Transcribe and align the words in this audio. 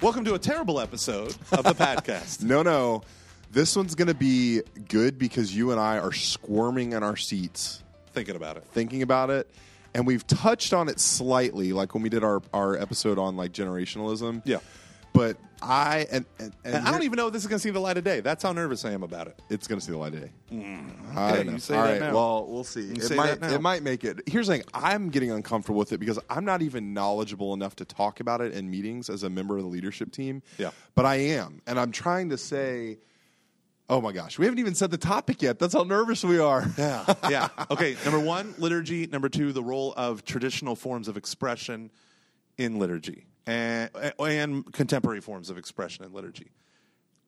Welcome 0.00 0.24
to 0.26 0.34
a 0.34 0.38
terrible 0.38 0.80
episode 0.80 1.34
of 1.52 1.64
the 1.64 1.74
podcast. 1.74 2.42
No, 2.42 2.62
no. 2.62 3.02
This 3.50 3.74
one's 3.74 3.94
going 3.94 4.08
to 4.08 4.14
be 4.14 4.60
good 4.88 5.18
because 5.18 5.54
you 5.54 5.70
and 5.72 5.80
I 5.80 5.98
are 5.98 6.12
squirming 6.12 6.92
in 6.92 7.02
our 7.02 7.16
seats 7.16 7.82
Thinking 8.12 8.36
about 8.36 8.56
it. 8.56 8.64
thinking 8.72 9.02
about 9.02 9.30
it. 9.30 9.48
And 9.94 10.06
we've 10.06 10.26
touched 10.26 10.72
on 10.72 10.88
it 10.88 11.00
slightly, 11.00 11.72
like 11.72 11.94
when 11.94 12.02
we 12.02 12.08
did 12.10 12.22
our, 12.22 12.42
our 12.52 12.76
episode 12.76 13.18
on 13.18 13.36
like 13.36 13.52
generationalism. 13.52 14.42
Yeah. 14.44 14.58
But 15.12 15.36
I 15.60 16.06
and, 16.12 16.24
and, 16.38 16.52
and 16.64 16.74
And 16.76 16.86
I 16.88 16.92
don't 16.92 17.02
even 17.02 17.16
know 17.16 17.26
if 17.26 17.32
this 17.32 17.42
is 17.42 17.48
going 17.48 17.58
to 17.58 17.62
see 17.62 17.70
the 17.70 17.80
light 17.80 17.96
of 17.98 18.04
day. 18.04 18.20
That's 18.20 18.42
how 18.42 18.52
nervous 18.52 18.84
I 18.84 18.92
am 18.92 19.02
about 19.02 19.26
it. 19.26 19.40
it's 19.50 19.66
going 19.66 19.80
to 19.80 19.84
see 19.84 19.90
the 19.90 19.98
light 19.98 20.14
of 20.14 20.20
day. 20.20 20.30
Hmm. 20.50 20.90
I 21.16 21.28
Okay, 21.30 21.36
don't 21.38 21.46
know. 21.46 21.52
you 21.54 21.58
say 21.58 21.76
All 21.76 21.82
that 21.84 21.90
right, 21.92 22.00
now. 22.00 22.14
Well, 22.14 22.46
we'll 22.46 22.62
see. 22.64 22.92
It 22.92 23.02
say 23.02 23.16
might 23.16 23.40
that 23.40 23.40
now. 23.40 23.54
it 23.54 23.60
might 23.60 23.82
make 23.82 24.04
it. 24.04 24.20
Here's 24.28 24.46
the 24.46 24.54
thing. 24.58 24.62
I'm 24.72 25.08
getting 25.10 25.32
uncomfortable 25.32 25.78
with 25.78 25.92
it 25.92 25.98
because 25.98 26.18
I'm 26.30 26.44
not 26.44 26.62
even 26.62 26.94
knowledgeable 26.94 27.54
enough 27.54 27.74
to 27.76 27.84
talk 27.84 28.20
about 28.20 28.40
it 28.40 28.52
in 28.52 28.70
meetings 28.70 29.10
as 29.10 29.24
a 29.24 29.30
member 29.30 29.56
of 29.56 29.64
the 29.64 29.68
leadership 29.68 30.12
team. 30.12 30.42
Yeah. 30.58 30.70
But 30.94 31.06
I 31.06 31.16
am, 31.16 31.62
and 31.66 31.78
I'm 31.80 31.90
trying 31.92 32.28
to 32.30 32.38
say. 32.38 32.98
Oh 33.90 34.02
my 34.02 34.12
gosh, 34.12 34.38
we 34.38 34.44
haven't 34.44 34.58
even 34.58 34.74
said 34.74 34.90
the 34.90 34.98
topic 34.98 35.40
yet. 35.40 35.58
That's 35.58 35.72
how 35.72 35.82
nervous 35.82 36.22
we 36.22 36.38
are. 36.38 36.62
Yeah. 36.76 37.14
yeah. 37.30 37.48
Okay. 37.70 37.96
Number 38.04 38.20
one, 38.20 38.54
liturgy. 38.58 39.06
Number 39.06 39.30
two, 39.30 39.50
the 39.54 39.62
role 39.62 39.94
of 39.96 40.26
traditional 40.26 40.76
forms 40.76 41.08
of 41.08 41.16
expression 41.16 41.90
in 42.58 42.78
liturgy 42.78 43.24
and, 43.48 43.90
and 44.18 44.72
contemporary 44.72 45.20
forms 45.20 45.50
of 45.50 45.58
expression 45.58 46.04
and 46.04 46.14
liturgy. 46.14 46.50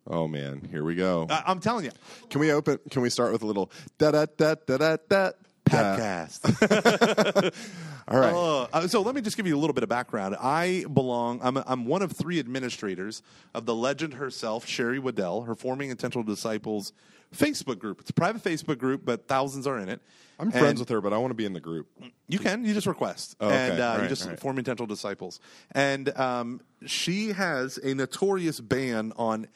Oh 0.07 0.29
man, 0.29 0.69
here 0.71 0.85
we 0.85 0.95
go. 0.95 1.27
I, 1.31 1.45
I'm 1.47 1.61
telling 1.61 1.85
you, 1.85 1.93
Can 2.29 2.41
we 2.41 2.53
open? 2.53 2.79
Can 2.91 3.03
we 3.03 3.11
start 3.11 3.33
with 3.33 3.43
a 3.43 3.47
little 3.47 3.71
da 3.99 4.11
da 4.11 4.27
da 4.37 4.55
da 4.67 4.77
da 4.77 4.97
da 5.09 5.31
podcast. 5.71 7.53
All 8.09 8.19
right. 8.19 8.33
Uh, 8.33 8.63
uh, 8.73 8.89
so 8.89 9.03
let 9.03 9.15
me 9.15 9.21
just 9.21 9.37
give 9.37 9.47
you 9.47 9.57
a 9.57 9.61
little 9.61 9.75
bit 9.75 9.83
of 9.83 9.89
background. 9.89 10.37
I 10.41 10.85
belong. 10.93 11.41
I'm, 11.43 11.57
I'm 11.59 11.87
one 11.87 12.03
of 12.03 12.13
three 12.13 12.39
administrators 12.39 13.23
of 13.55 13.67
the 13.67 13.75
legend 13.75 14.15
herself, 14.15 14.67
Sherry 14.67 14.99
Weddell, 14.99 15.43
her 15.43 15.55
Forming 15.55 15.91
Intentional 15.91 16.25
Disciples 16.25 16.93
Facebook 17.35 17.79
group. 17.79 18.01
It's 18.01 18.11
a 18.11 18.15
private 18.15 18.43
Facebook 18.43 18.79
group, 18.79 19.03
but 19.05 19.29
thousands 19.29 19.67
are 19.67 19.79
in 19.79 19.89
it. 19.89 20.03
I'm 20.41 20.51
friends 20.51 20.81
with 20.81 20.89
her, 20.89 21.01
but 21.01 21.13
I 21.13 21.19
want 21.19 21.31
to 21.31 21.35
be 21.35 21.45
in 21.45 21.53
the 21.53 21.61
group. 21.61 21.87
You 22.29 22.39
can. 22.39 22.65
You 22.65 22.73
just 22.75 22.87
request, 22.87 23.37
Oh, 23.41 23.47
okay. 23.47 23.71
and 23.73 23.81
uh, 23.81 23.87
All 23.89 23.95
you 23.97 24.01
right, 24.03 24.09
just 24.09 24.23
all 24.23 24.31
right. 24.31 24.41
form 24.41 24.59
intentional 24.59 24.87
disciples. 24.87 25.39
And 25.73 26.17
um, 26.19 26.61
she 26.87 27.29
has 27.33 27.79
a 27.79 27.95
notorious 27.95 28.59
ban 28.61 29.13
on 29.17 29.49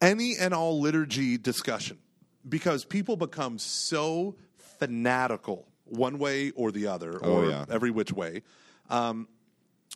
any 0.00 0.36
and 0.36 0.54
all 0.54 0.80
liturgy 0.80 1.38
discussion 1.38 1.98
because 2.48 2.84
people 2.84 3.16
become 3.16 3.58
so 3.58 4.36
fanatical 4.78 5.66
one 5.84 6.18
way 6.18 6.50
or 6.52 6.72
the 6.72 6.86
other, 6.86 7.18
Oh, 7.22 7.32
or 7.44 7.50
yeah. 7.50 7.64
every 7.68 7.90
which 7.90 8.12
way. 8.12 8.42
Um, 8.90 9.28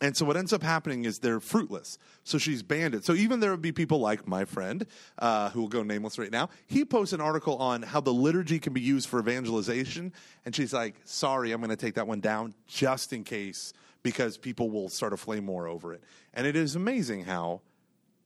and 0.01 0.15
so 0.15 0.25
what 0.25 0.37
ends 0.37 0.53
up 0.53 0.61
happening 0.61 1.05
is 1.05 1.19
they're 1.19 1.39
fruitless. 1.39 1.97
So 2.23 2.37
she's 2.37 2.61
banned 2.61 2.93
it. 2.93 3.03
So 3.03 3.13
even 3.13 3.39
there 3.39 3.51
would 3.51 3.61
be 3.61 3.71
people 3.71 3.99
like 3.99 4.27
my 4.27 4.45
friend, 4.45 4.85
uh, 5.17 5.49
who 5.49 5.61
will 5.61 5.67
go 5.69 5.81
nameless 5.81 6.19
right 6.19 6.31
now. 6.31 6.49
He 6.67 6.85
posts 6.85 7.13
an 7.13 7.21
article 7.21 7.57
on 7.57 7.81
how 7.81 8.01
the 8.01 8.13
liturgy 8.13 8.59
can 8.59 8.73
be 8.73 8.81
used 8.81 9.09
for 9.09 9.19
evangelization, 9.19 10.13
and 10.45 10.55
she's 10.55 10.73
like, 10.73 10.95
"Sorry, 11.03 11.51
I'm 11.51 11.61
going 11.61 11.69
to 11.69 11.75
take 11.75 11.95
that 11.95 12.07
one 12.07 12.19
down 12.19 12.53
just 12.67 13.11
in 13.11 13.23
case 13.23 13.73
because 14.03 14.37
people 14.37 14.69
will 14.69 14.89
start 14.89 15.13
a 15.13 15.17
flame 15.17 15.47
war 15.47 15.67
over 15.67 15.93
it." 15.93 16.03
And 16.33 16.45
it 16.45 16.55
is 16.55 16.75
amazing 16.75 17.25
how 17.25 17.61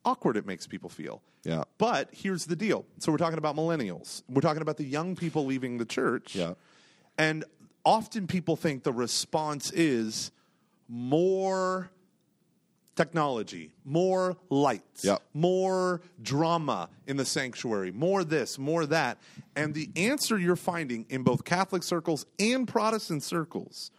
awkward 0.03 0.35
it 0.35 0.45
makes 0.45 0.67
people 0.67 0.89
feel. 0.89 1.21
Yeah. 1.43 1.63
But 1.77 2.09
here's 2.11 2.45
the 2.45 2.55
deal. 2.55 2.85
So 2.99 3.11
we're 3.11 3.17
talking 3.17 3.37
about 3.37 3.55
millennials. 3.55 4.23
We're 4.29 4.41
talking 4.41 4.61
about 4.61 4.77
the 4.77 4.83
young 4.83 5.15
people 5.15 5.45
leaving 5.45 5.77
the 5.77 5.85
church. 5.85 6.35
Yeah. 6.35 6.53
And 7.17 7.45
often 7.85 8.27
people 8.27 8.55
think 8.55 8.83
the 8.83 8.93
response 8.93 9.71
is 9.71 10.31
more 10.93 11.89
technology, 12.97 13.71
more 13.85 14.35
lights, 14.49 15.05
Yep. 15.05 15.21
more 15.33 16.01
drama 16.21 16.89
in 17.07 17.15
the 17.15 17.23
sanctuary, 17.25 17.91
more 17.91 18.23
this, 18.25 18.59
more 18.59 18.85
that. 18.87 19.17
And 19.55 19.73
the 19.73 19.89
answer 19.95 20.37
you're 20.37 20.57
finding 20.57 21.05
in 21.09 21.23
both 21.23 21.45
Catholic 21.45 21.83
circles 21.83 22.25
and 22.37 22.67
Protestant 22.67 23.23
circles, 23.23 23.91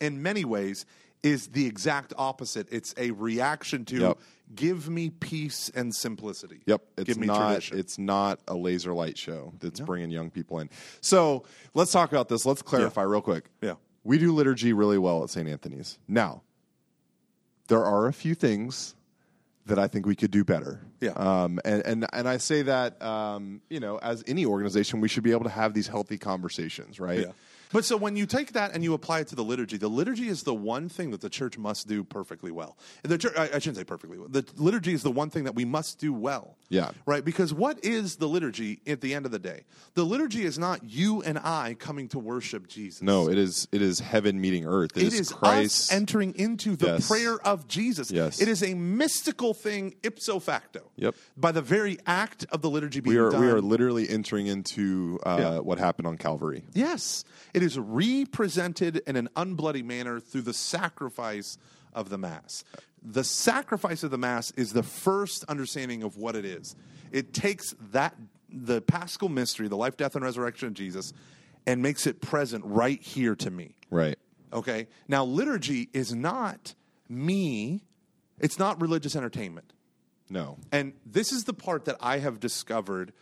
in 0.00 0.22
many 0.22 0.44
ways, 0.46 0.86
is 1.22 1.48
the 1.48 1.66
exact 1.66 2.14
opposite. 2.16 2.66
It's 2.70 2.94
a 2.96 3.10
reaction 3.10 3.84
to 3.86 3.96
Yep. 4.00 4.18
give 4.54 4.88
me 4.88 5.10
peace 5.10 5.68
and 5.74 5.94
simplicity. 5.94 6.62
Yep, 6.64 6.82
it's 6.96 7.16
not. 7.18 7.48
tradition. 7.50 7.78
It's 7.78 7.98
not 7.98 8.40
a 8.48 8.54
laser 8.54 8.94
light 8.94 9.18
show 9.18 9.52
that's 9.60 9.80
bringing 9.80 10.10
young 10.10 10.30
people 10.30 10.58
in. 10.60 10.70
So 11.02 11.44
let's 11.74 11.92
talk 11.92 12.10
about 12.12 12.28
this. 12.30 12.46
Let's 12.46 12.62
clarify 12.62 13.02
real 13.02 13.20
quick. 13.20 13.50
Yeah. 13.60 13.74
We 14.08 14.16
do 14.16 14.32
liturgy 14.32 14.72
really 14.72 14.96
well 14.96 15.22
at 15.22 15.28
St. 15.28 15.46
Anthony's. 15.46 15.98
Now, 16.08 16.40
there 17.68 17.84
are 17.84 18.06
a 18.06 18.12
few 18.14 18.34
things 18.34 18.94
that 19.66 19.78
I 19.78 19.86
think 19.86 20.06
we 20.06 20.16
could 20.16 20.30
do 20.30 20.44
better. 20.44 20.80
Yeah. 21.02 21.10
um, 21.10 21.60
and 21.62 21.82
and 21.84 22.06
and 22.14 22.26
I 22.26 22.38
say 22.38 22.62
that 22.62 23.00
um, 23.02 23.60
you 23.68 23.80
know, 23.80 23.98
as 23.98 24.24
any 24.26 24.46
organization, 24.46 25.02
we 25.02 25.08
should 25.08 25.24
be 25.24 25.32
able 25.32 25.44
to 25.44 25.50
have 25.50 25.74
these 25.74 25.86
healthy 25.88 26.16
conversations, 26.16 26.98
right? 26.98 27.20
Yeah. 27.20 27.32
But 27.70 27.84
so 27.84 27.98
when 27.98 28.16
you 28.16 28.24
take 28.24 28.52
that 28.52 28.72
and 28.72 28.82
you 28.82 28.94
apply 28.94 29.20
it 29.20 29.28
to 29.28 29.36
the 29.36 29.44
liturgy, 29.44 29.76
the 29.76 29.88
liturgy 29.88 30.28
is 30.28 30.42
the 30.42 30.54
one 30.54 30.88
thing 30.88 31.10
that 31.10 31.20
the 31.20 31.28
church 31.28 31.58
must 31.58 31.86
do 31.86 32.02
perfectly 32.02 32.50
well. 32.50 32.78
The 33.02 33.18
church, 33.18 33.34
I, 33.36 33.42
I 33.42 33.58
shouldn't 33.58 33.76
say 33.76 33.84
perfectly 33.84 34.16
well. 34.16 34.28
The 34.28 34.46
liturgy 34.56 34.94
is 34.94 35.02
the 35.02 35.10
one 35.10 35.28
thing 35.28 35.44
that 35.44 35.54
we 35.54 35.66
must 35.66 35.98
do 35.98 36.14
well. 36.14 36.56
Yeah. 36.70 36.90
Right? 37.06 37.24
Because 37.24 37.54
what 37.54 37.82
is 37.82 38.16
the 38.16 38.26
liturgy 38.28 38.80
at 38.86 39.00
the 39.00 39.14
end 39.14 39.24
of 39.24 39.32
the 39.32 39.38
day? 39.38 39.64
The 39.94 40.04
liturgy 40.04 40.44
is 40.44 40.58
not 40.58 40.84
you 40.84 41.22
and 41.22 41.38
I 41.38 41.74
coming 41.78 42.08
to 42.08 42.18
worship 42.18 42.68
Jesus. 42.68 43.00
No, 43.00 43.28
it 43.30 43.38
is 43.38 43.66
it 43.72 43.80
is 43.80 44.00
heaven 44.00 44.38
meeting 44.40 44.66
earth. 44.66 44.96
It 44.96 45.14
is 45.14 45.30
Christ 45.32 45.90
us 45.90 45.92
entering 45.92 46.34
into 46.34 46.76
the 46.76 46.86
Yes. 46.86 47.08
prayer 47.08 47.38
of 47.46 47.68
Jesus. 47.68 48.10
Yes. 48.10 48.40
It 48.42 48.48
is 48.48 48.62
a 48.62 48.74
mystical 48.74 49.54
thing 49.54 49.94
ipso 50.02 50.38
facto. 50.40 50.90
Yep. 50.96 51.14
By 51.38 51.52
the 51.52 51.62
very 51.62 51.98
act 52.06 52.44
of 52.52 52.60
the 52.60 52.68
liturgy 52.68 53.00
being 53.00 53.16
we 53.16 53.20
are 53.22 53.30
done. 53.30 53.40
we 53.40 53.48
are 53.48 53.62
literally 53.62 54.06
entering 54.08 54.46
into 54.46 55.18
uh, 55.24 55.36
Yeah. 55.40 55.58
what 55.60 55.78
happened 55.78 56.06
on 56.06 56.18
Calvary. 56.18 56.64
Yes. 56.74 57.24
It 57.54 57.62
is 57.62 57.78
represented 57.78 59.02
in 59.06 59.16
an 59.16 59.28
unbloody 59.36 59.84
manner 59.84 60.20
through 60.20 60.42
the 60.42 60.52
sacrifice 60.54 61.56
of 61.94 62.10
the 62.10 62.18
Mass. 62.18 62.62
The 63.10 63.24
sacrifice 63.24 64.02
of 64.02 64.10
the 64.10 64.18
Mass 64.18 64.50
is 64.50 64.74
the 64.74 64.82
first 64.82 65.42
understanding 65.48 66.02
of 66.02 66.18
what 66.18 66.36
it 66.36 66.44
is. 66.44 66.76
It 67.10 67.32
takes 67.32 67.74
that, 67.92 68.14
the 68.50 68.82
paschal 68.82 69.30
mystery, 69.30 69.66
the 69.66 69.78
life, 69.78 69.96
death, 69.96 70.14
and 70.14 70.22
resurrection 70.22 70.68
of 70.68 70.74
Jesus, 70.74 71.14
and 71.66 71.80
makes 71.80 72.06
it 72.06 72.20
present 72.20 72.64
right 72.66 73.00
here 73.00 73.34
to 73.36 73.50
me. 73.50 73.76
Right. 73.90 74.18
Okay? 74.52 74.88
Now, 75.08 75.24
liturgy 75.24 75.88
is 75.94 76.14
not 76.14 76.74
me, 77.08 77.82
it's 78.38 78.58
not 78.58 78.78
religious 78.80 79.16
entertainment. 79.16 79.72
No. 80.28 80.58
And 80.70 80.92
this 81.06 81.32
is 81.32 81.44
the 81.44 81.54
part 81.54 81.86
that 81.86 81.96
I 82.00 82.18
have 82.18 82.40
discovered 82.40 83.14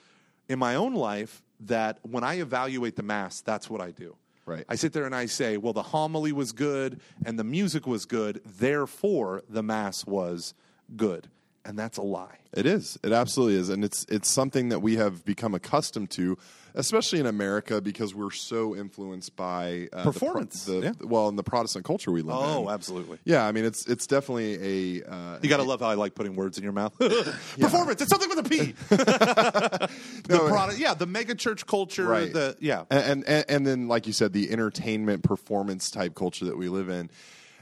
in 0.49 0.59
my 0.59 0.75
own 0.75 0.95
life 0.95 1.45
that 1.61 2.01
when 2.03 2.25
I 2.25 2.41
evaluate 2.41 2.97
the 2.97 3.05
Mass, 3.05 3.41
that's 3.41 3.71
what 3.71 3.81
I 3.81 3.93
do. 3.93 4.17
Right. 4.47 4.65
I 4.69 4.77
sit 4.77 4.93
there 4.93 5.07
and 5.07 5.15
I 5.15 5.27
say, 5.27 5.57
well, 5.57 5.73
the 5.73 5.83
homily 5.83 6.31
was 6.31 6.53
good 6.53 7.01
and 7.25 7.37
the 7.37 7.45
music 7.45 7.85
was 7.85 8.07
good, 8.07 8.41
therefore 8.45 9.43
the 9.49 9.63
Mass 9.63 10.07
was 10.07 10.55
good. 10.95 11.29
And 11.67 11.77
that's 11.79 11.99
a 11.99 12.03
lie. 12.03 12.39
It 12.53 12.65
is. 12.65 12.97
It 13.03 13.13
absolutely 13.13 13.57
is, 13.59 13.69
and 13.69 13.85
it's 13.85 14.07
it's 14.09 14.31
something 14.31 14.69
that 14.71 14.79
we 14.81 14.97
have 14.97 15.25
become 15.25 15.53
accustomed 15.55 16.11
to, 16.13 16.39
especially 16.75 17.19
in 17.21 17.27
America, 17.27 17.81
because 17.83 18.15
we're 18.15 18.31
so 18.31 18.75
influenced 18.77 19.35
by 19.37 19.89
uh, 19.93 20.05
the 20.05 20.13
Performance, 20.13 20.65
The, 20.65 20.81
yeah. 20.81 20.93
Well, 21.03 21.29
in 21.29 21.37
the 21.37 21.43
Protestant 21.43 21.85
culture 21.85 22.11
we 22.13 22.23
live 22.23 22.37
in. 22.37 22.43
Oh, 22.45 22.71
absolutely. 22.71 23.19
Yeah, 23.25 23.45
I 23.47 23.53
mean 23.53 23.65
it's 23.67 23.85
it's 23.87 24.07
definitely 24.07 25.01
a. 25.03 25.11
Uh, 25.11 25.39
You 25.43 25.49
got 25.51 25.57
to 25.59 25.65
love 25.65 25.81
how 25.81 25.89
I 25.89 25.95
like 25.95 26.15
putting 26.15 26.35
words 26.37 26.57
in 26.57 26.63
your 26.65 26.73
mouth. 26.73 26.97
Performance, 26.99 28.01
it's 28.01 28.11
something 28.11 28.29
with 28.31 28.39
a 28.39 28.49
P. 28.49 28.73
the 28.89 30.39
product, 30.49 30.79
yeah, 30.79 30.95
the 30.95 31.07
mega 31.07 31.35
church 31.35 31.67
culture, 31.67 32.07
Right. 32.07 32.33
the 32.33 32.57
yeah. 32.61 32.85
and, 32.91 33.25
and 33.27 33.45
and 33.49 33.67
then 33.67 33.89
like 33.89 34.07
you 34.07 34.13
said, 34.13 34.33
the 34.33 34.51
entertainment 34.51 35.25
performance 35.25 35.91
type 35.91 36.15
culture 36.15 36.45
that 36.47 36.57
we 36.57 36.69
live 36.69 36.89
in, 36.89 37.11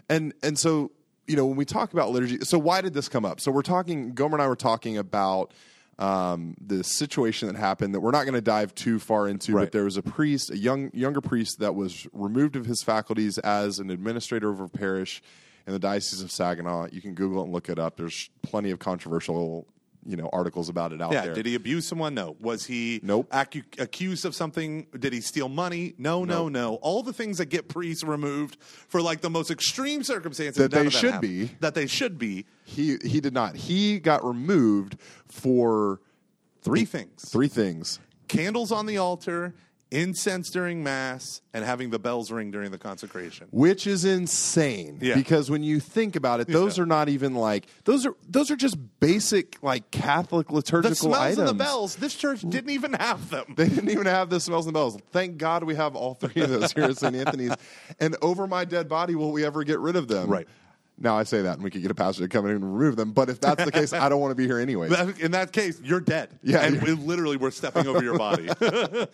and 0.09 0.35
and 0.43 0.59
so 0.59 0.91
you 1.27 1.37
know 1.37 1.47
when 1.47 1.57
we 1.57 1.65
talk 1.65 1.93
about 1.93 2.11
liturgy, 2.11 2.39
so 2.43 2.59
why 2.59 2.81
did 2.81 2.95
this 2.95 3.09
come 3.09 3.25
up? 3.25 3.41
So 3.41 3.51
we're 3.51 3.63
talking. 3.63 4.13
Gomer 4.13 4.37
and 4.37 4.43
I 4.43 4.49
were 4.49 4.57
talking 4.57 4.99
about 4.99 5.53
um, 5.99 6.55
the 6.61 6.83
situation 6.83 7.49
that 7.49 7.57
happened 7.57 7.95
that 7.95 8.01
we're 8.01 8.11
not 8.11 8.25
going 8.25 8.35
to 8.35 8.41
dive 8.41 8.75
too 8.75 8.99
far 8.99 9.29
into. 9.29 9.53
Right. 9.53 9.65
But 9.65 9.73
there 9.73 9.85
was 9.85 9.97
a 9.97 10.03
priest, 10.03 10.51
a 10.51 10.59
young 10.59 10.91
younger 10.93 11.21
priest, 11.21 11.61
that 11.61 11.75
was 11.75 12.07
removed 12.13 12.57
of 12.57 12.67
his 12.67 12.83
faculties 12.83 13.39
as 13.39 13.79
an 13.79 13.91
administrator 13.91 14.51
of 14.51 14.61
a 14.61 14.69
parish 14.69 15.23
in 15.67 15.73
the 15.73 15.79
diocese 15.79 16.21
of 16.21 16.31
Saginaw. 16.31 16.89
You 16.93 17.01
can 17.01 17.15
Google 17.15 17.41
it 17.41 17.45
and 17.45 17.53
look 17.53 17.69
it 17.69 17.79
up. 17.79 17.97
There's 17.97 18.31
plenty 18.43 18.71
of 18.71 18.79
controversial. 18.79 19.67
You 20.07 20.17
know 20.17 20.29
articles 20.33 20.69
about 20.69 20.93
it 20.93 21.01
out 21.01 21.13
Yeah. 21.13 21.25
there. 21.27 21.35
Did 21.35 21.47
he 21.47 21.55
abuse 21.55 21.87
someone? 21.87 22.15
No. 22.15 22.37
Was 22.41 22.67
he 22.67 23.01
Nope. 23.03 23.31
acu- 23.31 23.65
accused 23.81 24.25
of 24.27 24.35
something? 24.35 24.87
Did 24.99 25.13
he 25.13 25.21
steal 25.21 25.49
money? 25.49 25.95
No, 25.97 26.25
no, 26.25 26.45
Nope. 26.45 26.53
no. 26.53 26.75
All 26.77 27.03
the 27.03 27.13
things 27.13 27.39
that 27.39 27.47
get 27.47 27.69
priests 27.69 28.05
removed 28.05 28.59
for 28.61 29.01
like 29.01 29.23
the 29.23 29.31
most 29.31 29.51
extreme 29.51 30.03
circumstances 30.03 30.57
That 30.63 30.71
they 30.73 30.87
of 30.87 30.93
should 30.93 31.13
happened. 31.15 31.31
be. 31.49 31.51
That 31.61 31.75
they 31.75 31.87
should 31.87 32.19
be. 32.19 32.45
He 32.65 32.97
he 33.05 33.21
did 33.21 33.33
not. 33.33 33.57
He 33.57 33.99
got 33.99 34.25
removed 34.25 34.97
for 35.27 36.01
Three 36.63 36.85
things: 36.85 37.29
three 37.31 37.49
things. 37.49 37.99
candles 38.29 38.73
on 38.73 38.87
the 38.87 38.97
altar, 38.99 39.55
incense 39.91 40.51
during 40.51 40.83
mass 40.83 41.41
and 41.53 41.65
having 41.65 41.91
the 41.91 41.99
bells 41.99 42.31
ring 42.33 42.51
during 42.51 42.71
the 42.73 42.79
consecration. 42.79 43.47
which 43.53 43.87
is 43.87 44.05
insane 44.05 44.99
Yeah. 45.01 45.15
because 45.15 45.51
when 45.51 45.63
you 45.63 45.79
think 45.79 46.17
about 46.17 46.41
it 46.41 46.49
those 46.49 46.79
are 46.79 46.87
not 46.87 47.09
even 47.09 47.35
like 47.35 47.67
those 47.85 48.05
are 48.07 48.15
those 48.29 48.51
are 48.51 48.57
just 48.57 48.77
basic 48.99 49.63
like 49.63 49.91
catholic 49.93 50.51
liturgical 50.51 50.91
The 50.91 50.97
smells 50.97 51.17
items 51.17 51.39
of 51.39 51.47
the 51.47 51.55
bells, 51.65 51.97
this 51.97 52.15
church 52.15 52.41
didn't 52.41 52.71
even 52.71 52.95
have 52.95 53.31
them. 53.31 53.55
they 53.57 53.69
didn't 53.69 53.91
even 53.91 54.07
have 54.07 54.31
the 54.31 54.41
smells 54.41 54.67
and 54.67 54.75
bells 54.75 54.99
thank 55.13 55.37
god 55.37 55.63
we 55.65 55.75
have 55.77 55.95
all 55.95 56.15
three 56.15 56.43
of 56.43 56.51
those 56.51 56.73
here 56.73 56.85
at 56.85 56.97
st 56.99 57.15
anthony's 57.15 57.53
and 58.01 58.17
over 58.23 58.47
my 58.49 58.65
dead 58.65 58.89
body 58.89 59.15
will 59.15 59.31
we 59.33 59.45
ever 59.45 59.63
get 59.63 59.79
rid 59.79 59.95
of 59.97 60.09
them 60.09 60.29
Right. 60.29 60.49
now 60.99 61.17
i 61.17 61.23
say 61.23 61.43
that 61.43 61.55
and 61.55 61.63
we 61.63 61.71
could 61.71 61.83
get 61.83 61.91
a 61.91 61.95
pastor 61.95 62.23
to 62.23 62.29
come 62.29 62.47
in 62.47 62.53
and 62.57 62.65
remove 62.79 62.97
them 62.97 63.13
but 63.13 63.29
if 63.29 63.39
that's 63.41 63.65
the 63.65 63.71
case 63.71 63.93
i 63.93 64.09
don't 64.09 64.21
want 64.21 64.33
to 64.33 64.35
be 64.37 64.47
here 64.47 64.59
anyway 64.59 64.89
In 65.21 65.31
that 65.33 65.53
case, 65.53 65.81
you're 65.85 66.01
dead. 66.01 66.31
Yeah, 66.43 66.59
and 66.65 66.83
we 66.83 66.93
literally 66.93 67.37
we're 67.37 67.51
stepping 67.53 67.87
over 67.87 68.03
your 68.03 68.19
body. 68.19 68.49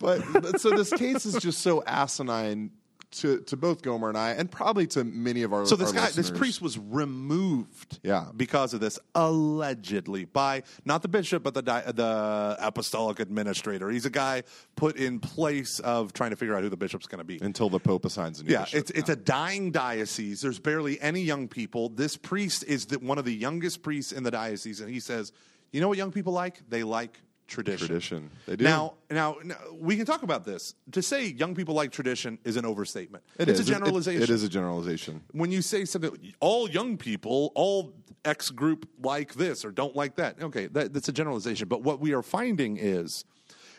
but, 0.00 0.60
so 0.60 0.70
this 0.70 0.90
case 0.92 1.24
is 1.26 1.34
just 1.36 1.60
so 1.60 1.82
asinine 1.86 2.72
to, 3.12 3.40
to 3.40 3.56
both 3.56 3.82
Gomer 3.82 4.08
and 4.08 4.16
I, 4.16 4.30
and 4.30 4.48
probably 4.48 4.86
to 4.88 5.02
many 5.02 5.42
of 5.42 5.52
our 5.52 5.66
So 5.66 5.74
this 5.74 5.88
our 5.88 5.94
guy, 5.94 6.10
this 6.10 6.30
priest, 6.30 6.62
was 6.62 6.78
removed, 6.78 7.98
Yeah. 8.04 8.26
because 8.36 8.72
of 8.72 8.78
this 8.80 9.00
allegedly 9.16 10.26
by 10.26 10.62
not 10.84 11.02
the 11.02 11.08
bishop 11.08 11.42
but 11.42 11.54
the 11.54 11.62
di- 11.62 11.82
the 11.92 12.56
apostolic 12.60 13.18
administrator. 13.18 13.90
He's 13.90 14.06
a 14.06 14.10
guy 14.10 14.44
put 14.76 14.96
in 14.96 15.18
place 15.18 15.80
of 15.80 16.12
trying 16.12 16.30
to 16.30 16.36
figure 16.36 16.54
out 16.54 16.62
who 16.62 16.68
the 16.68 16.76
bishop's 16.76 17.06
going 17.06 17.18
to 17.18 17.24
be. 17.24 17.38
until 17.42 17.68
the 17.68 17.80
Pope 17.80 18.04
assigns 18.04 18.40
a 18.40 18.44
new 18.44 18.52
Yeah, 18.52 18.60
bishop. 18.62 18.78
it's 18.78 18.90
it's 18.92 19.08
a 19.10 19.16
dying 19.16 19.72
diocese. 19.72 20.40
There's 20.40 20.58
barely 20.60 21.00
any 21.00 21.22
young 21.22 21.48
people. 21.48 21.88
This 21.88 22.16
priest 22.16 22.64
is 22.68 22.86
the, 22.86 22.98
one 23.00 23.18
of 23.18 23.24
the 23.24 23.34
youngest 23.34 23.82
priests 23.82 24.12
in 24.12 24.22
the 24.22 24.30
diocese, 24.30 24.80
and 24.80 24.88
he 24.88 25.00
says, 25.00 25.32
"You 25.72 25.80
know 25.80 25.88
what 25.88 25.98
young 25.98 26.12
people 26.12 26.32
like? 26.32 26.62
They 26.68 26.84
like 26.84 27.20
tradition. 27.50 27.86
tradition. 27.86 28.30
They 28.46 28.56
do. 28.56 28.64
Now, 28.64 28.94
now, 29.10 29.36
now, 29.44 29.56
we 29.74 29.96
can 29.96 30.06
talk 30.06 30.22
about 30.22 30.44
this. 30.44 30.74
To 30.92 31.02
say 31.02 31.26
young 31.26 31.54
people 31.54 31.74
like 31.74 31.90
tradition 31.92 32.38
is 32.44 32.56
an 32.56 32.64
overstatement. 32.64 33.24
It 33.38 33.48
it's 33.48 33.60
is. 33.60 33.68
a 33.68 33.72
It- 33.72 33.74
generalization. 33.74 34.22
it 34.22 34.30
is 34.30 34.42
a 34.42 34.48
generalization. 34.48 35.22
When 35.32 35.50
you 35.52 35.60
say 35.60 35.84
something, 35.84 36.32
all 36.40 36.70
young 36.70 36.96
people, 36.96 37.52
all 37.54 37.92
X 38.24 38.50
group 38.50 38.88
like 39.02 39.34
this 39.34 39.64
or 39.64 39.70
don't 39.70 39.94
like 39.96 40.14
that. 40.16 40.42
Okay, 40.42 40.66
that, 40.68 40.92
that's 40.94 41.08
a 41.08 41.12
generalization. 41.12 41.68
But 41.68 41.82
what 41.82 42.00
we 42.00 42.12
are 42.14 42.22
finding 42.22 42.76
is 42.78 43.24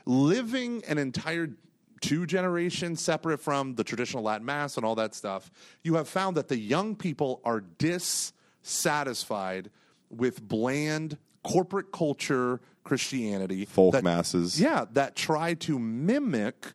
living 0.06 0.84
an 0.88 0.98
entire 0.98 1.50
two 2.02 2.26
generations 2.26 3.00
separate 3.00 3.40
from 3.40 3.76
the 3.76 3.84
traditional 3.84 4.24
Latin 4.24 4.44
Mass 4.46 4.76
and 4.76 4.84
all 4.86 4.96
that 4.96 5.14
stuff, 5.14 5.52
you 5.84 5.94
have 5.96 6.10
found 6.10 6.36
that 6.38 6.48
the 6.48 6.58
young 6.58 6.96
people 6.96 7.40
are 7.46 7.62
dissatisfied 8.64 9.70
with 10.10 10.42
bland 10.48 11.18
corporate 11.44 11.92
culture 11.92 12.60
Christianity. 12.84 13.66
Folk 13.66 13.94
that- 13.94 14.04
masses. 14.04 14.60
Yeah, 14.60 14.86
that 14.94 15.16
try 15.16 15.54
to 15.56 15.78
mimic 15.80 16.74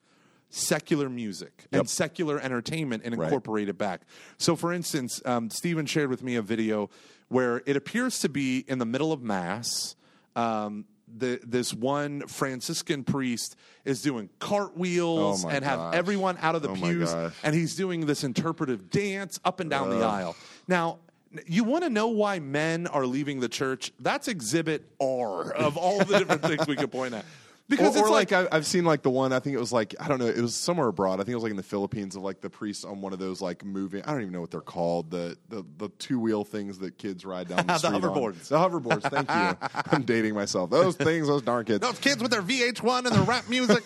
secular 0.48 1.08
music 1.10 1.66
and 1.72 1.88
secular 1.90 2.40
entertainment 2.40 3.02
and 3.04 3.16
Right. 3.18 3.26
incorporate 3.26 3.68
it 3.68 3.76
back. 3.76 4.02
So, 4.38 4.56
for 4.56 4.72
instance, 4.72 5.20
um, 5.24 5.50
Stephen 5.50 5.84
shared 5.86 6.08
with 6.08 6.22
me 6.22 6.36
a 6.36 6.42
video 6.42 6.88
where 7.28 7.62
it 7.66 7.76
appears 7.76 8.20
to 8.20 8.28
be 8.28 8.64
in 8.68 8.78
the 8.78 8.86
middle 8.86 9.12
of 9.12 9.20
Mass. 9.22 9.96
Um, 10.36 10.84
the, 11.08 11.40
this 11.44 11.74
one 11.74 12.26
Franciscan 12.26 13.04
priest 13.04 13.56
is 13.84 14.02
doing 14.02 14.28
cartwheels 14.38 15.44
Oh 15.44 15.48
and 15.48 15.64
have 15.64 15.78
gosh. 15.78 15.94
everyone 15.94 16.36
out 16.40 16.54
of 16.54 16.62
the 16.62 16.70
Oh 16.70 16.74
pews, 16.74 17.12
and 17.42 17.54
he's 17.54 17.74
doing 17.76 18.06
this 18.06 18.24
interpretive 18.24 18.90
dance 18.90 19.38
up 19.44 19.60
and 19.60 19.68
down 19.70 19.90
the 19.90 20.04
aisle. 20.04 20.36
Now, 20.68 20.98
you 21.46 21.64
want 21.64 21.84
to 21.84 21.90
know 21.90 22.08
why 22.08 22.38
men 22.38 22.86
are 22.86 23.06
leaving 23.06 23.40
the 23.40 23.48
church? 23.48 23.92
That's 24.00 24.28
exhibit 24.28 24.88
R 25.00 25.52
of 25.52 25.76
all 25.76 25.98
the 26.04 26.18
different 26.18 26.42
things 26.42 26.66
we 26.66 26.76
could 26.76 26.90
point 26.92 27.14
at. 27.14 27.24
Because 27.68 27.96
or, 27.96 27.98
it's 27.98 28.08
or 28.08 28.12
like, 28.12 28.30
like, 28.30 28.52
I, 28.52 28.56
I've 28.56 28.64
seen 28.64 28.84
like 28.84 29.02
the 29.02 29.10
one 29.10 29.32
I 29.32 29.40
think 29.40 29.56
it 29.56 29.58
was 29.58 29.72
like 29.72 29.96
I 29.98 30.06
don't 30.06 30.20
know 30.20 30.26
it 30.26 30.38
was 30.40 30.54
somewhere 30.54 30.86
abroad 30.86 31.14
I 31.14 31.24
think 31.24 31.30
it 31.30 31.34
was 31.34 31.42
like 31.42 31.50
in 31.50 31.56
the 31.56 31.64
Philippines 31.64 32.14
of 32.14 32.22
like 32.22 32.40
the 32.40 32.48
priest 32.48 32.84
on 32.84 33.00
one 33.00 33.12
of 33.12 33.18
those 33.18 33.40
like 33.40 33.64
moving 33.64 34.04
I 34.04 34.12
don't 34.12 34.20
even 34.20 34.32
know 34.32 34.40
what 34.40 34.52
they're 34.52 34.60
called 34.60 35.10
the 35.10 35.36
the, 35.48 35.64
the 35.76 35.88
two 35.98 36.20
wheel 36.20 36.44
things 36.44 36.78
that 36.78 36.96
kids 36.96 37.24
ride 37.26 37.48
down 37.48 37.56
the, 37.66 37.72
The 37.72 37.78
street 37.78 37.94
on. 37.94 38.02
hoverboards. 38.02 38.46
the 38.46 38.56
hoverboards 38.56 39.10
thank 39.10 39.28
you 39.28 39.68
I'm 39.90 40.02
dating 40.04 40.34
myself 40.34 40.70
those 40.70 40.94
things 40.94 41.26
those 41.26 41.42
darn 41.42 41.64
kids 41.64 41.80
those 41.80 41.98
kids 41.98 42.22
with 42.22 42.30
their 42.30 42.40
VH1 42.42 42.98
and 42.98 43.08
their 43.08 43.22
rap 43.24 43.48
music. 43.48 43.82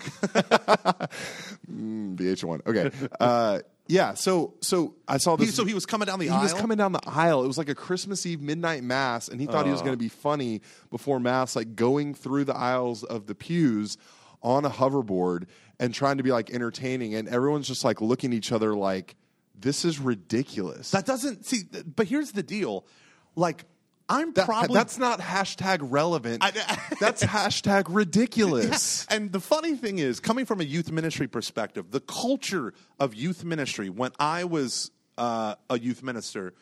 VH1 1.70 2.67
okay 2.67 2.91
uh, 3.19 3.61
yeah 3.91 4.15
so 4.15 4.55
so 4.61 4.95
I 5.09 5.19
saw 5.19 5.37
He- 5.37 5.47
this 5.47 5.55
so 5.55 5.65
he 5.65 5.75
was 5.75 5.87
coming 5.87 6.07
down 6.07 6.19
the 6.19 6.27
he 6.27 6.31
aisle. 6.31 6.43
was 6.43 6.55
coming 6.55 6.79
down 6.79 6.93
the 6.93 7.01
aisle. 7.07 7.45
It 7.45 7.47
was 7.47 7.59
like 7.59 7.69
a 7.69 7.75
Christmas 7.75 8.25
Eve 8.25 8.41
midnight 8.41 8.83
mass, 8.83 9.29
and 9.29 9.41
he 9.41 9.47
thought 9.47 9.67
he 9.67 9.73
was 9.73 9.81
oh. 9.81 9.85
going 9.85 9.95
to 9.95 10.03
be 10.03 10.09
funny 10.09 10.63
before 10.91 11.19
mass, 11.21 11.57
like 11.57 11.75
going 11.75 12.15
through 12.15 12.45
the 12.45 12.57
aisles 12.57 13.03
of 13.05 13.27
the 13.27 13.35
pews 13.35 13.99
on 14.43 14.65
a 14.65 14.71
hoverboard 14.71 15.47
and 15.79 15.93
trying 15.93 16.17
to 16.17 16.23
be 16.23 16.33
like 16.33 16.51
entertaining. 16.51 17.15
And 17.15 17.29
everyone's 17.29 17.67
just 17.67 17.85
like 17.85 18.01
looking 18.01 18.33
at 18.33 18.37
each 18.37 18.53
other 18.53 18.75
like, 18.75 19.17
"This 19.59 19.85
is 19.85 19.99
ridiculous." 19.99 20.93
That 20.93 21.07
doesn't 21.07 21.45
see. 21.45 21.63
But 21.85 22.07
here's 22.07 22.33
the 22.33 22.43
deal: 22.43 22.87
like, 23.35 23.65
I'm 24.11 24.33
That- 24.33 24.45
probably 24.47 24.75
that's 24.75 24.99
not 24.99 25.21
hashtag 25.21 25.79
relevant. 25.83 26.43
I- 26.45 26.51
that's 27.01 27.23
hashtag 27.23 27.85
ridiculous. 27.89 29.07
And 29.09 29.31
the 29.33 29.41
funny 29.41 29.77
thing 29.77 29.99
is, 29.99 30.19
coming 30.21 30.45
from 30.45 30.61
a 30.61 30.65
youth 30.65 30.91
ministry 30.91 31.29
perspective, 31.29 31.93
the 31.93 32.01
culture 32.01 32.75
of 32.99 33.15
youth 33.15 33.45
ministry 33.45 33.89
when 33.89 34.11
I 34.19 34.45
was 34.45 34.91
uh, 35.17 35.55
a 35.71 35.79
youth 35.79 36.03
minister, 36.03 36.55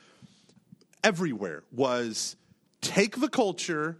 everywhere 1.02 1.62
was 1.72 2.36
take 2.80 3.20
the 3.20 3.28
culture. 3.28 3.96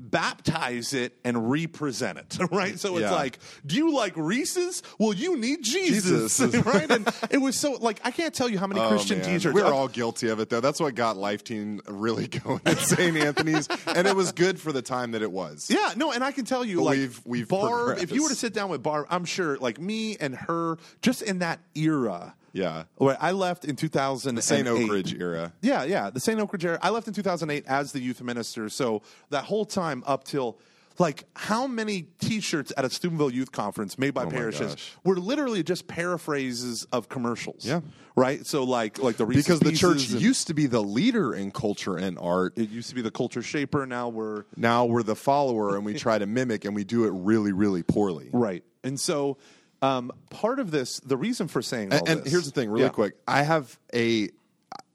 Baptize 0.00 0.94
it 0.94 1.16
and 1.24 1.50
represent 1.50 2.18
it, 2.18 2.38
right? 2.50 2.78
So 2.78 2.96
it's 2.96 3.02
Yeah. 3.02 3.12
like, 3.12 3.38
do 3.66 3.76
you 3.76 3.94
like 3.94 4.12
Reese's? 4.16 4.82
Well, 4.98 5.12
you 5.12 5.36
need 5.36 5.62
Jesus, 5.62 6.38
Jesus. 6.38 6.54
right? 6.66 6.90
And 6.90 7.08
it 7.30 7.38
was 7.38 7.56
so 7.56 7.72
like 7.72 8.00
I 8.04 8.10
can't 8.10 8.34
tell 8.34 8.48
you 8.48 8.58
how 8.58 8.66
many 8.66 8.80
Oh, 8.80 8.88
Christian 8.88 9.18
man. 9.18 9.28
T-shirts. 9.28 9.54
We're 9.54 9.64
all 9.72 9.88
guilty 9.88 10.28
of 10.28 10.40
it, 10.40 10.50
though. 10.50 10.60
That's 10.60 10.80
what 10.80 10.94
got 10.94 11.16
Life 11.16 11.44
Team 11.44 11.80
really 11.88 12.28
going 12.28 12.60
at 12.64 12.78
St. 12.78 13.16
Anthony's, 13.16 13.68
and 13.86 14.06
it 14.06 14.14
was 14.16 14.32
good 14.32 14.60
for 14.60 14.72
the 14.72 14.82
time 14.82 15.12
that 15.12 15.22
it 15.22 15.30
was. 15.32 15.68
Yeah, 15.70 15.92
no, 15.96 16.12
and 16.12 16.22
I 16.24 16.32
can 16.32 16.44
tell 16.44 16.64
you, 16.64 16.76
But 16.78 16.84
like 16.84 16.98
we've- 16.98 17.20
we've 17.24 17.48
Barb. 17.48 17.98
If 17.98 18.12
you 18.12 18.22
were 18.22 18.28
to 18.28 18.34
sit 18.34 18.52
down 18.54 18.70
with 18.70 18.82
Barb, 18.82 19.06
I'm 19.10 19.24
sure, 19.24 19.56
like 19.58 19.80
me 19.80 20.16
and 20.18 20.34
her, 20.34 20.76
just 21.02 21.22
in 21.22 21.40
that 21.40 21.60
era. 21.74 22.34
Yeah. 22.52 22.84
I 23.00 23.32
left 23.32 23.64
in 23.64 23.76
2000. 23.76 24.34
The 24.34 24.42
St. 24.42 24.66
Oak 24.66 24.90
Ridge 24.90 25.14
era. 25.14 25.52
Yeah, 25.60 25.84
yeah, 25.84 26.10
the 26.10 26.20
St. 26.20 26.38
Oak 26.40 26.52
Ridge 26.52 26.64
era. 26.64 26.78
I 26.82 26.90
left 26.90 27.08
in 27.08 27.14
2008 27.14 27.64
as 27.66 27.92
the 27.92 28.00
youth 28.00 28.22
minister. 28.22 28.68
So 28.68 29.02
that 29.30 29.44
whole 29.44 29.64
time 29.64 30.02
up 30.06 30.24
till. 30.24 30.58
Like 31.00 31.26
how 31.36 31.68
many 31.68 32.08
T-shirts 32.18 32.72
at 32.76 32.84
a 32.84 32.90
Steubenville 32.90 33.30
Youth 33.30 33.52
Conference 33.52 33.98
made 34.00 34.14
by 34.14 34.24
Oh 34.24 34.30
parishes 34.30 34.74
were 35.04 35.16
literally 35.16 35.62
just 35.62 35.86
paraphrases 35.86 36.88
of 36.90 37.08
commercials? 37.08 37.64
Yeah. 37.64 37.82
right. 38.16 38.44
So 38.44 38.64
like 38.64 38.98
like 39.00 39.16
the 39.16 39.24
Reese's 39.24 39.44
because 39.46 39.60
the 39.60 39.70
church 39.70 40.10
and- 40.10 40.20
used 40.20 40.48
to 40.48 40.54
be 40.54 40.66
the 40.66 40.82
leader 40.82 41.32
in 41.32 41.52
culture 41.52 41.96
and 41.96 42.18
art. 42.18 42.58
it 42.58 42.70
used 42.70 42.88
to 42.88 42.96
be 42.96 43.02
the 43.02 43.12
culture 43.12 43.42
shaper. 43.42 43.86
Now 43.86 44.08
we're 44.08 44.42
Now 44.56 44.86
we're 44.86 45.04
the 45.04 45.14
follower 45.14 45.76
and 45.76 45.84
we 45.84 45.94
try 45.94 46.18
to 46.18 46.26
mimic 46.26 46.64
and 46.64 46.74
we 46.74 46.82
do 46.82 47.04
it 47.04 47.10
really, 47.10 47.52
really 47.52 47.84
poorly. 47.84 48.30
Right. 48.32 48.64
And 48.82 48.98
so 48.98 49.38
um, 49.82 50.10
part 50.30 50.58
of 50.58 50.70
this, 50.70 51.00
the 51.00 51.16
reason 51.16 51.48
for 51.48 51.62
saying 51.62 51.92
all 51.92 51.98
And, 52.00 52.08
and 52.20 52.26
here's 52.26 52.44
the 52.46 52.50
thing, 52.50 52.68
really 52.70 52.84
Yeah. 52.84 52.90
quick. 52.90 53.14
I 53.26 53.42
have 53.42 53.78
a. 53.94 54.30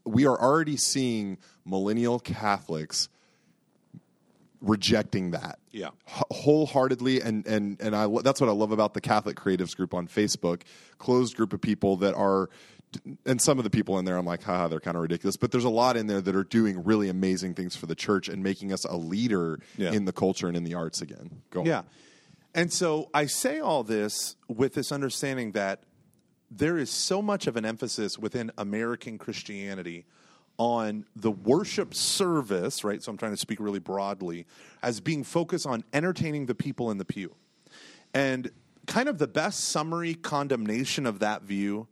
We 0.05 0.25
are 0.25 0.37
already 0.39 0.75
seeing 0.77 1.37
millennial 1.65 2.19
Catholics 2.19 3.07
rejecting 4.61 5.31
that. 5.31 5.59
Yeah. 5.71 5.89
Wholeheartedly 6.07 7.21
and 7.21 7.45
and 7.45 7.79
and 7.81 7.95
I 7.95 8.07
that's 8.21 8.39
what 8.39 8.49
I 8.49 8.53
love 8.53 8.71
about 8.71 8.93
the 8.93 9.01
Catholic 9.01 9.35
Creatives 9.37 9.75
group 9.75 9.93
on 9.93 10.07
Facebook, 10.07 10.61
closed 10.97 11.35
group 11.35 11.53
of 11.53 11.61
people 11.61 11.97
that 11.97 12.13
are 12.15 12.49
and 13.25 13.41
some 13.41 13.57
of 13.57 13.63
the 13.63 13.69
people 13.69 13.97
in 13.99 14.05
there 14.05 14.17
I'm 14.17 14.25
like, 14.25 14.43
haha, 14.43 14.67
they're 14.67 14.79
kind 14.79 14.95
of 14.95 15.01
ridiculous, 15.01 15.35
but 15.35 15.51
there's 15.51 15.63
a 15.63 15.69
lot 15.69 15.97
in 15.97 16.07
there 16.07 16.21
that 16.21 16.35
are 16.35 16.43
doing 16.43 16.83
really 16.83 17.09
amazing 17.09 17.55
things 17.55 17.75
for 17.75 17.87
the 17.87 17.95
church 17.95 18.29
and 18.29 18.43
making 18.43 18.71
us 18.71 18.85
a 18.85 18.95
leader 18.95 19.59
Yeah. 19.77 19.91
in 19.91 20.05
the 20.05 20.13
culture 20.13 20.47
and 20.47 20.55
in 20.55 20.63
the 20.63 20.75
arts 20.75 21.01
again. 21.01 21.41
Go 21.49 21.61
on. 21.61 21.65
And 22.55 22.71
so 22.71 23.09
I 23.13 23.25
say 23.25 23.59
all 23.59 23.83
this 23.83 24.35
with 24.47 24.75
this 24.75 24.91
understanding 24.91 25.53
that 25.53 25.83
there 26.51 26.77
is 26.77 26.91
so 26.91 27.21
much 27.21 27.47
of 27.47 27.57
an 27.57 27.65
emphasis 27.65 28.19
within 28.19 28.51
American 28.57 29.17
Christianity 29.17 30.05
on 30.59 31.05
the 31.15 31.31
worship 31.31 31.95
service, 31.95 32.83
right? 32.83 33.01
So 33.01 33.11
I'm 33.11 33.17
trying 33.17 33.31
to 33.31 33.37
speak 33.37 33.59
really 33.59 33.79
broadly, 33.79 34.45
as 34.83 34.99
being 34.99 35.23
focused 35.23 35.65
on 35.65 35.83
entertaining 35.93 36.45
the 36.45 36.53
people 36.53 36.91
in 36.91 36.99
the 36.99 37.05
pew. 37.05 37.35
And 38.13 38.51
kind 38.85 39.09
of 39.09 39.17
the 39.17 39.27
best 39.27 39.61
summary 39.69 40.13
condemnation 40.13 41.07
of 41.07 41.19
that 41.19 41.41
view 41.41 41.87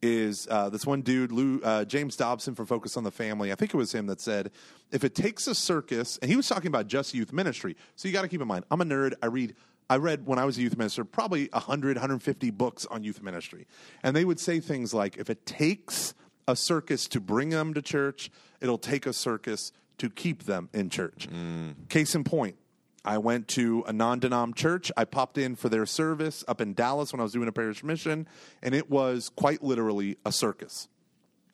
is 0.00 0.46
uh, 0.50 0.70
this 0.70 0.86
one 0.86 1.02
dude, 1.02 1.32
Lou, 1.32 1.60
uh, 1.62 1.84
James 1.84 2.16
Dobson 2.16 2.54
from 2.54 2.64
Focus 2.66 2.96
on 2.96 3.04
the 3.04 3.10
Family. 3.10 3.52
I 3.52 3.54
think 3.54 3.74
it 3.74 3.76
was 3.76 3.94
him 3.94 4.06
that 4.06 4.20
said, 4.20 4.50
if 4.92 5.04
it 5.04 5.14
takes 5.14 5.46
a 5.46 5.54
circus, 5.54 6.18
and 6.22 6.30
he 6.30 6.36
was 6.36 6.48
talking 6.48 6.68
about 6.68 6.86
just 6.86 7.12
youth 7.12 7.32
ministry. 7.32 7.76
So 7.96 8.08
you 8.08 8.14
got 8.14 8.22
to 8.22 8.28
keep 8.28 8.40
in 8.40 8.48
mind, 8.48 8.64
I'm 8.70 8.80
a 8.80 8.84
nerd. 8.84 9.14
I 9.22 9.26
read. 9.26 9.54
I 9.88 9.96
read 9.96 10.26
when 10.26 10.38
I 10.38 10.44
was 10.44 10.58
a 10.58 10.62
youth 10.62 10.76
minister 10.76 11.04
probably 11.04 11.48
100, 11.52 11.96
150 11.96 12.50
books 12.50 12.86
on 12.86 13.04
youth 13.04 13.22
ministry. 13.22 13.66
And 14.02 14.16
they 14.16 14.24
would 14.24 14.40
say 14.40 14.60
things 14.60 14.92
like, 14.92 15.16
if 15.16 15.30
it 15.30 15.46
takes 15.46 16.14
a 16.48 16.56
circus 16.56 17.06
to 17.08 17.20
bring 17.20 17.50
them 17.50 17.74
to 17.74 17.82
church, 17.82 18.30
it'll 18.60 18.78
take 18.78 19.06
a 19.06 19.12
circus 19.12 19.72
to 19.98 20.10
keep 20.10 20.44
them 20.44 20.68
in 20.72 20.90
church. 20.90 21.28
Mm. 21.30 21.88
Case 21.88 22.14
in 22.14 22.24
point, 22.24 22.56
I 23.04 23.18
went 23.18 23.48
to 23.48 23.84
a 23.86 23.92
non 23.92 24.20
denom 24.20 24.54
church. 24.54 24.90
I 24.96 25.04
popped 25.04 25.38
in 25.38 25.54
for 25.54 25.68
their 25.68 25.86
service 25.86 26.44
up 26.48 26.60
in 26.60 26.74
Dallas 26.74 27.12
when 27.12 27.20
I 27.20 27.22
was 27.22 27.32
doing 27.32 27.48
a 27.48 27.52
parish 27.52 27.84
mission, 27.84 28.26
and 28.62 28.74
it 28.74 28.90
was 28.90 29.28
quite 29.28 29.62
literally 29.62 30.16
a 30.24 30.32
circus. 30.32 30.88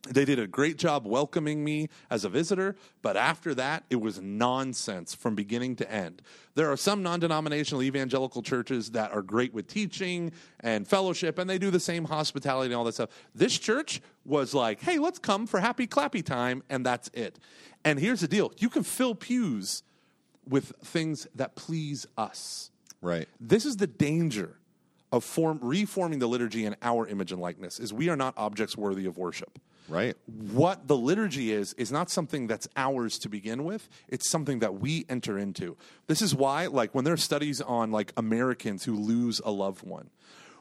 They 0.09 0.25
did 0.25 0.41
a 0.41 0.49
great 0.49 0.79
job 0.79 1.07
welcoming 1.07 1.63
me 1.63 1.89
as 2.11 2.25
a 2.25 2.29
visitor, 2.29 2.75
but 3.03 3.17
after 3.17 3.55
that, 3.55 3.85
it 3.89 4.01
was 4.01 4.21
nonsense 4.21 5.15
from 5.15 5.37
beginning 5.37 5.77
to 5.77 5.91
end. 5.91 6.23
There 6.57 6.71
are 6.73 6.77
some 6.77 7.05
non 7.05 7.21
denominational 7.21 7.85
evangelical 7.85 8.43
churches 8.43 8.91
that 8.91 9.13
are 9.13 9.23
great 9.23 9.55
with 9.55 9.69
teaching 9.69 10.33
and 10.59 10.89
fellowship, 10.89 11.39
and 11.39 11.49
they 11.49 11.59
do 11.59 11.71
the 11.71 11.79
same 11.79 12.05
hospitality 12.05 12.67
and 12.67 12.75
all 12.75 12.85
that 12.85 12.95
stuff. 12.95 13.11
This 13.33 13.57
church 13.57 14.01
was 14.25 14.55
like, 14.55 14.81
hey, 14.81 14.99
let's 14.99 15.21
come 15.21 15.47
for 15.47 15.61
happy 15.61 15.87
clappy 15.87 16.25
time, 16.25 16.65
and 16.69 16.85
that's 16.85 17.09
it. 17.15 17.39
And 17.85 18.01
here's 18.01 18.21
the 18.23 18.29
deal 18.29 18.53
you 18.59 18.71
can 18.71 18.83
fill 18.83 19.15
pews 19.15 19.85
with 20.49 20.73
things 20.83 21.29
that 21.37 21.55
please 21.55 22.07
us. 22.19 22.73
Right. 23.01 23.29
This 23.39 23.65
is 23.65 23.77
the 23.77 23.87
danger 23.87 24.59
of 25.13 25.23
form, 25.23 25.61
reforming 25.63 26.19
the 26.19 26.27
liturgy 26.27 26.65
in 26.65 26.75
our 26.83 27.07
image 27.07 27.31
and 27.31 27.41
likeness 27.41 27.79
is 27.79 27.93
we 27.93 28.09
are 28.09 28.17
not 28.17 28.35
objects 28.37 28.77
worthy 28.77 29.07
of 29.07 29.17
worship 29.19 29.61
Right. 29.89 30.17
what 30.27 30.87
the 30.87 30.97
liturgy 30.97 31.53
is 31.53 31.73
is 31.75 31.91
not 31.91 32.09
something 32.11 32.47
that's 32.47 32.69
ours 32.77 33.19
to 33.21 33.29
begin 33.29 33.65
with 33.65 33.89
it's 34.09 34.31
something 34.31 34.61
that 34.61 34.75
we 34.75 35.05
enter 35.09 35.39
into 35.39 35.77
this 36.07 36.23
is 36.23 36.35
why 36.35 36.67
like 36.67 36.95
when 36.95 37.05
there 37.05 37.15
are 37.15 37.19
studies 37.19 37.61
on 37.61 37.91
like 37.91 38.13
americans 38.17 38.85
who 38.85 38.95
lose 38.97 39.41
a 39.45 39.51
loved 39.51 39.85
one 39.85 40.11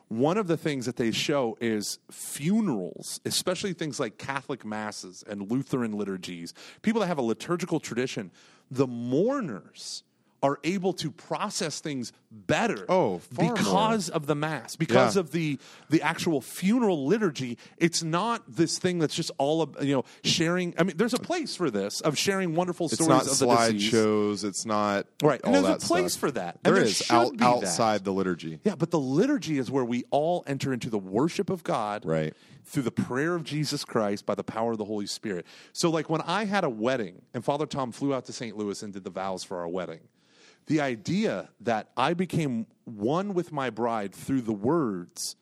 one 0.07 0.37
of 0.37 0.47
the 0.47 0.57
things 0.57 0.85
that 0.85 0.97
they 0.97 1.11
show 1.11 1.57
is 1.61 1.99
funerals 2.09 3.21
especially 3.25 3.73
things 3.73 3.99
like 3.99 4.17
catholic 4.17 4.65
masses 4.65 5.23
and 5.29 5.51
lutheran 5.51 5.95
liturgies 5.95 6.53
people 6.81 6.99
that 6.99 7.07
have 7.07 7.19
a 7.19 7.21
liturgical 7.21 7.79
tradition 7.79 8.31
the 8.69 8.87
mourners 8.87 10.03
are 10.43 10.59
able 10.63 10.91
to 10.93 11.11
process 11.11 11.79
things 11.81 12.11
better 12.31 12.85
Oh, 12.89 13.19
far 13.19 13.45
more. 13.45 13.53
because 13.55 14.09
of 14.09 14.25
the 14.25 14.33
mass 14.35 14.75
because 14.75 15.15
Yeah. 15.15 15.19
of 15.19 15.31
the 15.31 15.59
the 15.89 16.01
actual 16.01 16.41
funeral 16.41 17.05
liturgy 17.05 17.57
it's 17.77 18.01
not 18.03 18.43
this 18.47 18.79
thing 18.79 18.99
that's 18.99 19.13
just 19.13 19.31
all 19.37 19.61
of 19.61 19.75
you 19.83 19.93
know 19.93 20.05
sharing 20.23 20.73
i 20.79 20.83
mean 20.83 20.95
there's 20.97 21.13
a 21.13 21.19
place 21.19 21.55
for 21.55 21.69
this 21.69 21.99
of 22.01 22.17
sharing 22.17 22.55
wonderful 22.55 22.85
It's 22.85 22.95
stories 22.95 23.09
not 23.09 23.21
of 23.27 23.37
the 23.39 23.45
deceased 23.45 23.93
slideshows. 23.93 24.43
It's 24.45 24.65
not 24.65 25.05
Right, 25.21 25.41
and 25.43 25.53
there's 25.53 25.65
a 25.65 25.75
place 25.85 26.13
stuff. 26.13 26.19
for 26.21 26.31
that, 26.31 26.63
There 26.63 26.73
there 26.75 26.83
is 26.83 27.03
out, 27.11 27.31
be 27.33 27.37
that. 27.37 27.45
outside 27.45 28.03
the 28.05 28.13
liturgy. 28.13 28.59
yeah 28.63 28.75
but 28.75 28.91
the 28.91 28.99
liturgy 28.99 29.57
is 29.57 29.69
where 29.69 29.85
we 29.85 30.05
all 30.09 30.43
enter 30.47 30.71
into 30.73 30.89
the 30.89 30.97
worship 30.99 31.49
of 31.49 31.63
god 31.63 32.05
Right. 32.05 32.33
through 32.63 32.83
the 32.83 32.91
prayer 32.91 33.35
of 33.35 33.43
jesus 33.43 33.83
christ 33.83 34.25
by 34.25 34.35
the 34.35 34.43
power 34.43 34.71
of 34.71 34.77
the 34.77 34.85
holy 34.85 35.05
spirit 35.07 35.45
so 35.73 35.89
like 35.91 36.09
when 36.09 36.21
i 36.21 36.45
had 36.45 36.63
a 36.63 36.69
wedding 36.69 37.21
and 37.33 37.43
father 37.43 37.65
tom 37.65 37.91
flew 37.91 38.13
out 38.13 38.25
to 38.25 38.33
st 38.33 38.55
louis 38.57 38.81
and 38.81 38.93
did 38.93 39.03
the 39.03 39.09
vows 39.09 39.43
for 39.43 39.57
our 39.59 39.67
wedding 39.67 39.99
the 40.71 40.79
idea 40.79 41.49
that 41.59 41.89
i 41.97 42.13
became 42.13 42.65
one 42.85 43.33
with 43.33 43.51
my 43.51 43.69
bride 43.69 44.13
through 44.13 44.41
the 44.41 44.53
words 44.53 45.35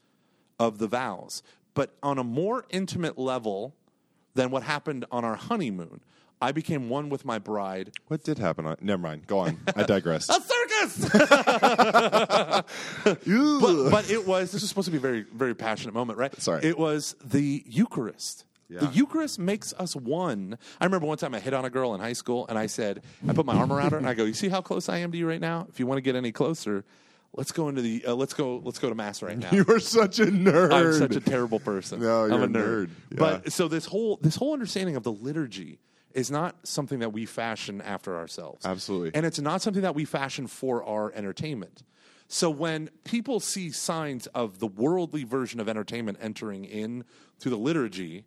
of 0.59 0.77
the 0.77 0.87
vows, 0.87 1.41
but 1.73 1.95
on 2.03 2.17
a 2.17 2.23
more 2.23 2.65
intimate 2.69 3.17
level 3.17 3.75
than 4.33 4.51
what 4.51 4.63
happened 4.63 5.05
on 5.11 5.23
our 5.23 5.35
honeymoon. 5.35 6.01
I 6.41 6.51
became 6.53 6.87
one 6.87 7.09
with 7.09 7.25
my 7.25 7.37
bride. 7.37 7.91
What 8.07 8.23
did 8.23 8.39
happen? 8.39 8.65
On, 8.65 8.77
never 8.81 9.01
mind. 9.01 9.27
Go 9.27 9.39
on. 9.39 9.59
I 9.75 9.83
digress. 9.83 10.29
A 10.29 10.41
circus! 10.41 11.09
but, 13.03 13.91
but 13.91 14.09
it 14.09 14.25
was, 14.25 14.51
this 14.51 14.61
was 14.61 14.69
supposed 14.69 14.85
to 14.85 14.91
be 14.91 14.97
a 14.97 15.01
very, 15.01 15.25
very 15.33 15.53
passionate 15.53 15.93
moment, 15.93 16.17
right? 16.17 16.33
Sorry. 16.41 16.63
It 16.63 16.77
was 16.77 17.15
the 17.23 17.63
Eucharist. 17.67 18.45
The 18.69 18.87
Eucharist 18.93 19.39
makes 19.39 19.73
us 19.73 19.95
one. 19.95 20.57
I 20.79 20.85
remember 20.85 21.07
one 21.07 21.17
time 21.17 21.33
I 21.33 21.39
hit 21.39 21.53
on 21.53 21.65
a 21.65 21.69
girl 21.69 21.95
in 21.95 22.01
high 22.01 22.13
school 22.13 22.45
and 22.47 22.57
I 22.57 22.67
said, 22.67 23.01
I 23.27 23.33
put 23.33 23.45
my 23.45 23.55
arm 23.55 23.71
around 23.73 23.91
her 23.91 23.97
and 23.97 24.07
I 24.07 24.13
go, 24.13 24.25
You 24.25 24.33
see 24.33 24.49
how 24.49 24.61
close 24.61 24.89
I 24.89 24.99
am 24.99 25.11
to 25.11 25.17
you 25.17 25.27
right 25.27 25.41
now? 25.41 25.65
If 25.69 25.79
you 25.79 25.87
want 25.87 25.97
to 25.97 26.01
get 26.01 26.15
any 26.15 26.31
closer, 26.31 26.85
let's 27.33 27.51
go 27.51 27.67
into 27.69 27.81
the, 27.81 28.05
uh, 28.05 28.13
let's 28.13 28.33
go, 28.33 28.61
let's 28.63 28.77
go 28.79 28.89
to 28.89 28.95
Mass 28.95 29.23
right 29.23 29.37
now. 29.39 29.49
you 29.51 29.65
are 29.67 29.79
such 29.79 30.19
a 30.19 30.25
nerd. 30.27 30.71
I'm 30.71 30.93
such 30.93 31.15
a 31.15 31.19
terrible 31.19 31.59
person. 31.59 31.99
No, 32.01 32.25
you're 32.25 32.33
I'm 32.35 32.41
a 32.41 32.45
a 32.45 32.47
nerd. 32.47 32.85
nerd. 32.85 32.89
Yeah. 33.11 33.17
But 33.17 33.51
so 33.53 33.67
this 33.67 33.85
whole 33.85 34.19
this 34.21 34.35
whole 34.35 34.53
understanding 34.53 34.95
of 34.95 35.03
the 35.03 35.11
liturgy 35.13 35.79
is 36.13 36.29
not 36.31 36.55
something 36.67 36.99
that 36.99 37.13
we 37.13 37.25
fashion 37.25 37.81
after 37.81 38.15
ourselves. 38.17 38.65
Absolutely. 38.65 39.11
And 39.13 39.25
it's 39.25 39.39
not 39.39 39.61
something 39.61 39.83
that 39.83 39.95
we 39.95 40.05
fashion 40.05 40.47
for 40.47 40.83
our 40.83 41.11
entertainment. 41.13 41.83
So 42.27 42.49
when 42.51 42.89
people 43.03 43.39
see 43.39 43.71
signs 43.71 44.27
of 44.27 44.59
the 44.59 44.67
worldly 44.67 45.23
version 45.23 45.59
of 45.59 45.67
entertainment 45.67 46.19
entering 46.21 46.65
in 46.65 47.03
to 47.39 47.49
the 47.49 47.55
liturgy, 47.57 48.25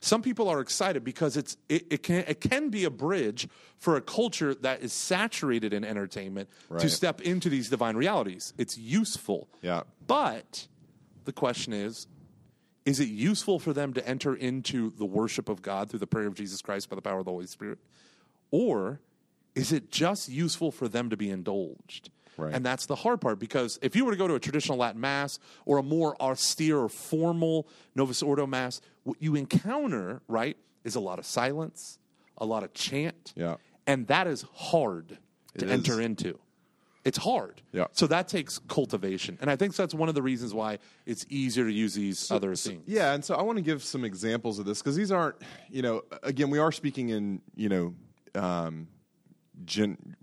some 0.00 0.22
people 0.22 0.48
are 0.48 0.60
excited 0.60 1.04
because 1.04 1.36
it's 1.36 1.56
it, 1.68 1.86
it 1.90 2.02
can 2.02 2.24
it 2.26 2.40
can 2.40 2.70
be 2.70 2.84
a 2.84 2.90
bridge 2.90 3.48
for 3.78 3.96
a 3.96 4.00
culture 4.00 4.54
that 4.54 4.82
is 4.82 4.92
saturated 4.92 5.72
in 5.72 5.84
entertainment 5.84 6.48
to 6.78 6.88
step 6.88 7.20
into 7.20 7.48
these 7.48 7.68
divine 7.68 7.96
realities. 7.96 8.54
It's 8.58 8.78
useful. 8.78 9.48
Yeah. 9.62 9.82
But 10.06 10.68
the 11.24 11.32
question 11.32 11.72
is 11.72 12.06
is 12.84 13.00
it 13.00 13.08
useful 13.08 13.58
for 13.58 13.72
them 13.72 13.94
to 13.94 14.06
enter 14.06 14.34
into 14.34 14.92
the 14.96 15.06
worship 15.06 15.48
of 15.48 15.62
God 15.62 15.88
through 15.88 16.00
the 16.00 16.06
prayer 16.06 16.26
of 16.26 16.34
Jesus 16.34 16.60
Christ 16.60 16.90
by 16.90 16.96
the 16.96 17.02
power 17.02 17.18
of 17.18 17.24
the 17.24 17.30
Holy 17.30 17.46
Spirit? 17.46 17.78
Or 18.50 19.00
is 19.54 19.72
it 19.72 19.90
just 19.90 20.28
useful 20.28 20.70
for 20.70 20.86
them 20.86 21.10
to 21.10 21.16
be 21.16 21.30
indulged? 21.30 22.10
Right. 22.36 22.52
And 22.52 22.66
that's 22.66 22.86
the 22.86 22.96
hard 22.96 23.20
part 23.20 23.38
because 23.38 23.78
if 23.80 23.94
you 23.94 24.04
were 24.04 24.10
to 24.10 24.16
go 24.16 24.26
to 24.26 24.34
a 24.34 24.40
traditional 24.40 24.76
Latin 24.76 25.00
Mass 25.00 25.38
or 25.66 25.78
a 25.78 25.82
more 25.82 26.20
austere 26.20 26.78
or 26.78 26.88
formal 26.88 27.68
Novus 27.94 28.22
Ordo 28.22 28.46
Mass, 28.46 28.80
what 29.04 29.16
you 29.20 29.36
encounter, 29.36 30.20
right, 30.28 30.56
is 30.82 30.94
a 30.94 31.00
lot 31.00 31.18
of 31.18 31.26
silence, 31.26 31.98
a 32.38 32.44
lot 32.44 32.64
of 32.64 32.74
chant. 32.74 33.32
Yeah. 33.36 33.56
And 33.86 34.06
that 34.08 34.26
is 34.26 34.44
hard 34.54 35.18
to 35.58 35.64
It 35.66 35.70
enter 35.70 35.94
is. 35.94 36.06
into. 36.06 36.38
It's 37.04 37.18
hard. 37.18 37.60
Yeah. 37.70 37.84
So 37.92 38.06
that 38.06 38.28
takes 38.28 38.58
cultivation. 38.58 39.36
And 39.42 39.50
I 39.50 39.56
think 39.56 39.76
that's 39.76 39.92
one 39.92 40.08
of 40.08 40.14
the 40.14 40.22
reasons 40.22 40.54
why 40.54 40.78
it's 41.04 41.26
easier 41.28 41.64
to 41.64 41.72
use 41.72 41.92
these 41.92 42.30
other 42.30 42.54
things. 42.56 42.82
Yeah, 42.86 43.12
and 43.12 43.22
so 43.22 43.34
I 43.34 43.42
want 43.42 43.58
to 43.58 43.62
give 43.62 43.84
some 43.84 44.06
examples 44.06 44.58
of 44.58 44.64
this 44.64 44.80
because 44.80 44.96
these 44.96 45.12
aren't, 45.12 45.36
you 45.70 45.82
know, 45.82 46.02
again, 46.22 46.48
we 46.48 46.58
are 46.58 46.72
speaking 46.72 47.10
in, 47.10 47.42
you 47.54 47.68
know, 47.68 47.94
um, 48.40 48.88
gen, 49.66 50.16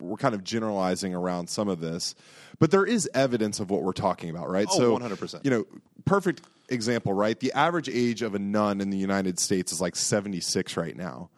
we're 0.00 0.16
kind 0.16 0.34
of 0.34 0.42
generalizing 0.42 1.14
around 1.14 1.48
some 1.48 1.68
of 1.68 1.80
this, 1.80 2.16
but 2.58 2.72
there 2.72 2.84
is 2.84 3.08
evidence 3.14 3.60
of 3.60 3.70
what 3.70 3.82
we're 3.82 3.92
talking 3.92 4.28
about, 4.28 4.50
right? 4.50 4.66
Oh, 4.72 4.76
so 4.76 4.98
100%. 4.98 5.44
You 5.44 5.50
know, 5.52 5.64
perfect 6.04 6.42
example, 6.68 7.12
right? 7.12 7.38
The 7.38 7.52
average 7.52 7.88
age 7.88 8.22
of 8.22 8.34
a 8.34 8.38
nun 8.38 8.80
in 8.80 8.90
the 8.90 8.96
United 8.96 9.38
States 9.38 9.72
is 9.72 9.80
like 9.80 9.96
76 9.96 10.76
right 10.76 10.96
now. 10.96 11.30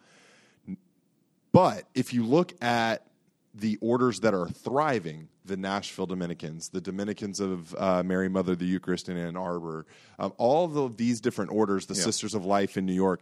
But 1.51 1.85
if 1.93 2.13
you 2.13 2.25
look 2.25 2.53
at 2.61 3.05
the 3.53 3.77
orders 3.81 4.21
that 4.21 4.33
are 4.33 4.47
thriving, 4.47 5.27
the 5.43 5.57
Nashville 5.57 6.05
Dominicans, 6.05 6.69
the 6.69 6.79
Dominicans 6.79 7.39
of 7.39 7.75
uh, 7.75 8.03
Mary 8.03 8.29
Mother 8.29 8.53
of 8.53 8.59
the 8.59 8.65
Eucharist 8.65 9.09
in 9.09 9.17
Ann 9.17 9.35
Arbor, 9.35 9.85
um, 10.19 10.33
all 10.37 10.77
of 10.85 10.97
these 10.97 11.19
different 11.19 11.51
orders, 11.51 11.87
the 11.87 11.95
Sisters 11.95 12.33
of 12.35 12.45
Life 12.45 12.77
in 12.77 12.85
New 12.85 12.93
York, 12.93 13.21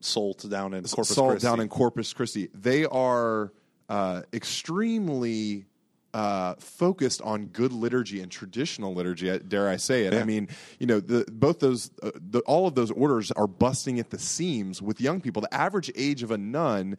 Salt 0.00 0.48
down 0.48 0.72
in 0.72 0.82
Corpus 0.84 1.14
Salt 1.14 1.30
Christi. 1.32 1.46
down 1.46 1.60
in 1.60 1.68
Corpus 1.68 2.12
Christi, 2.14 2.48
they 2.54 2.86
are 2.86 3.52
uh, 3.90 4.22
extremely 4.32 5.66
uh, 6.12 6.54
focused 6.58 7.22
on 7.22 7.46
good 7.46 7.72
liturgy 7.72 8.20
and 8.20 8.30
traditional 8.32 8.94
liturgy. 8.94 9.38
Dare 9.38 9.68
I 9.68 9.76
say 9.76 10.04
it? 10.06 10.14
I 10.14 10.24
mean, 10.24 10.48
you 10.78 10.86
know, 10.86 11.00
the, 11.00 11.24
both 11.30 11.60
those, 11.60 11.90
uh, 12.02 12.10
the, 12.14 12.40
all 12.40 12.66
of 12.66 12.74
those 12.74 12.90
orders 12.90 13.30
are 13.32 13.46
busting 13.46 13.98
at 14.00 14.10
the 14.10 14.18
seams 14.18 14.82
with 14.82 15.00
young 15.00 15.20
people. 15.20 15.42
The 15.42 15.54
average 15.54 15.90
age 15.94 16.22
of 16.22 16.30
a 16.30 16.38
nun 16.38 16.96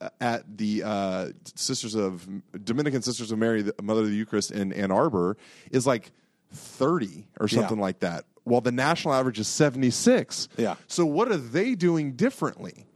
uh, 0.00 0.08
at 0.20 0.56
the 0.58 0.82
uh, 0.84 1.28
Sisters 1.54 1.94
of 1.94 2.26
Dominican 2.64 3.02
Sisters 3.02 3.30
of 3.30 3.38
Mary, 3.38 3.62
the 3.62 3.74
Mother 3.82 4.00
of 4.00 4.08
the 4.08 4.16
Eucharist 4.16 4.50
in 4.50 4.72
Ann 4.72 4.90
Arbor, 4.90 5.36
is 5.70 5.86
like 5.86 6.10
thirty 6.52 7.28
or 7.38 7.46
something 7.48 7.76
Yeah. 7.78 7.82
like 7.82 8.00
that. 8.00 8.24
While 8.44 8.62
the 8.62 8.72
national 8.72 9.14
average 9.14 9.38
is 9.38 9.46
seventy 9.46 9.90
six. 9.90 10.48
Yeah. 10.56 10.74
So 10.88 11.06
what 11.06 11.30
are 11.30 11.36
they 11.36 11.74
doing 11.76 12.12
differently? 12.12 12.86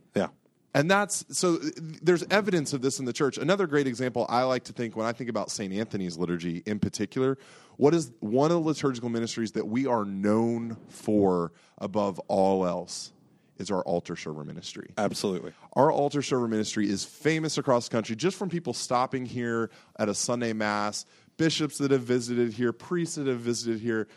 And 0.75 0.91
that's 0.91 1.25
so 1.31 1.55
uh, 1.55 1.69
there's 2.03 2.25
evidence 2.31 2.73
of 2.73 2.83
this 2.83 2.99
in 2.99 3.05
the 3.05 3.13
church. 3.13 3.39
Another 3.39 3.67
great 3.67 3.87
example 3.87 4.27
I 4.29 4.43
like 4.43 4.65
to 4.65 4.73
think 4.73 4.97
when 4.97 5.07
I 5.07 5.13
think 5.13 5.31
about 5.31 5.51
St. 5.51 5.73
Anthony's 5.73 6.19
liturgy 6.19 6.63
in 6.67 6.81
particular, 6.81 7.39
what 7.77 7.95
is 7.95 8.13
one 8.21 8.51
of 8.51 8.57
the 8.63 8.69
liturgical 8.69 9.09
ministries 9.09 9.53
that 9.53 9.67
we 9.67 9.87
are 9.87 10.05
known 10.05 10.77
for 10.89 11.53
above 11.79 12.19
all 12.29 12.67
else 12.67 13.13
is 13.59 13.71
our 13.71 13.83
altar 13.83 14.17
server 14.17 14.45
ministry. 14.45 14.91
Absolutely. 14.99 15.53
Our 15.75 15.93
altar 15.93 16.23
server 16.23 16.49
ministry 16.49 16.89
is 16.89 17.05
famous 17.05 17.57
across 17.57 17.89
the 17.89 17.93
country 17.93 18.17
just 18.17 18.37
from 18.37 18.49
people 18.49 18.73
stopping 18.73 19.27
here 19.27 19.71
at 19.97 20.09
a 20.09 20.15
Sunday 20.15 20.53
Mass, 20.53 21.07
bishops 21.37 21.79
that 21.79 21.93
have 21.93 22.03
visited 22.03 22.53
here, 22.53 22.73
priests 22.73 23.15
that 23.15 23.29
have 23.29 23.39
visited 23.39 23.81
here. 23.81 24.09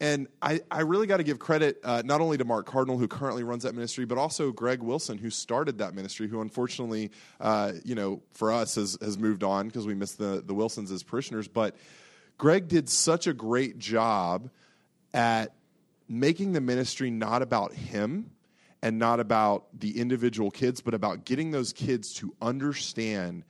And 0.00 0.28
I, 0.40 0.60
I 0.70 0.82
really 0.82 1.08
got 1.08 1.16
to 1.16 1.24
give 1.24 1.40
credit 1.40 1.80
uh, 1.82 2.02
not 2.04 2.20
only 2.20 2.38
to 2.38 2.44
Mark 2.44 2.66
Cardinal, 2.66 2.98
who 2.98 3.08
currently 3.08 3.42
runs 3.42 3.64
that 3.64 3.74
ministry, 3.74 4.04
but 4.04 4.16
also 4.16 4.52
Greg 4.52 4.80
Wilson, 4.80 5.18
who 5.18 5.28
started 5.28 5.78
that 5.78 5.92
ministry, 5.94 6.28
who 6.28 6.40
unfortunately, 6.40 7.10
uh, 7.40 7.72
you 7.84 7.96
know, 7.96 8.22
for 8.32 8.52
us 8.52 8.76
has, 8.76 8.96
has 9.00 9.18
moved 9.18 9.42
on 9.42 9.66
because 9.66 9.86
we 9.86 9.94
miss 9.94 10.12
the, 10.12 10.42
the 10.46 10.54
Wilsons 10.54 10.92
as 10.92 11.02
parishioners. 11.02 11.48
But 11.48 11.74
Greg 12.36 12.68
did 12.68 12.88
such 12.88 13.26
a 13.26 13.32
great 13.32 13.78
job 13.78 14.50
at 15.12 15.52
making 16.08 16.52
the 16.52 16.60
ministry 16.60 17.10
not 17.10 17.42
about 17.42 17.72
him 17.72 18.30
and 18.82 19.00
not 19.00 19.18
about 19.18 19.66
the 19.78 19.98
individual 19.98 20.52
kids, 20.52 20.80
but 20.80 20.94
about 20.94 21.24
getting 21.24 21.50
those 21.50 21.72
kids 21.72 22.14
to 22.14 22.32
understand 22.40 23.44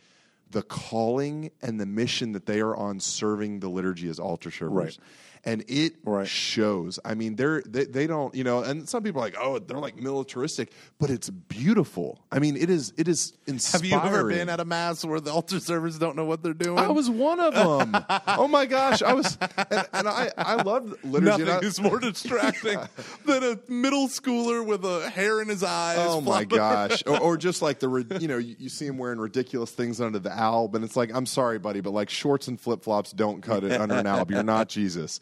the 0.51 0.63
calling 0.63 1.51
and 1.63 1.81
the 1.81 1.87
mission 1.87 2.33
that 2.33 2.47
they 2.47 2.61
are 2.61 2.75
on 2.77 3.01
serving 3.01 3.61
the 3.61 3.69
liturgy 3.69 4.09
as 4.09 4.19
altar 4.19 4.51
servers. 4.51 4.99
Right. 4.99 4.99
And 5.45 5.65
it 5.69 5.95
Right. 6.05 6.27
shows. 6.27 6.99
I 7.05 7.15
mean, 7.15 7.37
they're 7.37 7.63
they, 7.65 7.85
they 7.85 8.07
don't, 8.09 8.35
you 8.35 8.43
know, 8.43 8.63
and 8.65 8.89
some 8.89 9.05
people 9.05 9.21
are 9.23 9.25
like, 9.25 9.37
oh, 9.39 9.61
they're 9.61 9.79
like 9.79 9.97
militaristic, 9.97 10.73
but 10.99 11.11
it's 11.11 11.31
beautiful. 11.31 12.19
I 12.33 12.41
mean, 12.41 12.57
it 12.57 12.69
is 12.69 12.93
it 12.99 13.07
is 13.07 13.35
inspiring. 13.47 13.91
Have 13.93 14.03
you 14.13 14.19
ever 14.19 14.29
been 14.29 14.49
at 14.49 14.59
a 14.59 14.65
mass 14.65 15.05
where 15.05 15.21
the 15.21 15.31
altar 15.33 15.61
servers 15.61 15.97
don't 15.97 16.17
know 16.17 16.25
what 16.25 16.43
they're 16.43 16.55
doing? 16.55 16.79
I 16.81 16.89
was 16.89 17.09
one 17.09 17.39
of 17.39 17.55
them. 17.55 18.05
oh 18.27 18.49
my 18.49 18.67
gosh, 18.67 19.01
I 19.01 19.13
was, 19.15 19.39
and, 19.71 19.87
and 19.93 20.09
I 20.09 20.31
I 20.37 20.61
loved 20.63 21.05
liturgy. 21.05 21.45
Nothing 21.45 21.49
I- 21.49 21.59
is 21.69 21.81
more 21.81 22.01
distracting 22.01 22.79
than 23.25 23.45
a 23.45 23.59
middle 23.71 24.09
schooler 24.09 24.67
with 24.67 24.85
a 24.85 25.09
hair 25.09 25.41
in 25.41 25.49
his 25.49 25.63
eyes. 25.63 25.99
Oh 26.01 26.21
my 26.21 26.45
gosh! 26.45 27.05
Or, 27.07 27.17
or 27.21 27.37
just 27.37 27.63
like 27.63 27.79
the 27.79 27.89
you 28.21 28.27
know 28.27 28.39
you, 28.39 28.57
you 28.59 28.69
see 28.69 28.87
him 28.87 28.99
wearing 28.99 29.21
ridiculous 29.21 29.71
things 29.71 30.01
under 30.01 30.19
the 30.19 30.37
alb, 30.39 30.75
and 30.77 30.85
it's 30.85 30.97
like 30.97 31.11
I'm 31.13 31.27
sorry, 31.27 31.59
buddy, 31.59 31.81
but 31.81 31.91
like 31.93 32.09
shorts 32.09 32.49
and 32.49 32.61
flip 32.61 32.83
flops 32.85 33.11
don't 33.13 33.43
cut 33.43 33.65
it 33.65 33.73
under 33.81 33.97
an 33.97 34.07
alb. 34.15 34.31
You're 34.31 34.43
not 34.43 34.69
Jesus. 34.69 35.21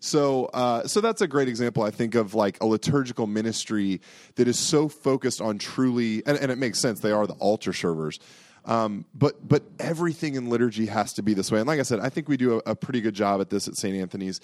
So 0.00 0.44
uh, 0.46 0.86
so 0.86 1.00
that's 1.00 1.22
a 1.22 1.26
great 1.26 1.48
example, 1.48 1.82
I 1.82 1.90
think, 1.90 2.14
of 2.14 2.34
like 2.34 2.60
a 2.62 2.66
liturgical 2.66 3.26
ministry 3.26 4.00
that 4.36 4.46
is 4.46 4.58
so 4.58 4.88
focused 4.88 5.40
on 5.40 5.58
truly, 5.58 6.22
and, 6.26 6.38
and 6.38 6.52
it 6.52 6.58
makes 6.58 6.78
sense. 6.78 7.00
They 7.00 7.10
are 7.12 7.26
the 7.26 7.34
altar 7.34 7.72
servers. 7.72 8.20
Um, 8.64 9.06
but 9.14 9.46
but 9.48 9.62
everything 9.80 10.34
in 10.34 10.50
liturgy 10.50 10.86
has 10.86 11.14
to 11.14 11.22
be 11.22 11.32
this 11.34 11.50
way. 11.50 11.58
And 11.58 11.66
like 11.66 11.80
I 11.80 11.84
said, 11.84 12.00
I 12.00 12.10
think 12.10 12.28
we 12.28 12.36
do 12.36 12.60
a, 12.66 12.72
a 12.72 12.76
pretty 12.76 13.00
good 13.00 13.14
job 13.14 13.40
at 13.40 13.50
this 13.50 13.66
at 13.66 13.76
St. 13.76 13.96
Anthony's. 13.96 14.40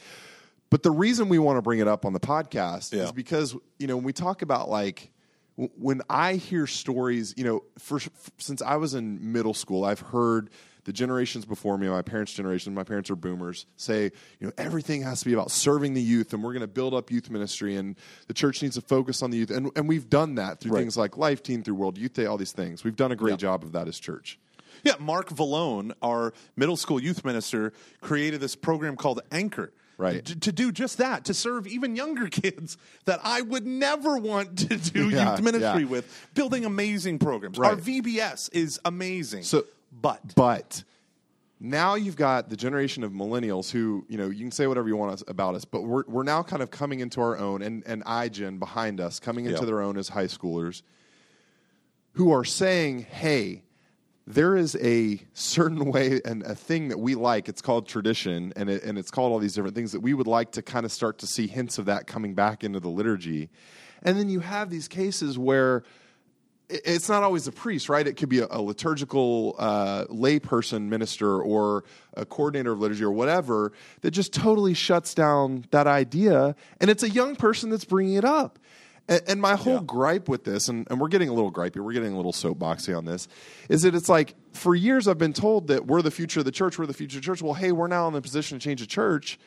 But 0.71 0.83
the 0.83 0.91
reason 0.91 1.29
we 1.29 1.39
want 1.39 1.59
to 1.59 1.63
bring 1.63 1.79
it 1.79 1.87
up 1.87 2.05
on 2.05 2.15
the 2.15 2.21
podcast 2.21 2.93
Yeah. 2.93 3.05
is 3.05 3.13
because 3.13 3.55
you 3.79 3.87
know 3.87 3.97
when 3.97 4.05
we 4.05 4.13
talk 4.13 4.43
about 4.43 4.69
like 4.71 5.11
when 5.57 6.03
I 6.11 6.35
hear 6.35 6.67
stories, 6.67 7.35
you 7.37 7.45
know, 7.45 7.63
for, 7.79 8.01
since 8.39 8.61
I 8.63 8.77
was 8.77 8.95
in 8.95 9.33
middle 9.33 9.55
school, 9.55 9.85
I've 9.85 10.01
heard 10.01 10.51
the 10.85 10.93
generations 10.93 11.45
before 11.47 11.79
me, 11.79 11.89
my 11.89 12.03
parents' 12.03 12.35
generation, 12.35 12.75
my 12.75 12.85
parents 12.85 13.09
are 13.11 13.17
boomers, 13.17 13.65
say, 13.77 14.05
you 14.39 14.47
know, 14.47 14.53
everything 14.59 15.01
has 15.03 15.21
to 15.21 15.25
be 15.27 15.33
about 15.33 15.51
serving 15.51 15.95
the 15.95 16.03
youth, 16.03 16.35
and 16.35 16.43
we're 16.43 16.53
going 16.53 16.61
to 16.61 16.67
build 16.67 16.93
up 16.93 17.11
youth 17.11 17.31
ministry, 17.31 17.77
and 17.77 17.97
the 18.27 18.35
church 18.35 18.61
needs 18.63 18.75
to 18.75 18.83
focus 18.83 19.23
on 19.23 19.31
the 19.31 19.39
youth, 19.39 19.51
and 19.51 19.71
and 19.77 19.89
we've 19.89 20.11
done 20.11 20.35
that 20.35 20.61
through 20.61 20.73
Right. 20.73 20.81
things 20.81 20.97
like 20.99 21.17
Life 21.17 21.43
Team, 21.43 21.63
through 21.63 21.77
World 21.77 21.97
Youth 21.97 22.13
Day, 22.13 22.27
all 22.27 22.37
these 22.37 22.53
things. 22.53 22.85
We've 22.85 22.97
done 22.97 23.13
a 23.13 23.17
great 23.17 23.33
Yeah. 23.33 23.37
job 23.37 23.63
of 23.65 23.73
that 23.73 23.89
as 23.89 23.99
church. 23.99 24.39
Yeah, 24.83 24.95
Mark 24.99 25.31
Vallone, 25.31 25.93
our 26.03 26.35
middle 26.57 26.77
school 26.77 27.01
youth 27.01 27.25
minister, 27.25 27.73
created 28.03 28.41
this 28.43 28.55
program 28.55 28.97
called 28.97 29.21
Anchor. 29.33 29.73
Right. 29.97 30.25
To, 30.25 30.41
to 30.41 30.53
do 30.53 30.73
just 30.73 30.99
that, 30.99 31.25
to 31.27 31.35
serve 31.35 31.67
even 31.67 31.95
younger 31.97 32.29
kids 32.43 32.77
that 33.05 33.21
I 33.23 33.41
would 33.43 33.67
never 33.67 34.19
want 34.19 34.59
to 34.69 34.77
do 34.77 35.09
Yeah, 35.11 35.33
youth 35.33 35.43
ministry 35.43 35.83
yeah. 35.83 35.89
with, 35.89 36.29
building 36.35 36.65
amazing 36.65 37.19
programs. 37.21 37.59
Our 37.59 37.75
Right. 37.75 37.79
VBS 37.83 38.51
is 38.53 38.81
amazing. 38.85 39.43
So- 39.45 39.65
but 40.03 40.35
But 40.35 40.83
now 41.61 41.95
you've 41.95 42.17
got 42.17 42.51
the 42.51 42.57
generation 42.57 43.05
of 43.05 43.13
millennials 43.13 43.71
who, 43.71 44.05
you 44.09 44.19
know, 44.19 44.29
you 44.29 44.41
can 44.41 44.51
say 44.51 44.67
whatever 44.67 44.89
you 44.89 44.97
want 44.97 45.13
us, 45.13 45.23
about 45.29 45.55
us, 45.55 45.65
but 45.65 45.83
we're, 45.83 46.03
we're 46.09 46.25
now 46.25 46.43
kind 46.43 46.63
of 46.63 46.71
coming 46.73 46.99
into 47.01 47.21
our 47.21 47.39
own, 47.39 47.63
and, 47.63 47.85
and 47.87 48.05
iGen 48.05 48.59
behind 48.59 49.01
us, 49.01 49.21
coming 49.21 49.45
into 49.47 49.61
Yeah. 49.61 49.65
their 49.67 49.81
own 49.83 49.97
as 49.97 50.09
high 50.09 50.27
schoolers, 50.27 50.83
who 52.13 52.33
are 52.33 52.45
saying, 52.45 53.01
hey, 53.11 53.63
there 54.27 54.57
is 54.57 54.77
a 54.77 55.21
certain 55.33 55.85
way 55.93 56.21
and 56.25 56.43
a 56.43 56.55
thing 56.55 56.89
that 56.89 56.99
we 56.99 57.15
like. 57.15 57.49
It's 57.49 57.63
called 57.63 57.89
tradition, 57.89 58.53
and, 58.57 58.71
it, 58.71 58.83
and 58.83 58.99
it's 58.99 59.11
called 59.11 59.33
all 59.33 59.39
these 59.39 59.55
different 59.55 59.75
things 59.75 59.93
that 59.93 60.01
we 60.01 60.15
would 60.15 60.27
like 60.27 60.53
to 60.53 60.63
kind 60.63 60.85
of 60.85 60.93
start 60.93 61.19
to 61.19 61.27
see 61.27 61.47
hints 61.47 61.79
of 61.79 61.87
that 61.87 62.07
coming 62.07 62.35
back 62.35 62.65
into 62.65 62.81
the 62.81 62.89
liturgy. 62.89 63.51
And 64.03 64.19
then 64.19 64.29
you 64.29 64.41
have 64.41 64.71
these 64.71 64.89
cases 64.89 65.39
where 65.39 65.85
it's 66.69 67.09
not 67.09 67.23
always 67.23 67.47
a 67.47 67.53
priest, 67.53 67.89
right? 67.89 68.07
It 68.07 68.15
could 68.15 68.29
be 68.29 68.41
a, 68.41 68.47
a 68.51 68.61
liturgical 68.61 69.55
uh, 69.59 70.07
layperson 70.07 70.89
minister 70.89 71.41
or 71.41 71.85
a 72.15 72.25
coordinator 72.25 72.73
of 72.73 72.81
liturgy 72.81 73.05
or 73.05 73.13
whatever 73.13 73.73
that 74.01 74.13
just 74.13 74.33
totally 74.33 74.75
shuts 74.75 75.15
down 75.15 75.67
that 75.73 75.87
idea. 75.87 76.57
And 76.81 76.91
it's 76.91 77.03
a 77.03 77.11
young 77.11 77.37
person 77.37 77.71
that's 77.71 77.85
bringing 77.85 78.15
it 78.15 78.25
up. 78.25 78.59
And, 79.09 79.21
and 79.27 79.41
my 79.41 79.55
whole 79.57 79.75
Yeah. 79.75 79.81
gripe 79.87 80.29
with 80.29 80.45
this, 80.45 80.69
and, 80.69 80.87
and 80.91 81.01
we're 81.01 81.09
getting 81.09 81.29
a 81.29 81.33
little 81.35 81.53
gripey, 81.53 81.77
we're 81.77 81.93
getting 81.93 82.13
a 82.13 82.17
little 82.17 82.33
soapboxy 82.33 82.97
on 82.97 83.05
this, 83.05 83.29
is 83.69 83.83
that 83.83 83.95
it's 83.95 84.09
like 84.09 84.35
for 84.53 84.75
years 84.75 85.07
I've 85.09 85.19
been 85.19 85.33
told 85.35 85.67
that 85.69 85.87
we're 85.87 86.03
the 86.03 86.11
future 86.11 86.41
of 86.41 86.47
the 86.47 86.53
church, 86.53 86.79
we're 86.79 86.87
the 86.87 86.95
future 86.95 87.19
of 87.19 87.23
the 87.23 87.27
church. 87.27 87.43
Well, 87.43 87.55
hey, 87.55 87.73
we're 87.73 87.87
now 87.89 88.07
in 88.09 88.15
the 88.15 88.23
position 88.23 88.59
to 88.59 88.65
change 88.65 88.81
the 88.81 88.87
church. 88.87 89.39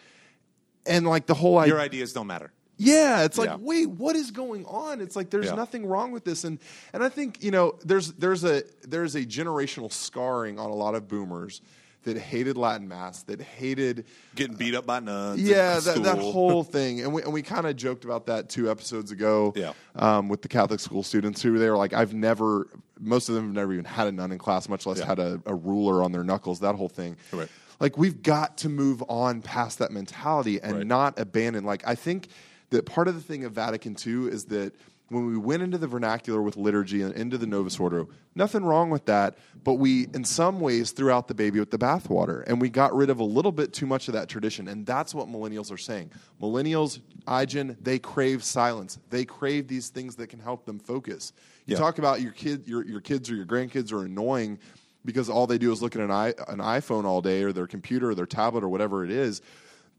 And 0.85 1.05
like 1.07 1.25
the 1.25 1.33
whole 1.33 1.57
idea. 1.57 1.73
your 1.73 1.81
ideas 1.81 2.13
don't 2.13 2.27
matter. 2.27 2.51
Yeah, 2.77 3.23
it's 3.23 3.37
like, 3.39 3.49
Yeah. 3.49 3.57
wait, 3.59 3.87
what 3.89 4.15
is 4.15 4.29
going 4.31 4.63
on? 4.67 5.01
It's 5.01 5.15
like 5.15 5.31
there's 5.31 5.47
Yeah. 5.47 5.55
nothing 5.55 5.85
wrong 5.87 6.11
with 6.11 6.23
this, 6.23 6.43
and 6.43 6.59
and 6.93 7.03
I 7.03 7.09
think 7.09 7.43
you 7.43 7.49
know 7.51 7.73
there's 7.83 8.13
there's 8.13 8.43
a 8.43 8.61
there's 8.87 9.15
a 9.15 9.25
generational 9.25 9.91
scarring 9.91 10.59
on 10.59 10.69
a 10.69 10.75
lot 10.75 10.93
of 10.93 11.07
boomers 11.07 11.59
that 12.03 12.17
hated 12.17 12.55
Latin 12.57 12.87
mass, 12.87 13.23
that 13.23 13.41
hated 13.41 14.05
Getting 14.35 14.55
beat 14.55 14.75
up 14.75 14.85
by 14.85 14.99
nuns. 14.99 15.41
yeah 15.41 15.79
that, 15.79 16.03
that 16.03 16.17
whole 16.19 16.63
thing, 16.75 17.01
and 17.01 17.13
we 17.13 17.21
and 17.21 17.33
we 17.33 17.41
kind 17.41 17.67
of 17.67 17.75
joked 17.75 18.05
about 18.05 18.27
that 18.27 18.49
two 18.49 18.71
episodes 18.71 19.11
ago, 19.11 19.51
Yeah. 19.55 19.73
um, 19.95 20.29
with 20.29 20.41
the 20.41 20.47
Catholic 20.47 20.79
school 20.79 21.03
students 21.03 21.41
who 21.41 21.57
they 21.57 21.69
were 21.69 21.75
like, 21.77 21.93
I've 21.93 22.13
never, 22.13 22.67
most 22.99 23.27
of 23.29 23.35
them 23.35 23.45
have 23.45 23.53
never 23.53 23.73
even 23.73 23.85
had 23.85 24.07
a 24.07 24.11
nun 24.11 24.31
in 24.31 24.37
class, 24.37 24.69
much 24.69 24.85
less 24.85 24.99
Yeah. 24.99 25.05
had 25.05 25.19
a, 25.19 25.41
a 25.45 25.53
ruler 25.53 26.01
on 26.03 26.11
their 26.11 26.23
knuckles, 26.23 26.61
that 26.61 26.75
whole 26.75 26.89
thing. 26.89 27.17
Right. 27.33 27.49
Like 27.79 27.97
we've 27.97 28.23
got 28.23 28.57
to 28.59 28.69
move 28.69 29.03
on 29.09 29.41
past 29.41 29.79
that 29.79 29.91
mentality 29.91 30.61
and 30.61 30.77
Right. 30.77 30.87
not 30.87 31.19
abandon. 31.19 31.63
Like 31.65 31.83
I 31.85 31.95
think 31.95 32.29
that 32.69 32.85
part 32.85 33.07
of 33.07 33.15
the 33.15 33.21
thing 33.21 33.43
of 33.43 33.51
Vatican 33.53 33.95
II 34.05 34.27
is 34.29 34.45
that 34.45 34.73
when 35.09 35.25
we 35.25 35.37
went 35.37 35.63
into 35.63 35.77
the 35.77 35.87
vernacular 35.87 36.41
with 36.41 36.57
liturgy 36.57 37.01
and 37.01 37.13
into 37.15 37.37
the 37.37 37.47
Novus 37.47 37.79
Ordo, 37.79 38.09
nothing 38.35 38.63
wrong 38.63 38.89
with 38.89 39.05
that, 39.05 39.37
but 39.63 39.75
we 39.75 40.07
in 40.13 40.23
some 40.25 40.59
ways 40.59 40.91
threw 40.91 41.11
out 41.11 41.27
the 41.27 41.33
baby 41.33 41.59
with 41.59 41.71
the 41.71 41.77
bathwater 41.77 42.43
and 42.45 42.59
we 42.59 42.69
got 42.69 42.93
rid 42.93 43.09
of 43.09 43.19
a 43.19 43.23
little 43.23 43.53
bit 43.53 43.71
too 43.71 43.85
much 43.85 44.07
of 44.09 44.13
that 44.15 44.27
tradition. 44.27 44.67
And 44.67 44.85
that's 44.85 45.15
what 45.15 45.27
millennials 45.29 45.71
are 45.71 45.77
saying. 45.77 46.11
Millennials, 46.41 46.99
Igen, 47.25 47.77
they 47.81 47.99
crave 47.99 48.43
silence. 48.43 48.99
They 49.09 49.23
crave 49.23 49.67
these 49.67 49.89
things 49.89 50.15
that 50.17 50.27
can 50.27 50.39
help 50.39 50.65
them 50.65 50.79
focus. 50.79 51.31
You 51.65 51.73
Yeah. 51.73 51.79
talk 51.79 51.99
about 51.99 52.21
your 52.21 52.33
kid 52.33 52.67
your, 52.67 52.85
your 52.85 53.01
kids 53.01 53.31
or 53.31 53.35
your 53.35 53.45
grandkids 53.45 53.93
are 53.93 54.03
annoying 54.03 54.59
because 55.05 55.29
all 55.29 55.47
they 55.47 55.57
do 55.57 55.71
is 55.71 55.81
look 55.81 55.95
at 55.95 56.01
an, 56.01 56.11
i 56.11 56.29
an 56.49 56.59
iPhone 56.59 57.05
all 57.05 57.21
day 57.21 57.43
or 57.43 57.53
their 57.53 57.67
computer 57.67 58.09
or 58.09 58.15
their 58.15 58.25
tablet 58.25 58.61
or 58.63 58.67
whatever 58.67 59.05
it 59.05 59.11
is. 59.11 59.41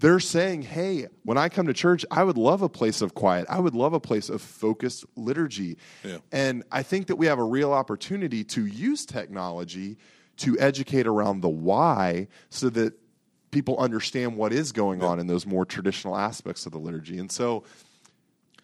They're 0.00 0.20
saying, 0.20 0.62
hey, 0.62 1.08
when 1.24 1.38
I 1.38 1.48
come 1.48 1.66
to 1.66 1.72
church, 1.72 2.04
I 2.10 2.22
would 2.22 2.38
love 2.38 2.62
a 2.62 2.68
place 2.68 3.02
of 3.02 3.14
quiet. 3.14 3.46
I 3.48 3.58
would 3.58 3.74
love 3.74 3.94
a 3.94 4.00
place 4.00 4.28
of 4.28 4.40
focused 4.40 5.04
liturgy. 5.16 5.76
Yeah. 6.04 6.18
And 6.30 6.62
I 6.70 6.84
think 6.84 7.08
that 7.08 7.16
we 7.16 7.26
have 7.26 7.38
a 7.38 7.44
real 7.44 7.72
opportunity 7.72 8.44
to 8.44 8.64
use 8.64 9.04
technology 9.04 9.98
to 10.38 10.56
educate 10.60 11.08
around 11.08 11.40
the 11.40 11.48
why 11.48 12.28
so 12.48 12.70
that 12.70 12.94
people 13.50 13.76
understand 13.78 14.36
what 14.36 14.52
is 14.52 14.70
going 14.70 15.02
on 15.02 15.18
in 15.18 15.26
those 15.26 15.46
more 15.46 15.64
traditional 15.64 16.16
aspects 16.16 16.64
of 16.66 16.72
the 16.72 16.78
liturgy. 16.78 17.18
And 17.18 17.32
so 17.32 17.64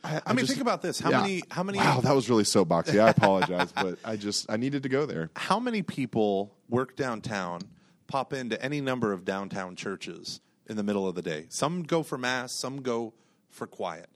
I, 0.05 0.21
I 0.27 0.33
mean, 0.35 0.41
just- 0.41 0.53
think 0.53 0.63
about 0.63 0.83
this. 0.83 1.01
How 1.01 1.11
yeah. 1.11 1.21
many? 1.23 1.43
How 1.51 1.63
many? 1.63 1.79
Wow, 1.79 2.01
that 2.01 2.15
was 2.15 2.29
really 2.29 2.45
soapboxy. 2.45 3.03
I 3.03 3.09
apologize, 3.09 3.73
but 3.75 3.99
I 4.05 4.17
just 4.17 4.51
I 4.51 4.57
needed 4.57 4.83
to 4.83 4.89
go 4.89 5.07
there. 5.07 5.31
how 5.35 5.59
many 5.59 5.83
people 5.83 6.55
work 6.69 6.95
downtown, 6.95 7.63
pop 8.07 8.33
into 8.35 8.63
any 8.63 8.81
number 8.81 9.13
of 9.13 9.25
downtown 9.25 9.77
churches 9.77 10.41
in 10.67 10.77
the 10.77 10.83
middle 10.83 11.07
of 11.07 11.15
the 11.15 11.23
day? 11.23 11.47
Some 11.49 11.83
go 11.83 12.03
for 12.03 12.19
mass, 12.19 12.53
some 12.53 12.83
go 12.83 13.15
for 13.51 13.67
quiet. 13.67 14.09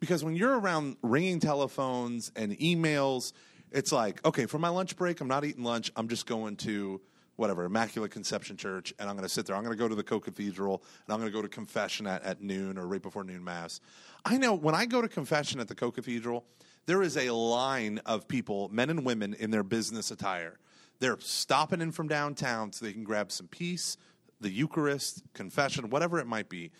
Because 0.00 0.24
when 0.24 0.34
you're 0.34 0.58
around 0.58 0.96
ringing 1.02 1.40
telephones 1.40 2.32
and 2.34 2.58
emails, 2.58 3.32
it's 3.70 3.92
like, 3.92 4.24
okay, 4.24 4.46
for 4.46 4.58
my 4.58 4.68
lunch 4.68 4.96
break, 4.96 5.20
I'm 5.20 5.28
not 5.28 5.44
eating 5.44 5.64
lunch. 5.64 5.92
I'm 5.96 6.08
just 6.08 6.26
going 6.26 6.56
to 6.56 7.00
whatever, 7.36 7.64
Immaculate 7.64 8.10
Conception 8.10 8.56
Church, 8.56 8.92
and 8.98 9.08
I'm 9.08 9.16
going 9.16 9.26
to 9.26 9.32
sit 9.32 9.46
there. 9.46 9.56
I'm 9.56 9.64
going 9.64 9.76
to 9.76 9.82
go 9.82 9.88
to 9.88 9.94
the 9.94 10.02
Co 10.02 10.20
Cathedral, 10.20 10.82
and 11.06 11.12
I'm 11.12 11.18
going 11.18 11.30
to 11.30 11.36
go 11.36 11.42
to 11.42 11.48
confession 11.48 12.06
at, 12.06 12.22
at 12.22 12.42
noon 12.42 12.78
or 12.78 12.86
right 12.86 13.02
before 13.02 13.24
noon 13.24 13.42
mass. 13.42 13.80
I 14.24 14.38
know 14.38 14.54
when 14.54 14.74
I 14.74 14.86
go 14.86 15.02
to 15.02 15.08
confession 15.08 15.58
at 15.58 15.68
the 15.68 15.74
Co 15.74 15.90
Cathedral, 15.90 16.44
there 16.86 17.02
is 17.02 17.16
a 17.16 17.30
line 17.30 18.00
of 18.06 18.28
people, 18.28 18.68
men 18.68 18.90
and 18.90 19.04
women, 19.04 19.34
in 19.34 19.50
their 19.50 19.62
business 19.62 20.10
attire. 20.10 20.58
They're 21.00 21.18
stopping 21.18 21.80
in 21.80 21.90
from 21.90 22.06
downtown 22.06 22.72
so 22.72 22.84
they 22.84 22.92
can 22.92 23.04
grab 23.04 23.32
some 23.32 23.48
peace, 23.48 23.96
the 24.42 24.50
Eucharist, 24.50 25.22
confession, 25.32 25.88
whatever 25.90 26.18
it 26.18 26.26
might 26.26 26.48
be. 26.48 26.70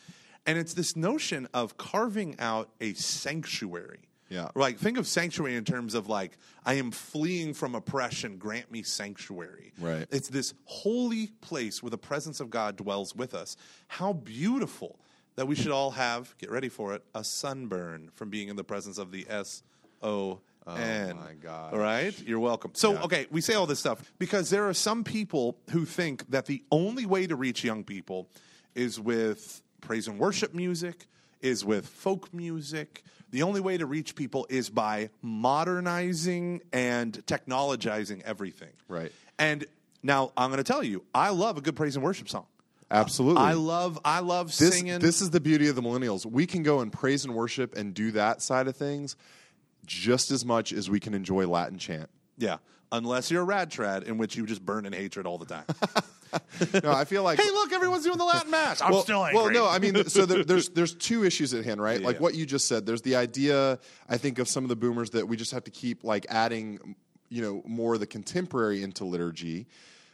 And 0.44 0.58
it's 0.58 0.74
this 0.74 0.96
notion 0.96 1.48
of 1.54 1.76
carving 1.76 2.36
out 2.38 2.68
a 2.80 2.94
sanctuary. 2.94 4.00
Yeah. 4.28 4.48
Like, 4.54 4.78
think 4.78 4.98
of 4.98 5.06
sanctuary 5.06 5.56
in 5.56 5.64
terms 5.64 5.94
of 5.94 6.08
like, 6.08 6.38
I 6.64 6.74
am 6.74 6.90
fleeing 6.90 7.54
from 7.54 7.74
oppression, 7.74 8.38
grant 8.38 8.70
me 8.72 8.82
sanctuary. 8.82 9.72
Right. 9.78 10.06
It's 10.10 10.28
this 10.28 10.54
holy 10.64 11.28
place 11.42 11.82
where 11.82 11.90
the 11.90 11.98
presence 11.98 12.40
of 12.40 12.48
God 12.50 12.76
dwells 12.76 13.14
with 13.14 13.34
us. 13.34 13.56
How 13.88 14.14
beautiful 14.14 14.98
that 15.36 15.46
we 15.46 15.54
should 15.54 15.70
all 15.70 15.92
have, 15.92 16.34
get 16.38 16.50
ready 16.50 16.68
for 16.68 16.94
it, 16.94 17.04
a 17.14 17.22
sunburn 17.22 18.10
from 18.14 18.30
being 18.30 18.48
in 18.48 18.56
the 18.56 18.64
presence 18.64 18.98
of 18.98 19.12
the 19.12 19.26
S 19.28 19.62
O 20.02 20.40
Oh 20.66 20.74
N. 20.76 21.16
my 21.16 21.32
gosh. 21.42 21.72
All 21.72 21.78
right? 21.78 22.18
You're 22.26 22.38
welcome. 22.38 22.70
So, 22.74 22.92
Yeah. 22.92 23.02
okay, 23.02 23.26
we 23.30 23.40
say 23.40 23.54
all 23.54 23.66
this 23.66 23.80
stuff 23.80 24.12
because 24.18 24.48
there 24.50 24.68
are 24.68 24.74
some 24.74 25.02
people 25.04 25.58
who 25.70 25.84
think 25.84 26.30
that 26.30 26.46
the 26.46 26.62
only 26.70 27.04
way 27.06 27.26
to 27.26 27.34
reach 27.36 27.64
young 27.64 27.82
people 27.84 28.28
is 28.74 29.00
with 29.00 29.60
praise 29.80 30.06
and 30.06 30.18
worship 30.18 30.54
music, 30.54 31.06
is 31.40 31.64
with 31.64 31.86
folk 31.86 32.32
music. 32.32 33.02
The 33.30 33.42
only 33.42 33.60
way 33.60 33.76
to 33.78 33.86
reach 33.86 34.14
people 34.14 34.46
is 34.50 34.70
by 34.70 35.10
modernizing 35.22 36.60
and 36.72 37.12
technologizing 37.26 38.22
everything. 38.22 38.70
Right. 38.88 39.12
And 39.38 39.64
Now, 40.04 40.32
I'm 40.36 40.50
going 40.50 40.58
to 40.58 40.64
tell 40.64 40.82
you, 40.82 41.04
I 41.14 41.30
love 41.30 41.56
a 41.58 41.60
good 41.60 41.76
praise 41.76 41.94
and 41.96 42.04
worship 42.04 42.28
song. 42.28 42.46
Absolutely. 42.90 43.40
I 43.42 43.52
love 43.54 43.98
I 44.04 44.18
love 44.20 44.48
this, 44.48 44.76
singing. 44.76 44.98
this 44.98 45.22
is 45.22 45.30
the 45.30 45.40
beauty 45.40 45.68
of 45.68 45.76
the 45.76 45.80
millennials. 45.82 46.26
We 46.26 46.44
can 46.46 46.62
go 46.62 46.80
and 46.80 46.92
praise 46.92 47.24
and 47.24 47.34
worship 47.34 47.74
and 47.76 47.94
do 47.94 48.10
that 48.12 48.42
side 48.42 48.68
of 48.68 48.76
things 48.76 49.16
just 49.86 50.30
as 50.30 50.44
much 50.44 50.72
as 50.72 50.88
we 50.88 51.00
can 51.00 51.14
enjoy 51.14 51.46
Latin 51.46 51.78
chant. 51.78 52.08
yeah, 52.38 52.58
unless 52.90 53.30
you're 53.30 53.42
a 53.42 53.44
rad 53.44 53.70
trad, 53.70 54.04
in 54.04 54.18
which 54.18 54.36
you 54.36 54.46
just 54.46 54.64
burn 54.64 54.86
in 54.86 54.92
hatred 54.92 55.26
all 55.26 55.38
the 55.38 55.46
time. 55.46 55.64
No, 56.82 56.90
I 56.90 57.04
feel 57.04 57.22
like 57.22 57.38
hey, 57.42 57.50
look, 57.50 57.72
everyone's 57.72 58.04
doing 58.04 58.16
the 58.16 58.24
Latin 58.24 58.50
mass. 58.50 58.80
I'm 58.80 58.90
well, 58.90 59.02
still 59.02 59.22
angry. 59.22 59.42
well, 59.42 59.50
no, 59.50 59.68
I 59.68 59.78
mean, 59.78 60.06
so 60.06 60.24
there, 60.24 60.42
there's 60.46 60.70
there's 60.70 60.94
two 60.94 61.24
issues 61.24 61.52
at 61.52 61.62
hand, 61.62 61.78
right? 61.78 62.00
Yeah, 62.00 62.06
like 62.06 62.20
what 62.20 62.34
you 62.34 62.46
just 62.46 62.66
said. 62.68 62.86
There's 62.86 63.02
the 63.02 63.16
idea, 63.16 63.78
I 64.08 64.16
think, 64.16 64.38
of 64.38 64.48
some 64.48 64.64
of 64.64 64.70
the 64.70 64.76
boomers 64.76 65.10
that 65.10 65.28
we 65.28 65.36
just 65.36 65.52
have 65.52 65.64
to 65.64 65.70
keep 65.70 66.04
like 66.04 66.24
adding, 66.30 66.96
you 67.28 67.42
know, 67.42 67.62
more 67.66 67.92
of 67.92 68.00
the 68.00 68.06
contemporary 68.06 68.82
into 68.82 69.04
liturgy. 69.04 69.66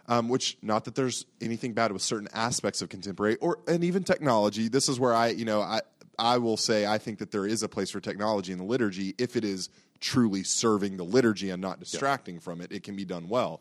Um, 0.08 0.28
which 0.28 0.56
not 0.60 0.86
that 0.86 0.94
there's 0.96 1.24
anything 1.40 1.74
bad 1.74 1.92
with 1.92 2.00
certain 2.02 2.28
aspects 2.32 2.82
of 2.82 2.88
contemporary 2.88 3.36
or 3.36 3.58
and 3.68 3.84
even 3.84 4.02
technology. 4.02 4.68
This 4.68 4.88
is 4.88 4.98
where 4.98 5.14
I, 5.14 5.28
you 5.28 5.44
know, 5.44 5.60
I 5.60 5.82
I 6.18 6.38
will 6.38 6.56
say 6.56 6.86
I 6.86 6.98
think 6.98 7.18
that 7.18 7.30
there 7.30 7.46
is 7.46 7.62
a 7.62 7.68
place 7.68 7.90
for 7.90 8.00
technology 8.00 8.52
in 8.52 8.58
the 8.58 8.64
liturgy 8.64 9.14
if 9.18 9.36
it 9.36 9.44
is 9.44 9.68
truly 10.00 10.42
serving 10.42 10.96
the 10.96 11.04
liturgy 11.04 11.50
and 11.50 11.60
not 11.60 11.80
distracting 11.80 12.40
from 12.40 12.60
it. 12.60 12.72
It 12.72 12.82
can 12.82 12.96
be 12.96 13.04
done 13.04 13.28
well. 13.28 13.60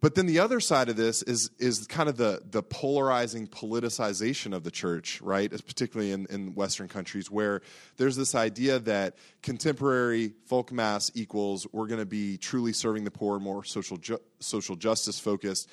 But 0.00 0.14
then 0.14 0.24
the 0.24 0.38
other 0.38 0.60
side 0.60 0.88
of 0.88 0.96
this 0.96 1.22
is 1.22 1.50
is 1.58 1.86
kind 1.86 2.08
of 2.08 2.16
the 2.16 2.42
the 2.50 2.62
polarizing 2.62 3.46
politicization 3.46 4.54
of 4.54 4.64
the 4.64 4.70
church, 4.70 5.20
right? 5.20 5.52
As 5.52 5.60
particularly 5.60 6.12
in, 6.12 6.26
in 6.30 6.54
Western 6.54 6.88
countries, 6.88 7.30
where 7.30 7.60
there's 7.98 8.16
this 8.16 8.34
idea 8.34 8.78
that 8.78 9.16
contemporary 9.42 10.32
folk 10.46 10.72
mass 10.72 11.10
equals 11.14 11.66
we're 11.72 11.86
going 11.86 12.00
to 12.00 12.06
be 12.06 12.38
truly 12.38 12.72
serving 12.72 13.04
the 13.04 13.10
poor, 13.10 13.38
more 13.38 13.62
social 13.62 13.98
ju- 13.98 14.20
social 14.38 14.74
justice 14.74 15.20
focused, 15.20 15.68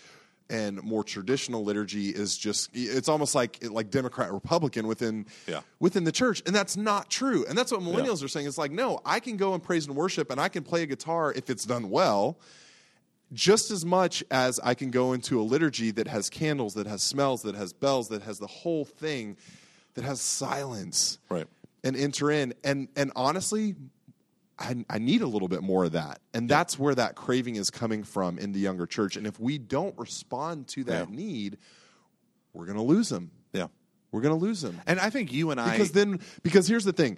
and 0.49 0.81
more 0.81 1.03
traditional 1.03 1.63
liturgy 1.63 2.10
is 2.10 2.38
just 2.38 2.69
it's 2.73 3.10
almost 3.10 3.36
like 3.36 3.60
like 3.69 3.89
Democrat 3.89 4.31
Republican 4.31 4.88
within 4.88 5.25
Yeah. 5.47 5.62
within 5.79 6.03
the 6.03 6.12
church, 6.12 6.41
and 6.45 6.55
that's 6.55 6.77
not 6.77 7.10
true. 7.10 7.45
And 7.47 7.57
that's 7.57 7.71
what 7.71 7.81
millennials 7.81 8.23
are 8.23 8.27
saying. 8.27 8.47
It's 8.47 8.57
like 8.57 8.71
no, 8.71 8.99
I 9.05 9.19
can 9.19 9.38
go 9.38 9.53
and 9.53 9.62
praise 9.63 9.88
and 9.88 9.95
worship, 9.95 10.31
and 10.31 10.39
I 10.39 10.49
can 10.49 10.63
play 10.63 10.83
a 10.83 10.86
guitar 10.86 11.33
if 11.33 11.49
it's 11.49 11.65
done 11.65 11.89
well 11.89 12.39
just 13.33 13.71
as 13.71 13.83
much 13.86 14.23
as 14.31 14.57
I 14.63 14.73
can 14.73 14.89
go 14.89 15.12
into 15.12 15.41
a 15.41 15.43
liturgy 15.43 15.91
that 15.91 16.07
has 16.07 16.29
candles, 16.29 16.75
that 16.75 16.88
has 16.88 17.03
smells, 17.03 17.41
that 17.41 17.55
has 17.55 17.73
bells, 17.73 18.07
that 18.07 18.21
has 18.21 18.39
the 18.39 18.47
whole 18.47 18.86
thing, 18.86 19.36
that 19.95 20.05
has 20.05 20.21
silence, 20.21 21.19
Right. 21.29 21.45
and 21.83 21.97
enter 21.97 22.31
in. 22.31 22.53
And 22.63 22.88
and 22.95 23.12
honestly, 23.17 23.75
I, 24.60 24.84
I 24.89 24.98
need 24.98 25.22
a 25.22 25.28
little 25.28 25.48
bit 25.48 25.62
more 25.62 25.86
of 25.86 25.91
that, 25.91 26.20
and 26.34 26.50
that's 26.50 26.80
where 26.80 26.96
that 26.96 27.15
craving 27.15 27.56
is 27.58 27.70
coming 27.70 28.04
from 28.04 28.39
in 28.39 28.52
the 28.54 28.60
younger 28.60 28.86
church. 28.88 29.15
And 29.15 29.28
if 29.28 29.39
we 29.39 29.58
don't 29.58 29.98
respond 29.98 30.67
to 30.70 30.84
that 30.86 31.10
Yeah. 31.10 31.15
need, 31.15 31.58
we're 32.54 32.65
going 32.65 32.78
to 32.78 32.84
lose 32.84 33.10
them. 33.10 33.30
yeah, 33.54 33.67
We're 34.12 34.22
going 34.22 34.38
to 34.38 34.43
lose 34.43 34.62
them 34.62 34.82
and 34.88 35.00
I 35.00 35.10
think 35.12 35.32
you 35.32 35.52
and 35.52 35.60
I 35.62 35.74
because 35.74 35.91
then 35.91 36.20
because 36.41 36.67
here's 36.67 36.86
the 36.86 36.93
thing 36.93 37.17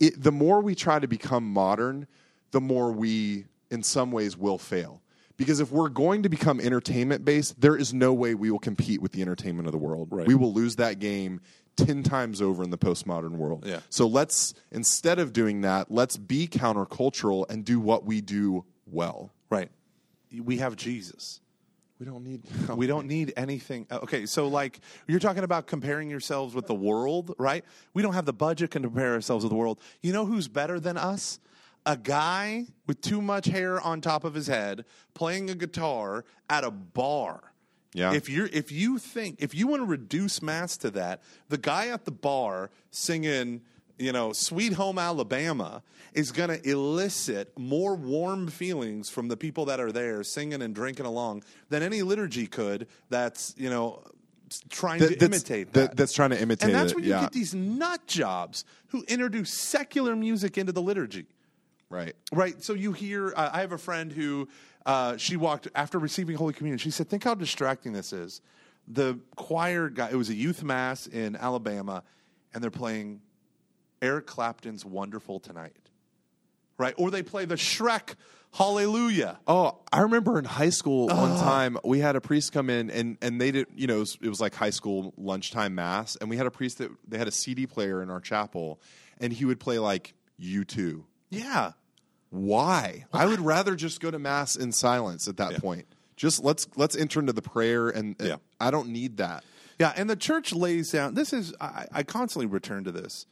it, 0.00 0.20
the 0.20 0.32
more 0.32 0.60
we 0.60 0.74
try 0.74 0.98
to 0.98 1.06
become 1.06 1.44
modern 1.44 2.06
the 2.50 2.60
more 2.60 2.90
we 2.90 3.44
in 3.70 3.82
some 3.84 4.10
ways 4.10 4.36
will 4.36 4.58
fail 4.58 5.00
because 5.36 5.60
if 5.60 5.70
we're 5.70 5.88
going 5.90 6.22
to 6.24 6.28
become 6.28 6.58
entertainment 6.60 7.24
based 7.24 7.60
there 7.60 7.76
is 7.76 7.94
no 7.94 8.12
way 8.12 8.34
we 8.34 8.50
will 8.50 8.58
compete 8.58 9.00
with 9.00 9.12
the 9.12 9.22
entertainment 9.22 9.66
of 9.68 9.72
the 9.72 9.78
world 9.78 10.08
Right. 10.10 10.26
we 10.26 10.34
will 10.34 10.52
lose 10.52 10.76
that 10.76 10.98
game 10.98 11.40
10 11.76 12.02
times 12.02 12.42
over 12.42 12.62
in 12.62 12.70
the 12.70 12.78
postmodern 12.78 13.32
world 13.32 13.64
Yeah. 13.66 13.80
so 13.88 14.06
let's 14.06 14.54
instead 14.70 15.18
of 15.18 15.32
doing 15.32 15.62
that 15.62 15.90
let's 15.90 16.16
be 16.16 16.46
countercultural 16.46 17.48
and 17.48 17.64
do 17.64 17.80
what 17.80 18.04
we 18.04 18.20
do 18.20 18.64
well 18.86 19.32
right, 19.50 19.70
we 20.44 20.58
have 20.58 20.76
Jesus. 20.76 21.40
we 21.98 22.06
don't 22.06 22.22
need 22.24 22.42
We 22.76 22.86
don't 22.86 23.06
need 23.06 23.32
anything. 23.36 23.86
Okay, 23.90 24.26
so 24.26 24.48
like 24.48 24.80
you're 25.08 25.18
talking 25.20 25.42
about 25.44 25.66
comparing 25.66 26.08
yourselves 26.10 26.54
with 26.54 26.66
the 26.66 26.74
world, 26.74 27.34
right? 27.38 27.64
We 27.94 28.02
don't 28.02 28.14
have 28.14 28.26
the 28.26 28.32
budget 28.32 28.70
to 28.70 28.80
compare 28.80 29.12
ourselves 29.14 29.44
with 29.44 29.50
the 29.50 29.56
world. 29.56 29.80
You 30.02 30.12
know 30.12 30.24
who's 30.26 30.48
better 30.48 30.78
than 30.80 30.96
us? 30.96 31.40
A 31.86 31.96
guy 31.96 32.66
with 32.86 33.00
too 33.00 33.20
much 33.22 33.46
hair 33.46 33.80
on 33.80 34.00
top 34.00 34.24
of 34.24 34.34
his 34.34 34.46
head 34.46 34.84
playing 35.14 35.48
a 35.50 35.54
guitar 35.54 36.24
at 36.48 36.62
a 36.62 36.70
bar. 36.70 37.49
Yeah. 37.92 38.12
If 38.12 38.28
you're 38.28 38.46
if 38.46 38.70
you 38.70 38.98
think 38.98 39.36
if 39.40 39.54
you 39.54 39.66
want 39.66 39.82
to 39.82 39.86
reduce 39.86 40.42
mass 40.42 40.76
to 40.78 40.90
that, 40.92 41.22
the 41.48 41.58
guy 41.58 41.88
at 41.88 42.04
the 42.04 42.12
bar 42.12 42.70
singing, 42.92 43.62
you 43.98 44.12
know, 44.12 44.32
Sweet 44.32 44.74
Home 44.74 44.98
Alabama 44.98 45.82
is 46.12 46.30
going 46.32 46.50
to 46.50 46.68
elicit 46.68 47.56
more 47.58 47.94
warm 47.96 48.46
feelings 48.48 49.10
from 49.10 49.28
the 49.28 49.36
people 49.36 49.64
that 49.66 49.80
are 49.80 49.92
there 49.92 50.22
singing 50.22 50.62
and 50.62 50.74
drinking 50.74 51.06
along 51.06 51.42
than 51.68 51.82
any 51.82 52.02
liturgy 52.02 52.46
could 52.46 52.86
that's, 53.08 53.54
you 53.56 53.70
know, 53.70 54.02
trying 54.68 55.00
That- 55.00 55.18
to 55.20 55.24
imitate 55.24 55.72
that- 55.72 55.90
that. 55.90 55.96
that's 55.96 56.12
trying 56.12 56.30
to 56.30 56.40
imitate 56.40 56.66
and 56.68 56.74
that's 56.74 56.90
it 56.92 56.96
when 56.96 57.04
you 57.04 57.10
yeah 57.10 57.20
get 57.22 57.32
these 57.32 57.54
nut 57.54 58.04
jobs 58.08 58.64
who 58.88 59.04
introduce 59.06 59.50
secular 59.52 60.16
music 60.16 60.58
into 60.58 60.72
the 60.72 60.82
liturgy. 60.82 61.26
right 61.88 62.14
Right. 62.32 62.62
So 62.62 62.72
you 62.74 62.92
hear, 62.92 63.32
uh, 63.36 63.50
I 63.52 63.60
have 63.60 63.72
a 63.72 63.78
friend 63.78 64.10
who 64.12 64.48
uh, 64.86 65.16
she 65.16 65.36
walked 65.36 65.68
after 65.74 65.98
receiving 65.98 66.36
Holy 66.36 66.52
Communion. 66.52 66.78
She 66.78 66.90
said, 66.90 67.08
"Think 67.08 67.24
how 67.24 67.34
distracting 67.34 67.92
this 67.92 68.12
is." 68.12 68.40
The 68.88 69.18
choir 69.36 69.88
guy. 69.88 70.10
It 70.10 70.16
was 70.16 70.30
a 70.30 70.34
youth 70.34 70.62
mass 70.62 71.06
in 71.06 71.36
Alabama, 71.36 72.02
and 72.52 72.62
they're 72.62 72.70
playing 72.70 73.20
Eric 74.02 74.26
Clapton's 74.26 74.84
"Wonderful 74.84 75.40
Tonight." 75.40 75.76
Right. 76.78 76.94
Or 76.96 77.10
they 77.10 77.22
play 77.22 77.44
the 77.44 77.56
Shrek 77.56 78.14
Hallelujah. 78.52 79.38
Oh, 79.46 79.78
I 79.92 80.00
remember 80.00 80.38
in 80.38 80.44
high 80.44 80.70
school 80.70 81.06
one 81.08 81.36
time 81.38 81.78
we 81.84 82.00
had 82.00 82.16
a 82.16 82.20
priest 82.20 82.52
come 82.52 82.68
in 82.68 82.90
and 82.90 83.16
and 83.22 83.40
they 83.40 83.50
did 83.50 83.68
you 83.74 83.86
know 83.86 83.96
it 83.96 84.00
was, 84.00 84.18
it 84.22 84.28
was 84.28 84.40
like 84.40 84.54
high 84.54 84.70
school 84.70 85.14
lunchtime 85.16 85.74
mass 85.74 86.16
and 86.16 86.28
we 86.28 86.36
had 86.36 86.46
a 86.46 86.50
priest 86.50 86.78
that 86.78 86.90
they 87.06 87.18
had 87.18 87.28
a 87.28 87.32
CD 87.32 87.66
player 87.66 88.02
in 88.02 88.10
our 88.10 88.20
chapel 88.20 88.80
and 89.20 89.32
he 89.32 89.44
would 89.44 89.60
play 89.60 89.78
like 89.78 90.14
U 90.38 90.64
two. 90.64 91.04
Yeah. 91.30 91.72
Why? 92.30 93.04
I 93.12 93.26
would 93.26 93.40
rather 93.54 93.74
just 93.76 94.00
go 94.00 94.10
to 94.10 94.18
mass 94.18 94.56
in 94.56 94.72
silence 94.72 95.28
at 95.28 95.36
that 95.36 95.52
Yeah. 95.52 95.58
point. 95.58 95.86
Just 96.16 96.42
let's 96.44 96.68
let's 96.76 96.96
enter 96.96 97.20
into 97.20 97.32
the 97.32 97.42
prayer 97.42 97.88
and, 97.88 98.14
and 98.18 98.28
Yeah. 98.28 98.36
I 98.60 98.70
don't 98.70 98.88
need 98.88 99.18
that. 99.18 99.44
Yeah, 99.78 99.92
and 99.96 100.10
the 100.10 100.16
church 100.16 100.52
lays 100.52 100.90
down. 100.92 101.14
This 101.14 101.32
is 101.32 101.54
I, 101.60 101.86
I 101.92 102.02
constantly 102.02 102.46
return 102.46 102.84
to 102.84 102.92
this. 102.92 103.26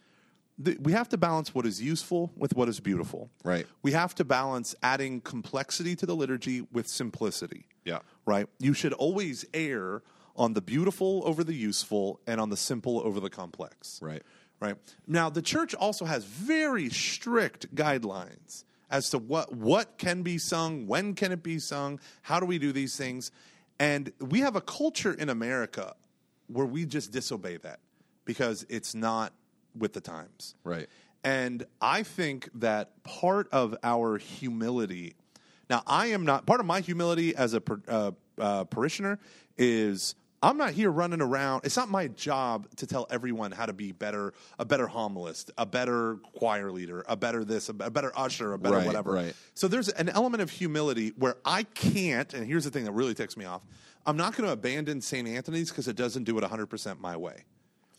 The, 0.60 0.76
we 0.80 0.92
have 0.92 1.08
to 1.10 1.16
balance 1.18 1.54
what 1.54 1.66
is 1.66 1.80
useful 1.80 2.32
with 2.36 2.56
what 2.56 2.68
is 2.68 2.80
beautiful. 2.80 3.30
Right. 3.44 3.66
We 3.82 3.92
have 3.92 4.14
to 4.16 4.24
balance 4.24 4.74
adding 4.82 5.20
complexity 5.20 5.94
to 5.96 6.06
the 6.06 6.16
liturgy 6.16 6.66
with 6.72 6.88
simplicity. 6.88 7.66
Yeah. 7.84 7.98
Right. 8.26 8.48
You 8.58 8.72
should 8.74 8.92
always 8.94 9.44
err 9.54 10.02
on 10.34 10.54
the 10.54 10.60
beautiful 10.62 11.22
over 11.26 11.44
the 11.44 11.54
useful 11.54 12.20
and 12.26 12.40
on 12.40 12.48
the 12.50 12.56
simple 12.56 13.00
over 13.04 13.20
the 13.20 13.30
complex. 13.30 14.00
Right. 14.02 14.22
Right. 14.60 14.76
Now, 15.06 15.30
the 15.30 15.42
church 15.42 15.74
also 15.74 16.04
has 16.06 16.24
very 16.24 16.88
strict 16.88 17.72
guidelines 17.76 18.64
as 18.90 19.10
to 19.10 19.18
what 19.18 19.52
what 19.52 19.98
can 19.98 20.22
be 20.22 20.38
sung, 20.38 20.86
when 20.86 21.14
can 21.14 21.32
it 21.32 21.42
be 21.42 21.58
sung, 21.58 22.00
how 22.22 22.40
do 22.40 22.46
we 22.46 22.58
do 22.58 22.72
these 22.72 22.96
things, 22.96 23.30
and 23.78 24.12
we 24.20 24.40
have 24.40 24.56
a 24.56 24.60
culture 24.60 25.12
in 25.12 25.28
America 25.28 25.94
where 26.48 26.66
we 26.66 26.86
just 26.86 27.12
disobey 27.12 27.58
that 27.58 27.80
because 28.24 28.66
it's 28.68 28.94
not 28.94 29.32
with 29.76 29.92
the 29.92 30.00
times. 30.00 30.54
Right. 30.64 30.88
And 31.24 31.64
I 31.80 32.02
think 32.02 32.48
that 32.54 33.02
part 33.04 33.48
of 33.52 33.76
our 33.82 34.18
humility. 34.18 35.14
Now, 35.68 35.82
I 35.86 36.08
am 36.08 36.24
not 36.24 36.46
part 36.46 36.60
of 36.60 36.66
my 36.66 36.80
humility 36.80 37.36
as 37.36 37.54
a 37.54 37.62
uh, 37.88 38.12
uh, 38.38 38.64
parishioner 38.64 39.18
is 39.56 40.14
I'm 40.42 40.56
not 40.56 40.70
here 40.70 40.90
running 40.90 41.20
around. 41.20 41.62
It's 41.64 41.76
not 41.76 41.88
my 41.88 42.06
job 42.08 42.68
to 42.76 42.86
tell 42.86 43.06
everyone 43.10 43.50
how 43.50 43.66
to 43.66 43.72
be 43.72 43.90
better, 43.92 44.34
a 44.58 44.64
better 44.64 44.86
homilist, 44.86 45.50
a 45.58 45.66
better 45.66 46.16
choir 46.34 46.70
leader, 46.70 47.04
a 47.08 47.16
better 47.16 47.44
this, 47.44 47.68
a 47.68 47.72
better 47.72 48.12
usher, 48.16 48.52
a 48.52 48.58
better 48.58 48.76
Right, 48.76 48.86
whatever. 48.86 49.12
right. 49.12 49.34
So 49.54 49.66
there's 49.66 49.88
an 49.88 50.08
element 50.08 50.40
of 50.42 50.50
humility 50.50 51.12
where 51.16 51.36
I 51.44 51.64
can't. 51.64 52.32
And 52.34 52.46
here's 52.46 52.64
the 52.64 52.70
thing 52.70 52.84
that 52.84 52.92
really 52.92 53.14
ticks 53.14 53.36
me 53.36 53.46
off: 53.46 53.66
I'm 54.06 54.16
not 54.16 54.36
going 54.36 54.46
to 54.46 54.52
abandon 54.52 55.00
St. 55.00 55.26
Anthony's 55.26 55.70
because 55.70 55.88
it 55.88 55.96
doesn't 55.96 56.22
do 56.24 56.38
it 56.38 56.42
100 56.42 56.66
percent 56.66 57.00
my 57.00 57.16
way. 57.16 57.44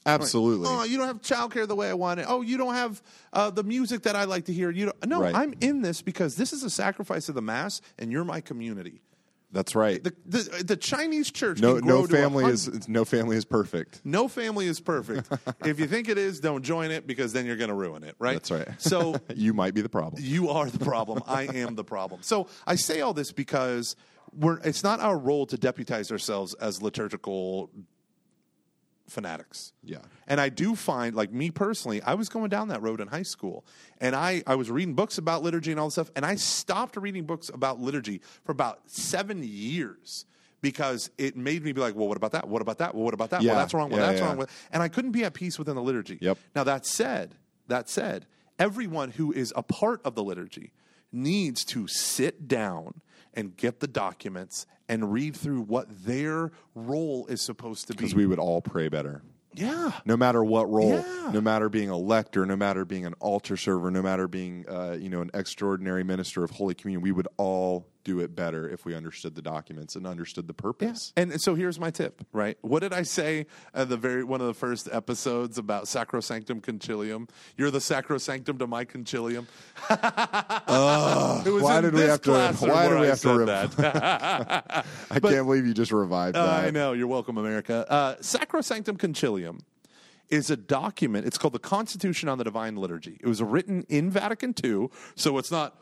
Absolutely. 0.06 0.67
Oh, 0.69 0.84
you 0.84 0.97
don't 0.97 1.08
have 1.08 1.21
childcare 1.21 1.67
the 1.67 1.75
way 1.75 1.89
I 1.89 1.93
want 1.93 2.21
it. 2.21 2.25
Oh, 2.28 2.41
you 2.41 2.58
don't 2.58 2.73
have 2.73 3.02
uh, 3.34 3.49
the 3.49 3.63
music 3.63 4.04
that 4.04 4.15
I 4.15 4.23
like 4.23 4.45
to 4.45 4.54
hear. 4.54 4.71
You 4.71 4.86
don't, 4.86 5.08
no, 5.08 5.21
Right. 5.21 5.36
I'm 5.36 5.54
in 5.60 5.82
this 5.82 6.02
because 6.02 6.36
this 6.38 6.54
is 6.54 6.63
a 6.63 6.69
sacrifice 6.69 7.28
of 7.28 7.36
the 7.36 7.41
mass, 7.41 7.82
and 7.99 8.10
you're 8.12 8.23
my 8.23 8.39
community. 8.39 9.02
That's 9.51 9.73
right. 9.73 10.03
The 10.03 10.13
the, 10.25 10.63
the 10.63 10.77
Chinese 10.77 11.31
church 11.31 11.59
no 11.59 11.77
no 11.79 12.05
family 12.05 12.45
is 12.45 12.88
no 12.88 13.03
family 13.03 13.35
is 13.35 13.45
perfect. 13.45 14.01
no 14.03 14.27
family 14.27 14.67
is 14.67 14.79
perfect. 14.79 15.27
if 15.65 15.79
you 15.79 15.88
think 15.88 16.07
it 16.07 16.17
is, 16.17 16.39
don't 16.39 16.63
join 16.63 16.91
it 16.91 17.07
because 17.07 17.33
then 17.33 17.45
you're 17.45 17.55
going 17.55 17.69
to 17.69 17.75
ruin 17.75 18.03
it. 18.03 18.15
Right. 18.19 18.33
That's 18.33 18.51
right. 18.51 18.67
So 18.77 19.15
you 19.35 19.53
might 19.53 19.73
be 19.73 19.81
the 19.81 19.89
problem. 19.89 20.21
you 20.23 20.49
are 20.49 20.69
the 20.69 20.83
problem. 20.83 21.23
I 21.27 21.43
am 21.43 21.75
the 21.75 21.83
problem. 21.83 22.21
So 22.21 22.47
I 22.67 22.75
say 22.75 23.01
all 23.01 23.13
this 23.13 23.31
because 23.31 23.95
we're, 24.31 24.59
it's 24.59 24.83
not 24.83 24.99
our 24.99 25.17
role 25.17 25.45
to 25.47 25.57
deputize 25.57 26.12
ourselves 26.12 26.53
as 26.55 26.81
liturgical 26.81 27.71
fanatics. 29.07 29.73
Yeah. 29.83 29.99
And 30.29 30.39
I 30.39 30.49
do 30.49 30.75
find, 30.75 31.15
like 31.15 31.33
me 31.33 31.49
personally, 31.51 32.01
I 32.03 32.13
was 32.13 32.29
going 32.29 32.49
down 32.49 32.67
that 32.67 32.81
road 32.81 33.01
in 33.01 33.07
high 33.07 33.23
school, 33.23 33.65
and 33.99 34.15
I 34.15 34.43
I 34.47 34.55
was 34.55 34.69
reading 34.69 34.93
books 34.93 35.17
about 35.17 35.43
liturgy 35.43 35.71
and 35.71 35.79
all 35.79 35.87
this 35.87 35.95
stuff, 35.95 36.11
and 36.15 36.25
I 36.25 36.35
stopped 36.35 36.95
reading 36.95 37.25
books 37.25 37.49
about 37.49 37.79
liturgy 37.81 38.21
for 38.43 38.51
about 38.51 38.79
seven 38.85 39.41
years. 39.43 40.25
Because 40.61 41.09
it 41.17 41.37
made 41.37 41.63
me 41.63 41.71
be 41.71 41.79
like, 41.79 41.95
well, 41.95 42.09
what 42.09 42.17
about 42.17 42.33
that? 42.33 42.49
What 42.49 42.61
about 42.61 42.79
that? 42.79 42.93
Well, 42.93 43.05
what 43.05 43.13
about 43.13 43.29
that? 43.29 43.41
Yeah. 43.41 43.51
Well, 43.51 43.59
that's 43.61 43.73
wrong. 43.73 43.89
Well, 43.89 44.01
Yeah, 44.01 44.07
that's 44.07 44.19
yeah. 44.19 44.27
wrong. 44.27 44.35
With, 44.35 44.67
and 44.73 44.83
I 44.83 44.89
couldn't 44.89 45.11
be 45.13 45.23
at 45.23 45.33
peace 45.33 45.57
within 45.57 45.75
the 45.75 45.81
liturgy. 45.81 46.17
Yep. 46.19 46.37
Now 46.53 46.65
that 46.65 46.85
said, 46.85 47.35
that 47.69 47.87
said, 47.87 48.25
everyone 48.59 49.11
who 49.11 49.31
is 49.31 49.53
a 49.55 49.63
part 49.63 50.01
of 50.03 50.15
the 50.15 50.23
liturgy 50.23 50.73
needs 51.13 51.63
to 51.63 51.87
sit 51.87 52.49
down 52.49 52.99
and 53.33 53.55
get 53.55 53.79
the 53.79 53.87
documents 53.87 54.65
and 54.89 55.13
read 55.13 55.33
through 55.33 55.61
what 55.61 55.87
their 56.03 56.51
role 56.75 57.25
is 57.27 57.41
supposed 57.41 57.87
to 57.87 57.93
be. 57.93 57.97
Because 57.97 58.13
we 58.13 58.25
would 58.25 58.39
all 58.39 58.61
pray 58.61 58.89
better. 58.89 59.21
Yeah. 59.53 59.91
no 60.05 60.15
matter 60.15 60.43
what 60.43 60.69
role, 60.69 60.93
Yeah. 60.93 61.31
no 61.33 61.41
matter 61.41 61.69
being 61.69 61.89
a 61.89 61.97
lector, 61.97 62.45
no 62.45 62.55
matter 62.55 62.85
being 62.85 63.05
an 63.05 63.13
altar 63.19 63.57
server, 63.57 63.91
no 63.91 64.01
matter 64.01 64.27
being 64.27 64.65
uh, 64.69 64.97
you 64.99 65.09
know 65.09 65.21
an 65.21 65.31
extraordinary 65.33 66.03
minister 66.03 66.43
of 66.43 66.51
Holy 66.51 66.73
Communion, 66.75 67.01
we 67.01 67.12
would 67.12 67.27
all 67.38 67.88
do 68.03 68.19
it 68.21 68.35
better 68.35 68.67
if 68.69 68.85
we 68.85 68.95
understood 68.95 69.35
the 69.35 69.41
documents 69.41 69.95
and 69.95 70.07
understood 70.07 70.47
the 70.47 70.53
purpose. 70.53 71.12
And 71.17 71.39
so 71.41 71.55
here's 71.55 71.79
my 71.79 71.91
tip, 71.91 72.25
right? 72.31 72.57
What 72.62 72.79
did 72.79 72.93
I 72.93 73.03
say 73.03 73.45
at 73.73 73.89
the 73.89 73.97
very 73.97 74.23
one 74.23 74.39
of 74.41 74.47
the 74.47 74.53
first 74.53 74.88
episodes 74.91 75.57
about 75.57 75.83
sacrosanctum 75.85 76.62
concilium? 76.62 77.29
You're 77.57 77.71
the 77.71 77.79
sacrosanctum 77.79 78.57
to 78.59 78.67
my 78.67 78.85
concilium. 78.85 79.47
Was 80.69 81.63
why 81.63 81.81
did 81.81 81.93
we 81.93 82.01
have 82.01 82.21
to- 82.21 82.31
why 82.31 82.88
did 82.88 82.99
we 82.99 83.07
have 83.07 83.19
to 83.21 83.45
said 83.45 83.71
that. 83.77 84.85
I 85.12 85.19
can't 85.19 85.45
believe 85.45 85.65
you 85.65 85.73
just 85.73 85.91
revived 85.91 86.35
Uh, 86.38 86.45
that. 86.45 86.65
I 86.65 86.69
know. 86.69 86.93
You're 86.93 87.07
welcome, 87.07 87.38
America. 87.38 87.85
Uh, 87.89 88.15
Sacrosanctum 88.17 88.97
Concilium 88.97 89.59
is 90.29 90.49
a 90.49 90.57
document. 90.57 91.25
It's 91.25 91.38
called 91.38 91.53
the 91.53 91.59
Constitution 91.59 92.29
on 92.29 92.38
the 92.38 92.43
Divine 92.43 92.75
Liturgy. 92.75 93.17
It 93.19 93.27
was 93.27 93.41
written 93.41 93.83
in 93.89 94.09
Vatican 94.12 94.53
II, 94.63 94.89
so 95.15 95.38
it's 95.38 95.51
not 95.51 95.75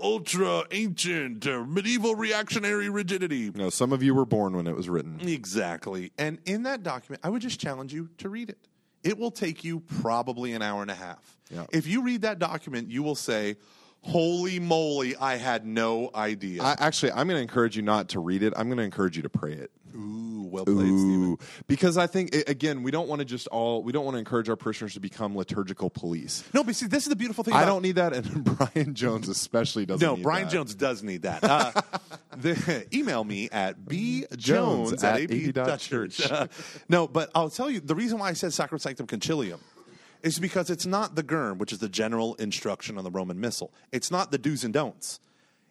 ultra 0.00 0.64
ancient 0.70 1.46
or 1.46 1.64
medieval 1.64 2.14
reactionary 2.14 2.88
rigidity. 2.88 3.50
No, 3.54 3.70
some 3.70 3.92
of 3.92 4.02
you 4.02 4.14
were 4.14 4.26
born 4.26 4.56
when 4.56 4.66
it 4.66 4.76
was 4.76 4.88
written. 4.88 5.18
Exactly. 5.20 6.12
And 6.18 6.38
in 6.44 6.64
that 6.64 6.82
document, 6.82 7.20
I 7.24 7.30
would 7.30 7.42
just 7.42 7.60
challenge 7.60 7.92
you 7.92 8.08
to 8.18 8.28
read 8.28 8.50
it. 8.50 8.58
It 9.02 9.18
will 9.18 9.30
take 9.30 9.64
you 9.64 9.80
probably 9.80 10.52
an 10.52 10.62
hour 10.62 10.82
and 10.82 10.90
a 10.90 10.94
half. 10.94 11.38
Yeah. 11.50 11.66
If 11.72 11.86
you 11.86 12.02
read 12.02 12.22
that 12.22 12.38
document, 12.38 12.90
you 12.90 13.02
will 13.02 13.14
say, 13.14 13.56
Holy 14.02 14.60
moly, 14.60 15.16
I 15.16 15.36
had 15.36 15.66
no 15.66 16.10
idea. 16.14 16.62
I, 16.62 16.76
actually, 16.78 17.12
I'm 17.12 17.26
going 17.26 17.36
to 17.36 17.42
encourage 17.42 17.76
you 17.76 17.82
not 17.82 18.10
to 18.10 18.20
read 18.20 18.42
it. 18.42 18.52
I'm 18.56 18.68
going 18.68 18.78
to 18.78 18.84
encourage 18.84 19.16
you 19.16 19.22
to 19.22 19.28
pray 19.28 19.52
it. 19.52 19.70
Ooh, 19.94 19.98
well 20.50 20.64
played, 20.64 20.76
Stephen. 20.76 21.32
Ooh, 21.32 21.38
because 21.66 21.96
I 21.96 22.06
think 22.06 22.34
again, 22.48 22.82
we 22.82 22.90
don't 22.90 23.08
want 23.08 23.20
to 23.20 23.24
just 23.24 23.46
all 23.48 23.82
we 23.82 23.92
don't 23.92 24.04
want 24.04 24.14
to 24.14 24.18
encourage 24.18 24.48
our 24.48 24.56
parishioners 24.56 24.94
to 24.94 25.00
become 25.00 25.36
liturgical 25.36 25.90
police. 25.90 26.44
No, 26.52 26.64
but 26.64 26.76
see, 26.76 26.86
this 26.86 27.04
is 27.04 27.08
the 27.08 27.16
beautiful 27.16 27.44
thing. 27.44 27.54
I 27.54 27.64
don't 27.64 27.82
need 27.82 27.96
that, 27.96 28.12
and 28.12 28.44
Brian 28.58 28.94
Jones 28.94 29.28
especially 29.28 29.86
doesn't. 29.86 30.06
No, 30.06 30.16
Brian 30.16 30.44
that. 30.44 30.52
Jones 30.52 30.74
does 30.74 31.02
need 31.02 31.22
that. 31.22 31.44
Uh, 31.44 31.72
the, 32.36 32.86
email 32.92 33.24
me 33.24 33.48
at 33.50 33.80
bjones 33.80 34.36
Jones 34.36 35.04
at 35.04 35.20
at 35.20 35.30
ap.church. 35.30 36.20
ap.church. 36.20 36.50
no, 36.88 37.06
but 37.06 37.30
I'll 37.34 37.50
tell 37.50 37.70
you 37.70 37.80
the 37.80 37.94
reason 37.94 38.18
why 38.18 38.28
I 38.28 38.32
said 38.32 38.50
Sacrosanctum 38.50 39.06
Concilium 39.06 39.58
is 40.22 40.38
because 40.38 40.70
it's 40.70 40.86
not 40.86 41.14
the 41.14 41.22
GIRM, 41.22 41.58
which 41.58 41.72
is 41.72 41.78
the 41.78 41.88
general 41.88 42.34
instruction 42.36 42.98
on 42.98 43.04
the 43.04 43.10
Roman 43.10 43.40
Missal. 43.40 43.72
It's 43.92 44.10
not 44.10 44.30
the 44.30 44.38
do's 44.38 44.64
and 44.64 44.74
don'ts. 44.74 45.20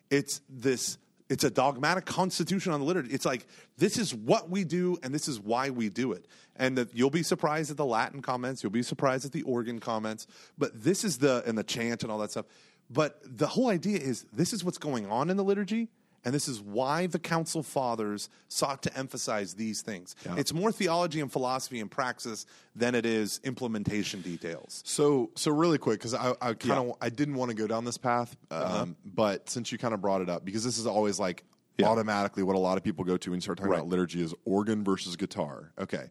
It's 0.10 0.42
this. 0.50 0.98
It's 1.30 1.44
a 1.44 1.50
dogmatic 1.50 2.06
constitution 2.06 2.72
on 2.72 2.80
the 2.80 2.86
liturgy. 2.86 3.12
It's 3.12 3.26
like 3.26 3.46
this 3.78 3.98
is 3.98 4.14
what 4.14 4.50
we 4.50 4.64
do, 4.64 4.98
and 5.04 5.14
this 5.14 5.28
is 5.28 5.40
why 5.40 5.70
we 5.70 5.90
do 5.90 6.14
it. 6.14 6.26
And 6.56 6.78
that 6.78 6.96
you'll 6.96 7.10
be 7.10 7.24
surprised 7.24 7.70
at 7.70 7.78
the 7.78 7.86
Latin 7.86 8.22
comments. 8.22 8.64
You'll 8.64 8.72
be 8.72 8.84
surprised 8.84 9.26
at 9.26 9.34
the 9.34 9.44
organ 9.44 9.80
comments. 9.80 10.26
But 10.58 10.84
this 10.84 11.04
is 11.04 11.18
the 11.18 11.44
and 11.46 11.58
the 11.58 11.64
chant 11.64 12.04
and 12.04 12.12
all 12.12 12.18
that 12.20 12.32
stuff. 12.32 12.46
But 12.90 13.20
the 13.24 13.48
whole 13.48 13.70
idea 13.70 13.98
is 13.98 14.26
this 14.32 14.54
is 14.54 14.64
what's 14.64 14.78
going 14.78 15.08
on 15.12 15.30
in 15.30 15.38
the 15.38 15.44
liturgy, 15.44 15.90
and 16.26 16.34
this 16.34 16.48
is 16.48 16.60
why 16.60 17.08
the 17.08 17.20
Council 17.20 17.64
Fathers 17.64 18.30
sought 18.50 18.84
to 18.84 18.98
emphasize 18.98 19.54
these 19.54 19.82
things. 19.82 20.16
It's 20.38 20.54
more 20.54 20.72
theology 20.72 21.22
and 21.22 21.32
philosophy 21.32 21.80
and 21.80 21.90
praxis 21.90 22.46
than 22.76 22.96
it 22.96 23.06
is 23.06 23.40
implementation 23.44 24.22
details. 24.22 24.82
So, 24.86 25.30
so 25.36 25.52
really 25.52 25.78
quick, 25.78 26.00
because 26.00 26.14
I, 26.14 26.32
I 26.42 26.54
kind 26.54 26.54
of 26.54 26.68
Yeah. 26.68 26.74
Uh-huh. 26.80 26.94
I 27.02 27.10
didn't 27.10 27.36
want 27.36 27.50
to 27.52 27.56
go 27.56 27.68
down 27.68 27.86
this 27.86 27.98
path, 27.98 28.36
um, 28.52 28.96
but 29.06 29.50
since 29.50 29.72
you 29.72 29.78
kind 29.78 29.94
of 29.94 30.02
brought 30.02 30.22
it 30.22 30.30
up, 30.30 30.44
because 30.44 30.64
this 30.64 30.78
is 30.78 30.86
always 30.88 31.20
like 31.20 31.44
Yeah. 31.78 31.88
automatically 31.88 32.44
what 32.44 32.56
a 32.56 32.60
lot 32.60 32.78
of 32.78 32.84
people 32.84 33.06
go 33.06 33.18
to 33.18 33.30
when 33.30 33.38
you 33.38 33.42
start 33.42 33.58
talking 33.60 33.72
Right. 33.72 33.78
about 33.80 33.90
liturgy 33.90 34.22
is 34.22 34.34
organ 34.46 34.84
versus 34.84 35.16
guitar. 35.16 35.72
Okay, 35.80 36.10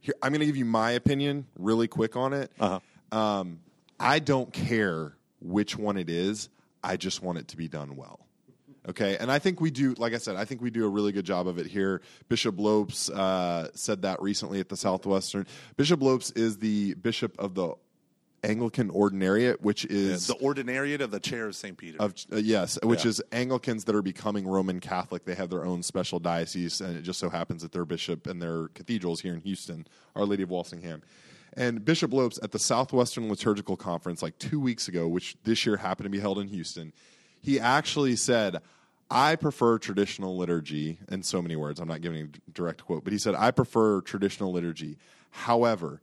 here 0.00 0.14
I'm 0.22 0.30
going 0.32 0.40
to 0.40 0.46
give 0.46 0.56
you 0.56 0.64
my 0.66 0.90
opinion 0.92 1.46
really 1.58 1.88
quick 1.88 2.16
on 2.16 2.32
it. 2.32 2.50
Uh-huh. 2.60 2.80
Um, 3.16 3.60
I 3.98 4.18
don't 4.18 4.52
care 4.52 5.14
which 5.40 5.78
one 5.78 5.96
it 5.96 6.10
is. 6.10 6.48
I 6.82 6.96
just 6.96 7.22
want 7.22 7.38
it 7.38 7.48
to 7.48 7.56
be 7.56 7.68
done 7.68 7.96
well. 7.96 8.23
Okay, 8.86 9.16
and 9.18 9.32
I 9.32 9.38
think 9.38 9.60
we 9.60 9.70
do. 9.70 9.94
Like 9.96 10.12
I 10.12 10.18
said, 10.18 10.36
I 10.36 10.44
think 10.44 10.60
we 10.60 10.70
do 10.70 10.84
a 10.84 10.88
really 10.88 11.10
good 11.12 11.24
job 11.24 11.48
of 11.48 11.58
it 11.58 11.66
here. 11.66 12.02
Bishop 12.28 12.58
Lopes 12.58 13.08
uh, 13.08 13.68
said 13.74 14.02
that 14.02 14.20
recently 14.20 14.60
at 14.60 14.68
the 14.68 14.76
Southwestern. 14.76 15.46
Bishop 15.76 16.02
Lopes 16.02 16.30
is 16.32 16.58
the 16.58 16.92
bishop 16.94 17.34
of 17.38 17.54
the 17.54 17.74
Anglican 18.42 18.90
Ordinariate, 18.90 19.62
which 19.62 19.86
is 19.86 20.26
The 20.26 20.34
ordinariate 20.34 21.00
of 21.00 21.10
the 21.10 21.18
chair 21.18 21.46
of 21.46 21.56
St. 21.56 21.78
Peter. 21.78 21.96
of 21.98 22.14
uh, 22.30 22.36
yes, 22.36 22.78
which 22.82 23.04
Yeah. 23.04 23.08
is 23.08 23.22
Anglicans 23.32 23.84
that 23.84 23.94
are 23.94 24.02
becoming 24.02 24.46
Roman 24.46 24.80
Catholic. 24.80 25.24
They 25.24 25.34
have 25.34 25.48
their 25.48 25.64
own 25.64 25.82
special 25.82 26.18
diocese, 26.18 26.82
and 26.82 26.94
it 26.94 27.02
just 27.02 27.18
so 27.18 27.30
happens 27.30 27.62
that 27.62 27.72
their 27.72 27.86
bishop 27.86 28.26
and 28.26 28.42
their 28.42 28.68
cathedrals 28.68 29.22
here 29.22 29.32
in 29.32 29.40
Houston, 29.40 29.86
Our 30.14 30.26
Lady 30.26 30.42
of 30.42 30.50
Walsingham. 30.50 31.00
And 31.56 31.86
Bishop 31.86 32.12
Lopes 32.12 32.38
at 32.42 32.52
the 32.52 32.58
Southwestern 32.58 33.30
Liturgical 33.30 33.78
Conference, 33.78 34.20
like 34.20 34.38
two 34.38 34.60
weeks 34.60 34.88
ago, 34.88 35.08
which 35.08 35.36
this 35.44 35.64
year 35.64 35.78
happened 35.78 36.04
to 36.04 36.10
be 36.10 36.20
held 36.20 36.38
in 36.38 36.48
Houston, 36.48 36.92
he 37.40 37.58
actually 37.60 38.16
said, 38.16 38.60
I 39.10 39.36
prefer 39.36 39.78
traditional 39.78 40.36
liturgy 40.36 40.98
in 41.10 41.22
so 41.22 41.42
many 41.42 41.56
words. 41.56 41.78
I'm 41.80 41.88
not 41.88 42.00
giving 42.00 42.22
a 42.22 42.50
direct 42.50 42.84
quote, 42.84 43.04
but 43.04 43.12
he 43.12 43.18
said, 43.18 43.34
I 43.34 43.50
prefer 43.50 44.00
traditional 44.00 44.52
liturgy. 44.52 44.96
However, 45.30 46.00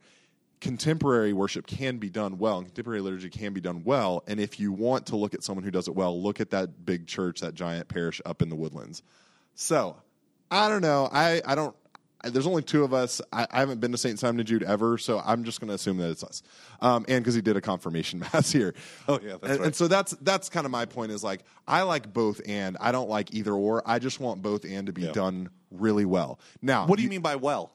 contemporary 0.62 1.34
worship 1.34 1.66
can 1.66 1.98
be 1.98 2.10
done 2.10 2.38
well 2.38 2.60
and 2.60 2.68
contemporary 2.68 3.02
liturgy 3.02 3.30
can 3.30 3.52
be 3.52 3.60
done 3.60 3.84
well 3.84 4.24
and 4.28 4.40
if 4.40 4.60
you 4.60 4.72
want 4.72 5.08
to 5.08 5.16
look 5.16 5.34
at 5.34 5.44
someone 5.44 5.64
who 5.64 5.72
does 5.72 5.88
it 5.88 5.96
well 5.96 6.22
look 6.22 6.40
at 6.40 6.52
that 6.52 6.86
big 6.86 7.08
church 7.08 7.42
that 7.42 7.56
giant 7.56 7.88
parish 7.88 8.22
up 8.28 8.44
in 8.44 8.50
the 8.50 8.56
woodlands 8.56 9.02
so 9.56 9.98
i 10.52 10.70
don't 10.70 10.84
know 10.84 11.10
i, 11.12 11.42
I 11.46 11.56
don't 11.56 11.76
there's 12.26 12.46
only 12.48 12.62
two 12.62 12.84
of 12.84 12.94
us 12.94 13.22
I, 13.34 13.48
I 13.52 13.60
haven't 13.60 13.80
been 13.80 13.92
to 13.92 13.98
st 13.98 14.20
simon 14.20 14.40
and 14.40 14.48
jude 14.48 14.64
ever 14.64 14.98
so 14.98 15.22
i'm 15.26 15.44
just 15.44 15.60
going 15.60 15.70
to 15.70 15.74
assume 15.76 15.98
that 15.98 16.10
it's 16.12 16.24
us 16.24 16.44
um, 16.82 17.06
and 17.08 17.24
because 17.24 17.36
he 17.36 17.42
did 17.42 17.58
a 17.58 17.62
confirmation 17.62 18.20
mass 18.34 18.52
here 18.52 18.74
Oh, 19.08 19.20
yeah, 19.24 19.32
that's 19.34 19.44
and, 19.44 19.52
right. 19.60 19.62
and 19.68 19.76
so 19.76 19.88
that's 19.88 20.12
that's 20.22 20.50
kind 20.50 20.66
of 20.66 20.72
my 20.72 20.86
point 20.86 21.12
is 21.12 21.24
like 21.24 21.42
i 21.68 21.82
like 21.82 22.12
both 22.14 22.42
and 22.48 22.78
i 22.80 22.92
don't 22.92 23.10
like 23.10 23.34
either 23.34 23.54
or 23.54 23.82
i 23.86 24.00
just 24.00 24.20
want 24.20 24.42
both 24.42 24.66
and 24.66 24.88
to 24.88 24.94
be 24.94 25.04
Yeah. 25.04 25.12
done 25.14 25.50
really 25.72 26.06
well 26.06 26.40
now 26.62 26.86
what 26.88 26.98
do 26.98 27.04
you 27.04 27.10
mean 27.10 27.22
by 27.22 27.36
well? 27.36 27.72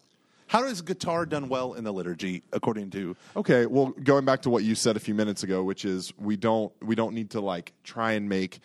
How 0.48 0.62
does 0.62 0.80
guitar 0.80 1.26
done 1.26 1.48
well 1.48 1.74
in 1.74 1.82
the 1.82 1.92
liturgy, 1.92 2.44
according 2.52 2.90
to 2.90 3.16
Okay, 3.36 3.66
well, 3.66 3.86
going 4.04 4.24
back 4.24 4.42
to 4.42 4.50
what 4.50 4.62
you 4.62 4.76
said 4.76 4.96
a 4.96 5.00
few 5.00 5.12
minutes 5.12 5.42
ago, 5.42 5.64
which 5.64 5.84
is 5.84 6.12
we 6.18 6.36
don't 6.36 6.72
we 6.80 6.94
don't 6.94 7.14
need 7.14 7.30
to 7.30 7.40
like 7.40 7.72
try 7.82 8.12
and 8.12 8.28
make 8.28 8.60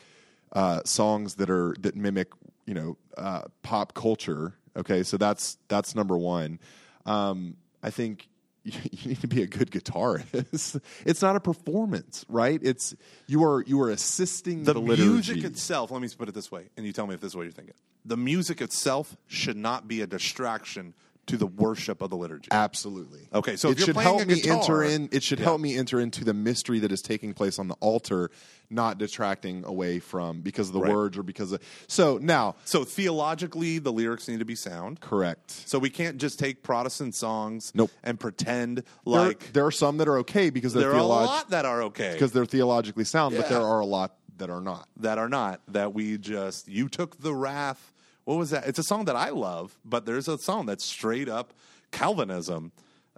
uh, 0.53 0.81
songs 0.85 1.33
that 1.35 1.49
are 1.49 1.75
that 1.79 1.95
mimic 1.95 2.27
you 2.67 2.75
know 2.75 2.97
uh, 3.17 3.45
pop 3.63 3.95
culture. 3.95 4.53
Okay, 4.75 5.03
so 5.03 5.17
that's 5.17 5.57
that's 5.67 5.95
number 5.95 6.17
one. 6.17 6.59
Um, 7.05 7.57
I 7.83 7.89
think 7.89 8.27
you, 8.63 8.73
you 8.91 9.09
need 9.09 9.21
to 9.21 9.27
be 9.27 9.41
a 9.41 9.47
good 9.47 9.71
guitarist. 9.71 10.81
it's 11.05 11.21
not 11.21 11.35
a 11.35 11.39
performance, 11.39 12.25
right? 12.29 12.59
It's 12.63 12.95
you 13.27 13.43
are 13.43 13.63
you 13.63 13.81
are 13.81 13.89
assisting 13.89 14.63
the, 14.63 14.73
the, 14.73 14.81
music 14.81 15.43
itself? 15.43 15.91
Let 15.91 16.01
me 16.01 16.09
put 16.17 16.29
it 16.29 16.35
this 16.35 16.51
way, 16.51 16.69
and 16.77 16.85
you 16.85 16.93
tell 16.93 17.07
me 17.07 17.15
if 17.15 17.21
this 17.21 17.31
is 17.31 17.35
what 17.35 17.43
you're 17.43 17.51
thinking. 17.51 17.75
The 18.05 18.17
music 18.17 18.61
itself 18.61 19.15
should 19.27 19.57
not 19.57 19.87
be 19.87 20.01
a 20.01 20.07
distraction 20.07 20.93
to 21.27 21.37
the 21.37 21.45
worship 21.45 22.01
of 22.01 22.09
the 22.09 22.17
liturgy. 22.17 22.47
Absolutely. 22.51 23.27
Okay, 23.33 23.55
so 23.55 23.69
it 23.69 23.79
should 23.79 23.95
help 23.95 24.25
me 24.27 24.41
guitar- 24.41 24.57
enter 24.57 24.83
in. 24.83 25.07
It 25.11 25.21
should 25.23 25.39
Yeah. 25.39 25.45
help 25.45 25.61
me 25.61 25.77
enter 25.77 25.99
into 25.99 26.23
the 26.25 26.33
mystery 26.33 26.79
that 26.79 26.91
is 26.91 27.01
taking 27.01 27.33
place 27.33 27.59
on 27.59 27.67
the 27.67 27.75
altar, 27.75 28.31
not 28.69 28.97
detracting 28.97 29.63
away 29.63 29.99
from 29.99 30.41
because 30.41 30.67
of 30.69 30.73
the 30.73 30.79
Right. 30.81 30.91
words 30.91 31.17
or 31.17 31.23
because 31.23 31.51
of. 31.51 31.61
So 31.87 32.17
now, 32.17 32.55
So 32.65 32.83
theologically, 32.83 33.77
the 33.79 33.91
lyrics 33.93 34.27
need 34.27 34.39
to 34.39 34.45
be 34.45 34.55
sound. 34.55 34.99
correct. 34.99 35.51
So 35.51 35.77
we 35.77 35.89
can't 35.91 36.17
just 36.17 36.39
take 36.39 36.63
Protestant 36.63 37.13
songs 37.13 37.71
Nope. 37.75 37.91
and 38.03 38.19
pretend 38.19 38.83
like 39.05 39.53
there 39.53 39.65
are 39.65 39.71
some 39.71 39.97
that 39.97 40.07
are 40.07 40.17
okay 40.19 40.49
because 40.49 40.73
they're 40.73 40.83
there 40.89 40.93
are 40.93 40.97
a 40.99 41.03
lot 41.03 41.49
that 41.51 41.65
are 41.65 41.83
okay. 41.83 42.13
because 42.13 42.31
they're 42.31 42.45
theologically 42.45 43.03
sound, 43.03 43.37
but 43.37 43.47
there 43.47 43.61
are 43.61 43.79
a 43.79 43.85
lot 43.85 44.15
that 44.37 44.49
are 44.49 44.61
not. 44.61 44.87
that 44.97 45.19
are 45.19 45.29
not 45.29 45.61
that 45.67 45.93
we 45.93 46.17
just 46.17 46.67
you 46.67 46.89
took 46.89 47.19
the 47.21 47.33
wrath 47.35 47.93
what 48.25 48.37
was 48.37 48.49
that 48.51 48.67
it's 48.67 48.79
a 48.79 48.83
song 48.83 49.05
that 49.05 49.15
i 49.15 49.29
love 49.29 49.77
but 49.85 50.05
there's 50.05 50.27
a 50.27 50.37
song 50.37 50.65
that's 50.65 50.83
straight 50.83 51.27
up 51.29 51.53
calvinism 51.91 52.71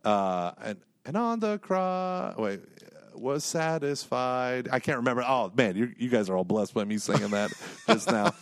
uh 0.05 0.51
and 0.63 0.77
and 1.05 1.17
on 1.17 1.39
the 1.39 1.57
cross 1.59 2.35
wait 2.37 2.59
was 3.15 3.43
satisfied. 3.45 4.67
I 4.71 4.79
can't 4.79 4.97
remember. 4.97 5.23
Oh 5.25 5.51
man, 5.55 5.75
you, 5.75 5.93
you 5.99 6.09
guys 6.09 6.29
are 6.31 6.35
all 6.35 6.43
blessed 6.43 6.73
by 6.73 6.83
me 6.83 6.97
singing 6.97 7.29
that 7.29 7.51
just 7.87 8.09
now. 8.11 8.33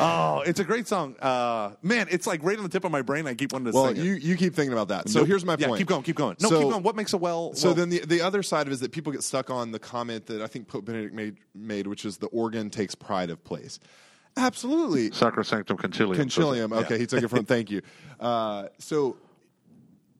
Oh, 0.00 0.40
it's 0.44 0.58
a 0.58 0.64
great 0.64 0.88
song. 0.88 1.14
Uh, 1.20 1.70
man, 1.80 2.08
it's 2.10 2.26
like 2.26 2.42
right 2.42 2.56
on 2.58 2.64
the 2.64 2.68
tip 2.68 2.84
of 2.84 2.90
my 2.90 3.02
brain. 3.02 3.28
I 3.28 3.34
keep 3.34 3.52
wanting 3.52 3.70
to 3.70 3.76
Well, 3.78 3.86
sing 3.94 3.98
it. 3.98 4.04
you, 4.04 4.14
you 4.14 4.36
keep 4.36 4.52
thinking 4.52 4.72
about 4.72 4.88
that. 4.88 5.08
So 5.08 5.20
Nope. 5.20 5.28
here's 5.28 5.44
my 5.44 5.54
Yeah, 5.58 5.68
point. 5.68 5.78
keep 5.78 5.86
going, 5.86 6.02
keep 6.02 6.16
going. 6.16 6.36
No, 6.40 6.48
So- 6.48 6.58
keep 6.60 6.70
going. 6.70 6.82
What 6.82 6.96
makes 6.96 7.12
a 7.12 7.18
well? 7.18 7.54
So 7.54 7.68
well- 7.68 7.74
then 7.76 7.88
the 7.88 8.00
the 8.00 8.20
other 8.20 8.42
side 8.42 8.62
of 8.62 8.68
it 8.68 8.72
is 8.72 8.80
that 8.80 8.90
people 8.90 9.12
get 9.12 9.22
stuck 9.22 9.48
on 9.48 9.70
the 9.70 9.78
comment 9.78 10.26
that 10.26 10.42
I 10.42 10.48
think 10.48 10.66
Pope 10.66 10.86
Benedict 10.86 11.14
made, 11.14 11.36
made 11.54 11.86
which 11.86 12.04
is 12.04 12.16
the 12.16 12.26
organ 12.26 12.68
takes 12.68 12.96
pride 12.96 13.30
of 13.30 13.44
place. 13.44 13.78
Absolutely. 14.36 15.10
Sacrosanctum 15.10 15.76
Concilium. 15.78 16.16
Concilium. 16.16 16.72
Okay, 16.84 16.98
he 16.98 17.06
took 17.06 17.22
it 17.22 17.28
from. 17.28 17.44
thank 17.46 17.70
you. 17.70 17.82
Uh, 18.20 18.66
so, 18.78 19.16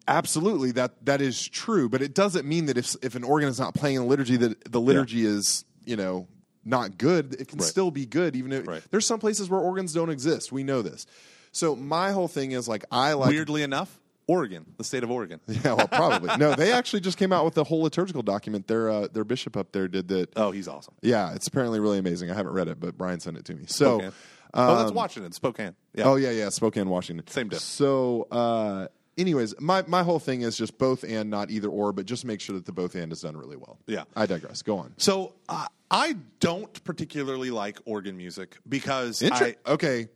absolutely, 0.08 0.72
that 0.72 1.04
that 1.04 1.20
is 1.20 1.46
true, 1.48 1.88
but 1.88 2.02
it 2.02 2.14
doesn't 2.14 2.46
mean 2.46 2.66
that 2.66 2.78
if 2.78 2.96
if 3.02 3.14
an 3.14 3.24
organ 3.24 3.48
is 3.48 3.58
not 3.58 3.74
playing 3.74 3.96
in 3.96 4.02
the 4.02 4.08
liturgy, 4.08 4.36
that 4.38 4.70
the 4.72 4.80
liturgy 4.80 5.24
is 5.24 5.64
you 5.84 5.96
know 5.96 6.26
not 6.64 6.98
good. 6.98 7.34
It 7.38 7.48
can 7.48 7.58
Right. 7.58 7.68
still 7.68 7.90
be 7.90 8.06
good, 8.06 8.34
even 8.36 8.52
if 8.52 8.66
Right. 8.66 8.82
there's 8.90 9.06
some 9.06 9.20
places 9.20 9.48
where 9.48 9.60
organs 9.60 9.92
don't 9.92 10.10
exist. 10.10 10.50
We 10.50 10.64
know 10.64 10.82
this. 10.82 11.06
So 11.52 11.76
my 11.76 12.10
whole 12.12 12.28
thing 12.28 12.52
is 12.52 12.66
like 12.68 12.84
I 12.90 13.12
like 13.14 13.30
Weirdly 13.30 13.62
enough, 13.62 14.00
Oregon, 14.28 14.66
the 14.76 14.84
state 14.84 15.04
of 15.04 15.10
Oregon. 15.10 15.40
Yeah, 15.48 15.74
well, 15.74 15.88
probably 15.88 16.36
no. 16.36 16.54
They 16.54 16.72
actually 16.72 17.00
just 17.00 17.16
came 17.18 17.32
out 17.32 17.44
with 17.44 17.56
a 17.58 17.64
whole 17.64 17.82
liturgical 17.82 18.22
document. 18.22 18.66
Their 18.66 18.90
uh, 18.90 19.08
their 19.12 19.24
bishop 19.24 19.56
up 19.56 19.72
there 19.72 19.88
did 19.88 20.08
that. 20.08 20.30
Oh, 20.36 20.50
he's 20.50 20.68
awesome. 20.68 20.94
Yeah, 21.02 21.34
it's 21.34 21.46
apparently 21.46 21.80
really 21.80 21.98
amazing. 21.98 22.30
I 22.30 22.34
haven't 22.34 22.52
read 22.52 22.68
it, 22.68 22.78
but 22.80 22.98
Brian 22.98 23.20
sent 23.20 23.36
it 23.36 23.44
to 23.46 23.54
me. 23.54 23.64
So, 23.66 23.98
Spokane. 23.98 24.12
oh, 24.54 24.76
that's 24.76 24.92
Washington, 24.92 25.32
Spokane. 25.32 25.74
Yeah. 25.94 26.04
oh 26.04 26.16
yeah, 26.16 26.30
yeah, 26.30 26.48
Spokane, 26.50 26.88
Washington. 26.88 27.26
Same 27.28 27.48
diff. 27.48 27.60
So, 27.60 28.26
uh, 28.30 28.88
anyways, 29.16 29.54
my 29.60 29.84
my 29.86 30.02
whole 30.02 30.18
thing 30.18 30.42
is 30.42 30.56
just 30.56 30.78
both 30.78 31.04
and, 31.04 31.30
not 31.30 31.50
either 31.50 31.68
or, 31.68 31.92
but 31.92 32.06
just 32.06 32.24
make 32.24 32.40
sure 32.40 32.54
that 32.54 32.66
the 32.66 32.72
both 32.72 32.94
and 32.94 33.12
is 33.12 33.20
done 33.22 33.36
really 33.36 33.56
well. 33.56 33.78
Yeah. 33.86 34.04
I 34.14 34.26
digress. 34.26 34.62
Go 34.62 34.78
on. 34.78 34.94
So 34.98 35.34
uh, 35.48 35.66
I 35.90 36.16
don't 36.40 36.84
particularly 36.84 37.50
like 37.50 37.78
organ 37.84 38.16
music 38.16 38.58
because 38.68 39.22
Inter- 39.22 39.54
I, 39.66 39.72
okay, 39.72 40.08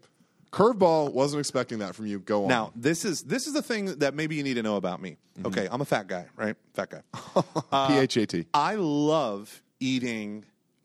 curveball. 0.52 1.12
Wasn't 1.12 1.40
expecting 1.40 1.78
that 1.78 1.94
from 1.94 2.06
you. 2.06 2.18
Go 2.18 2.44
on. 2.44 2.48
Now, 2.48 2.72
this 2.74 3.04
is 3.04 3.22
this 3.22 3.46
is 3.46 3.52
the 3.52 3.62
thing 3.62 3.98
that 3.98 4.14
maybe 4.14 4.36
you 4.36 4.42
need 4.42 4.54
to 4.54 4.62
know 4.62 4.76
about 4.76 5.00
me. 5.00 5.16
Mm-hmm. 5.38 5.46
Okay, 5.46 5.68
I'm 5.70 5.80
a 5.80 5.84
fat 5.84 6.06
guy, 6.06 6.26
right? 6.36 6.56
Fat 6.74 6.90
guy. 6.90 7.88
P 7.88 7.98
H 7.98 8.16
A 8.16 8.26
T. 8.26 8.46
I 8.54 8.74
love 8.76 9.62
eating 9.80 10.44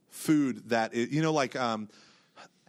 food 0.09 0.69
that 0.69 0.93
is, 0.93 1.11
you 1.11 1.21
know, 1.21 1.33
like 1.33 1.55
um, 1.55 1.89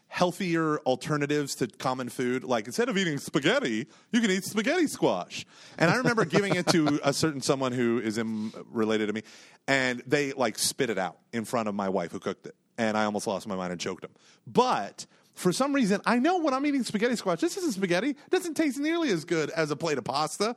healthier 0.09 0.79
alternatives 0.79 1.55
to 1.57 1.67
common 1.67 2.09
food. 2.09 2.43
Like 2.43 2.67
instead 2.67 2.89
of 2.89 2.97
eating 2.97 3.19
spaghetti, 3.19 3.87
you 4.13 4.21
can 4.21 4.31
eat 4.31 4.45
spaghetti 4.45 4.87
squash. 4.87 5.47
And 5.79 5.91
I 5.91 5.97
remember 5.97 6.25
giving 6.25 6.57
it 6.57 6.67
to 6.69 7.01
a 7.05 7.13
certain 7.13 7.41
someone 7.41 7.73
who 7.73 7.99
is 7.99 8.19
in, 8.19 8.53
related 8.71 9.09
to 9.09 9.13
me, 9.13 9.23
and 9.69 10.03
they 10.07 10.33
like 10.33 10.59
spit 10.59 10.91
it 10.91 10.99
out 10.99 11.19
in 11.33 11.45
front 11.45 11.69
of 11.69 11.75
my 11.75 11.89
wife 11.89 12.13
who 12.13 12.19
cooked 12.19 12.47
it, 12.47 12.55
and 12.79 12.97
I 12.97 13.05
almost 13.05 13.27
lost 13.27 13.47
my 13.47 13.57
mind 13.57 13.73
and 13.73 13.81
choked 13.81 14.03
them. 14.03 14.13
But 14.47 15.07
for 15.37 15.53
some 15.53 15.75
reason, 15.75 16.01
I 16.05 16.19
know 16.19 16.39
when 16.39 16.55
I'm 16.55 16.65
eating 16.67 16.83
spaghetti 16.83 17.15
squash, 17.15 17.41
this 17.41 17.57
isn't 17.59 17.73
spaghetti. 17.75 18.11
It 18.11 18.31
doesn't 18.31 18.55
taste 18.55 18.79
nearly 18.79 19.11
as 19.11 19.25
good 19.25 19.51
as 19.51 19.71
a 19.71 19.77
plate 19.77 19.99
of 19.99 20.05
pasta. 20.05 20.57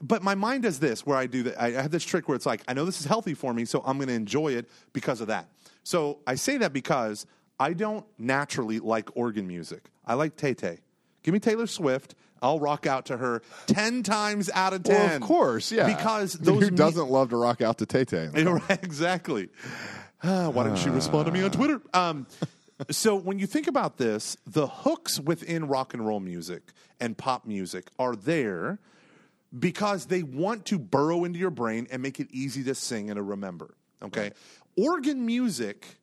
But 0.00 0.22
my 0.22 0.34
mind 0.34 0.64
does 0.64 0.80
this, 0.80 1.06
where 1.06 1.16
I 1.16 1.26
do 1.26 1.44
that. 1.44 1.60
I 1.60 1.70
have 1.70 1.90
this 1.90 2.04
trick 2.04 2.28
where 2.28 2.34
it's 2.34 2.46
like, 2.46 2.62
I 2.66 2.72
know 2.74 2.84
this 2.84 3.00
is 3.00 3.06
healthy 3.06 3.34
for 3.34 3.54
me, 3.54 3.64
so 3.64 3.82
I'm 3.86 3.96
going 3.98 4.08
to 4.08 4.14
enjoy 4.14 4.48
it 4.54 4.68
because 4.92 5.20
of 5.20 5.28
that. 5.28 5.48
So 5.82 6.18
I 6.26 6.34
say 6.34 6.56
that 6.58 6.72
because 6.72 7.26
I 7.60 7.74
don't 7.74 8.04
naturally 8.18 8.80
like 8.80 9.16
organ 9.16 9.46
music. 9.46 9.90
I 10.04 10.14
like 10.14 10.36
Tay 10.36 10.54
Tay. 10.54 10.78
Give 11.22 11.32
me 11.32 11.38
Taylor 11.40 11.66
Swift. 11.66 12.14
I'll 12.42 12.58
rock 12.58 12.86
out 12.86 13.06
to 13.06 13.16
her 13.16 13.40
ten 13.66 14.02
times 14.02 14.50
out 14.52 14.74
of 14.74 14.82
ten. 14.82 14.96
Well, 14.96 15.16
of 15.16 15.22
course, 15.22 15.72
yeah. 15.72 15.86
Because 15.86 16.36
I 16.40 16.44
mean, 16.50 16.60
who 16.60 16.70
doesn't 16.70 17.08
love 17.08 17.30
to 17.30 17.36
rock 17.36 17.62
out 17.62 17.78
to 17.78 17.86
Tay 17.86 18.04
Tay? 18.04 18.28
Exactly. 18.68 19.48
Why 20.20 20.64
didn't 20.64 20.78
she 20.78 20.90
respond 20.90 21.26
to 21.26 21.32
me 21.32 21.42
on 21.42 21.50
Twitter? 21.50 21.80
Um, 21.94 22.26
so 22.90 23.14
when 23.14 23.38
you 23.38 23.46
think 23.46 23.66
about 23.66 23.98
this, 23.98 24.36
the 24.46 24.66
hooks 24.66 25.20
within 25.20 25.68
rock 25.68 25.94
and 25.94 26.06
roll 26.06 26.20
music 26.20 26.72
and 27.00 27.16
pop 27.16 27.46
music 27.46 27.88
are 27.98 28.16
there 28.16 28.78
because 29.56 30.06
they 30.06 30.22
want 30.22 30.64
to 30.66 30.78
burrow 30.78 31.24
into 31.24 31.38
your 31.38 31.50
brain 31.50 31.86
and 31.90 32.02
make 32.02 32.18
it 32.18 32.28
easy 32.30 32.64
to 32.64 32.74
sing 32.74 33.10
and 33.10 33.16
to 33.16 33.22
remember. 33.22 33.74
Okay, 34.02 34.32
organ 34.76 35.24
music 35.24 35.98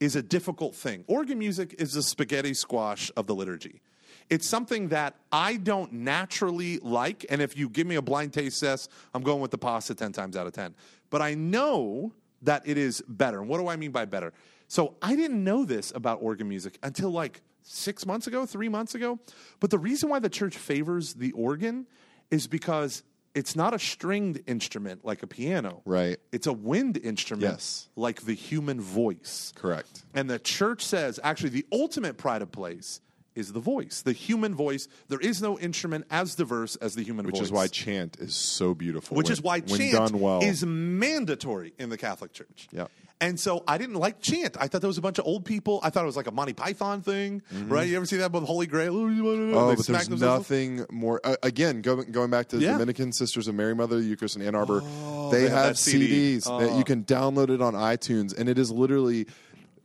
is 0.00 0.16
a 0.16 0.22
difficult 0.22 0.74
thing. 0.74 1.04
Organ 1.06 1.38
music 1.38 1.74
is 1.78 1.92
the 1.92 2.02
spaghetti 2.02 2.54
squash 2.54 3.10
of 3.16 3.26
the 3.26 3.34
liturgy. 3.34 3.82
It's 4.30 4.48
something 4.48 4.88
that 4.88 5.16
I 5.30 5.56
don't 5.56 5.92
naturally 5.92 6.78
like, 6.78 7.26
and 7.28 7.42
if 7.42 7.56
you 7.56 7.68
give 7.68 7.86
me 7.86 7.96
a 7.96 8.02
blind 8.02 8.32
taste 8.32 8.60
test, 8.60 8.90
I'm 9.14 9.22
going 9.22 9.40
with 9.40 9.50
the 9.50 9.58
pasta 9.58 9.94
10 9.94 10.12
times 10.12 10.36
out 10.36 10.46
of 10.46 10.52
10. 10.52 10.74
But 11.10 11.22
I 11.22 11.34
know 11.34 12.12
that 12.42 12.62
it 12.66 12.78
is 12.78 13.02
better. 13.08 13.40
And 13.40 13.48
what 13.48 13.58
do 13.58 13.68
I 13.68 13.76
mean 13.76 13.90
by 13.90 14.04
better? 14.04 14.32
So 14.72 14.94
I 15.02 15.16
didn't 15.16 15.44
know 15.44 15.66
this 15.66 15.92
about 15.94 16.22
organ 16.22 16.48
music 16.48 16.78
until 16.82 17.10
like 17.10 17.42
six 17.62 18.06
months 18.06 18.26
ago, 18.26 18.46
three 18.46 18.70
months 18.70 18.94
ago. 18.94 19.18
But 19.60 19.68
the 19.68 19.76
reason 19.78 20.08
why 20.08 20.18
the 20.18 20.30
church 20.30 20.56
favors 20.56 21.12
the 21.12 21.32
organ 21.32 21.86
is 22.30 22.46
because 22.46 23.02
it's 23.34 23.54
not 23.54 23.74
a 23.74 23.78
stringed 23.78 24.40
instrument 24.46 25.04
like 25.04 25.22
a 25.22 25.26
piano. 25.26 25.82
Right. 25.84 26.16
It's 26.32 26.46
a 26.46 26.54
wind 26.54 26.96
instrument 26.96 27.52
Yes. 27.52 27.90
like 27.96 28.22
the 28.22 28.32
human 28.32 28.80
voice. 28.80 29.52
Correct. 29.56 30.04
And 30.14 30.30
the 30.30 30.38
church 30.38 30.82
says 30.86 31.20
actually 31.22 31.50
the 31.50 31.66
ultimate 31.70 32.16
pride 32.16 32.40
of 32.40 32.50
place 32.50 33.02
is 33.34 33.52
the 33.52 33.60
voice, 33.60 34.00
the 34.00 34.12
human 34.14 34.54
voice. 34.54 34.88
There 35.08 35.20
is 35.20 35.42
no 35.42 35.58
instrument 35.58 36.06
as 36.10 36.34
diverse 36.34 36.76
as 36.76 36.94
the 36.94 37.02
human 37.02 37.26
Which 37.26 37.34
voice. 37.34 37.40
Which 37.40 37.46
is 37.48 37.52
why 37.52 37.66
chant 37.66 38.16
is 38.20 38.34
so 38.34 38.72
beautiful. 38.72 39.18
which 39.18 39.26
when- 39.26 39.32
is 39.34 39.42
why 39.42 39.60
chant 39.60 40.12
well. 40.14 40.40
is 40.42 40.64
mandatory 40.64 41.74
in 41.78 41.90
the 41.90 41.98
Catholic 41.98 42.32
Church. 42.32 42.68
Yep. 42.72 42.90
And 43.22 43.40
so 43.40 43.62
I 43.66 43.78
didn't 43.78 43.94
like 43.94 44.20
chant. 44.20 44.56
I 44.60 44.66
thought 44.68 44.80
there 44.82 44.88
was 44.88 44.98
a 44.98 45.02
bunch 45.02 45.18
of 45.18 45.26
old 45.26 45.44
people. 45.44 45.80
I 45.82 45.88
thought 45.90 46.02
it 46.02 46.06
was 46.06 46.16
like 46.16 46.26
a 46.26 46.32
Monty 46.32 46.52
Python 46.52 47.00
thing, 47.02 47.40
right? 47.66 47.88
You 47.88 47.96
ever 47.96 48.04
see 48.04 48.16
that 48.18 48.32
with 48.32 48.44
Holy 48.44 48.66
Grail? 48.66 48.96
Oh, 48.96 49.08
you 49.08 49.24
wanna 49.24 49.36
know? 49.38 49.58
Oh, 49.58 49.68
They 49.68 49.76
but 49.76 49.86
there's 49.86 50.08
themselves. 50.08 50.50
nothing 50.50 50.84
more. 50.90 51.20
Uh, 51.24 51.36
again, 51.42 51.80
going 51.80 52.10
going 52.12 52.30
back 52.30 52.48
to 52.48 52.56
the 52.56 52.64
Yeah. 52.64 52.72
Dominican 52.72 53.12
Sisters 53.12 53.48
of 53.48 53.54
Mary 53.54 53.74
Mother 53.74 53.96
of 53.96 54.02
the 54.02 54.08
Eucharist 54.08 54.36
in 54.36 54.42
Ann 54.42 54.54
Arbor, 54.54 54.80
they, 54.80 54.86
Oh, 54.86 55.30
they 55.30 55.42
have 55.48 55.64
have 55.66 55.78
CD. 55.78 56.36
CDs 56.38 56.58
that 56.58 56.76
you 56.76 56.84
can 56.84 57.04
download 57.04 57.48
it 57.50 57.62
on 57.62 57.74
iTunes, 57.74 58.36
and 58.36 58.48
it 58.48 58.58
is 58.58 58.70
literally 58.70 59.26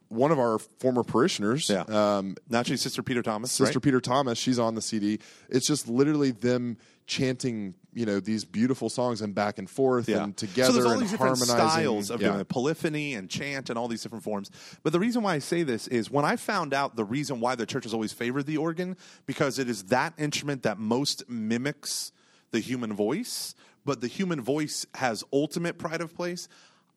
one 0.10 0.32
of 0.32 0.39
our 0.39 0.58
former 0.80 1.04
parishioners. 1.04 1.69
Yeah. 1.69 1.82
Um, 1.82 2.38
Naturally, 2.50 2.78
Sister 2.78 3.04
Peter 3.04 3.21
Thomas. 3.21 3.52
Sister 3.52 3.78
right? 3.78 3.84
Peter 3.84 4.02
Thomas, 4.02 4.38
she's 4.39 4.58
on 4.58 4.73
the 4.76 4.82
CD. 4.82 5.19
It's 5.50 5.67
just 5.67 5.88
literally 5.88 6.32
them 6.32 6.78
chanting, 7.06 7.73
you 7.97 8.05
know, 8.05 8.19
these 8.19 8.45
beautiful 8.45 8.89
songs 8.89 9.21
and 9.23 9.33
back 9.33 9.57
and 9.57 9.67
forth 9.67 10.07
and 10.07 10.38
together 10.38 10.67
So 10.67 10.73
there's 10.73 10.86
all 10.86 10.91
and 10.91 11.01
these 11.01 11.12
different 11.12 11.39
harmonizing. 11.39 11.71
styles 11.71 12.10
of 12.12 12.21
yeah. 12.21 12.33
doing 12.33 12.45
polyphony 12.45 13.15
and 13.15 13.27
chant 13.27 13.71
and 13.71 13.79
all 13.79 13.88
these 13.88 14.03
different 14.03 14.23
forms. 14.23 14.51
But 14.83 14.93
the 14.93 14.99
reason 14.99 15.23
why 15.23 15.33
I 15.33 15.39
say 15.39 15.63
this 15.63 15.88
is 15.88 16.12
when 16.12 16.23
I 16.23 16.36
found 16.36 16.75
out 16.75 16.95
the 16.95 17.03
reason 17.03 17.39
why 17.39 17.55
the 17.55 17.65
church 17.65 17.86
has 17.86 17.95
always 17.95 18.13
favored 18.13 18.45
the 18.45 18.57
organ 18.57 18.97
because 19.25 19.57
it 19.57 19.67
is 19.67 19.86
that 19.86 20.13
instrument 20.19 20.62
that 20.62 20.77
most 20.77 21.27
mimics 21.27 22.12
the 22.51 22.60
human 22.60 22.93
voice, 22.93 23.55
but 23.83 24.01
the 24.01 24.07
human 24.07 24.41
voice 24.41 24.86
has 24.93 25.23
ultimate 25.33 25.79
pride 25.79 26.01
of 26.01 26.15
place. 26.15 26.47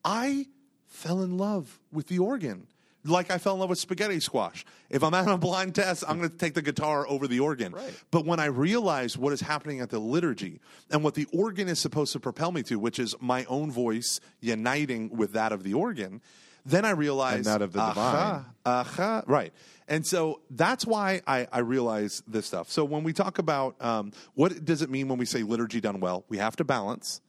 I 0.05 0.45
fell 0.85 1.23
in 1.23 1.35
love 1.35 1.79
with 1.91 2.07
the 2.07 2.19
organ. 2.19 2.67
Like 3.03 3.31
I 3.31 3.37
fell 3.37 3.53
in 3.55 3.59
love 3.59 3.69
with 3.69 3.79
spaghetti 3.79 4.19
squash. 4.19 4.63
If 4.89 5.03
I'm 5.03 5.13
at 5.13 5.27
a 5.27 5.37
blind 5.37 5.75
test, 5.75 6.03
I'm 6.07 6.19
going 6.19 6.29
to 6.29 6.37
take 6.37 6.53
the 6.53 6.61
guitar 6.61 7.07
over 7.07 7.27
the 7.27 7.39
organ. 7.39 7.73
Right. 7.73 7.93
But 8.11 8.25
when 8.25 8.39
I 8.39 8.45
realize 8.45 9.17
what 9.17 9.33
is 9.33 9.41
happening 9.41 9.79
at 9.79 9.89
the 9.89 9.99
liturgy 9.99 10.59
and 10.91 11.03
what 11.03 11.15
the 11.15 11.25
organ 11.33 11.67
is 11.67 11.79
supposed 11.79 12.13
to 12.13 12.19
propel 12.19 12.51
me 12.51 12.61
to, 12.63 12.77
which 12.77 12.99
is 12.99 13.15
my 13.19 13.45
own 13.45 13.71
voice 13.71 14.19
uniting 14.39 15.09
with 15.15 15.33
that 15.33 15.51
of 15.51 15.63
the 15.63 15.73
organ, 15.73 16.21
then 16.65 16.85
I 16.85 16.91
realized 16.91 17.37
And 17.37 17.45
that 17.45 17.61
of 17.63 17.73
the 17.73 17.79
aha, 17.79 18.45
aha, 18.65 19.23
right. 19.25 19.51
And 19.87 20.05
so 20.05 20.41
that's 20.51 20.85
why 20.85 21.21
I, 21.25 21.47
I 21.51 21.59
realize 21.59 22.21
this 22.27 22.45
stuff. 22.45 22.69
So 22.69 22.85
when 22.85 23.03
we 23.03 23.13
talk 23.13 23.39
about 23.39 23.83
um, 23.83 24.11
what 24.35 24.63
does 24.63 24.81
it 24.81 24.89
mean 24.89 25.07
when 25.07 25.17
we 25.17 25.25
say 25.25 25.43
liturgy 25.43 25.81
done 25.81 25.99
well, 25.99 26.23
we 26.29 26.37
have 26.37 26.55
to 26.57 26.63
balance 26.63 27.21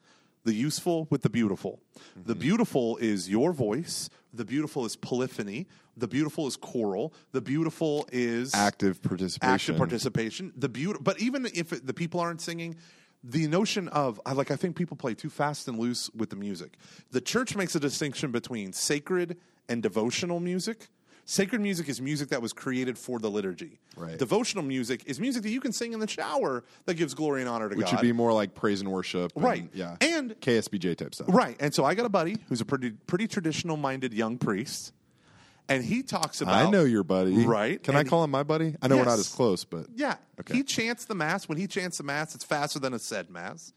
the 0.45 0.55
useful 0.55 1.07
with 1.11 1.23
the 1.23 1.31
beautiful. 1.31 1.81
The 2.15 2.33
mm-hmm. 2.33 2.41
beautiful 2.41 2.97
is 2.99 3.29
your 3.29 3.53
voice. 3.53 4.11
The 4.33 4.45
beautiful 4.45 4.85
is 4.85 4.97
polyphony. 4.97 5.67
The 5.97 6.09
beautiful 6.09 6.47
is 6.47 6.57
choral. 6.57 7.13
The 7.33 7.41
beautiful 7.41 8.09
is 8.13 8.55
active 8.55 9.03
participation. 9.03 9.55
active 9.55 9.77
participation. 9.77 10.53
The 10.57 10.69
beautiful, 10.69 11.03
but 11.03 11.21
even 11.21 11.47
if 11.47 11.73
it, 11.73 11.87
the 11.87 11.95
people 11.95 12.19
aren't 12.21 12.41
singing, 12.41 12.77
the 13.23 13.47
notion 13.47 13.89
of 13.89 14.21
I 14.27 14.33
like 14.33 14.51
I 14.51 14.57
think 14.57 14.75
people 14.77 14.97
play 14.97 15.15
too 15.15 15.31
fast 15.31 15.69
and 15.69 15.79
loose 15.79 16.11
with 16.15 16.31
the 16.31 16.37
music. 16.37 16.77
The 17.11 17.21
church 17.21 17.55
makes 17.55 17.75
a 17.75 17.81
distinction 17.81 18.33
between 18.33 18.73
sacred 18.73 19.37
and 19.69 19.83
devotional 19.83 20.41
music. 20.41 20.89
Sacred 21.33 21.63
music 21.63 21.89
is 21.89 21.99
music 21.99 22.29
that 22.29 22.43
was 22.43 22.53
created 22.53 22.99
for 22.99 23.19
the 23.19 23.31
liturgy. 23.31 23.79
Right. 23.97 24.19
Devotional 24.19 24.63
music 24.63 25.05
is 25.07 25.19
music 25.19 25.43
that 25.45 25.49
you 25.49 25.61
can 25.63 25.73
sing 25.73 25.95
in 25.95 25.99
the 25.99 26.07
shower 26.07 26.63
that 26.85 26.95
gives 26.95 27.15
glory 27.15 27.41
and 27.41 27.49
honor 27.49 27.71
to 27.71 27.75
which 27.75 27.87
God. 27.87 27.93
Which 27.93 28.01
would 28.03 28.07
be 28.07 28.13
more 28.13 28.35
like 28.35 28.55
praise 28.55 28.83
and 28.83 28.93
worship. 28.93 29.33
and- 29.35 29.43
Right. 29.43 29.71
yeah. 29.73 29.97
And- 30.03 30.39
KSBJ 30.43 30.95
type 30.95 31.15
stuff. 31.15 31.29
Right. 31.31 31.57
And 31.59 31.73
so 31.75 31.87
I 31.87 31.95
got 31.95 32.05
a 32.05 32.11
buddy 32.11 32.37
who's 32.51 32.61
a 32.61 32.67
pretty 32.67 32.91
pretty 33.07 33.27
traditional 33.29 33.79
minded 33.79 34.13
young 34.13 34.37
priest. 34.37 34.93
And 35.71 35.83
he 35.83 36.03
talks 36.03 36.43
about 36.43 36.67
I 36.67 36.71
know 36.71 36.85
your 36.85 37.03
buddy. 37.03 37.47
Right. 37.47 37.83
Can 37.83 37.97
I 37.97 38.05
call 38.05 38.23
him 38.25 38.31
my 38.31 38.43
buddy? 38.43 38.77
I 38.83 38.89
know 38.89 38.99
we're 38.99 39.05
not 39.07 39.19
as 39.19 39.29
close, 39.31 39.65
but 39.65 39.87
Yeah. 39.95 40.17
Okay. 40.39 40.53
He 40.55 40.63
chants 40.65 41.07
the 41.07 41.15
mass. 41.15 41.49
When 41.49 41.57
he 41.57 41.67
chants 41.67 41.97
the 41.97 42.05
mass, 42.05 42.35
it's 42.35 42.45
faster 42.45 42.79
than 42.79 42.93
a 42.93 42.99
said 42.99 43.31
mass. 43.31 43.73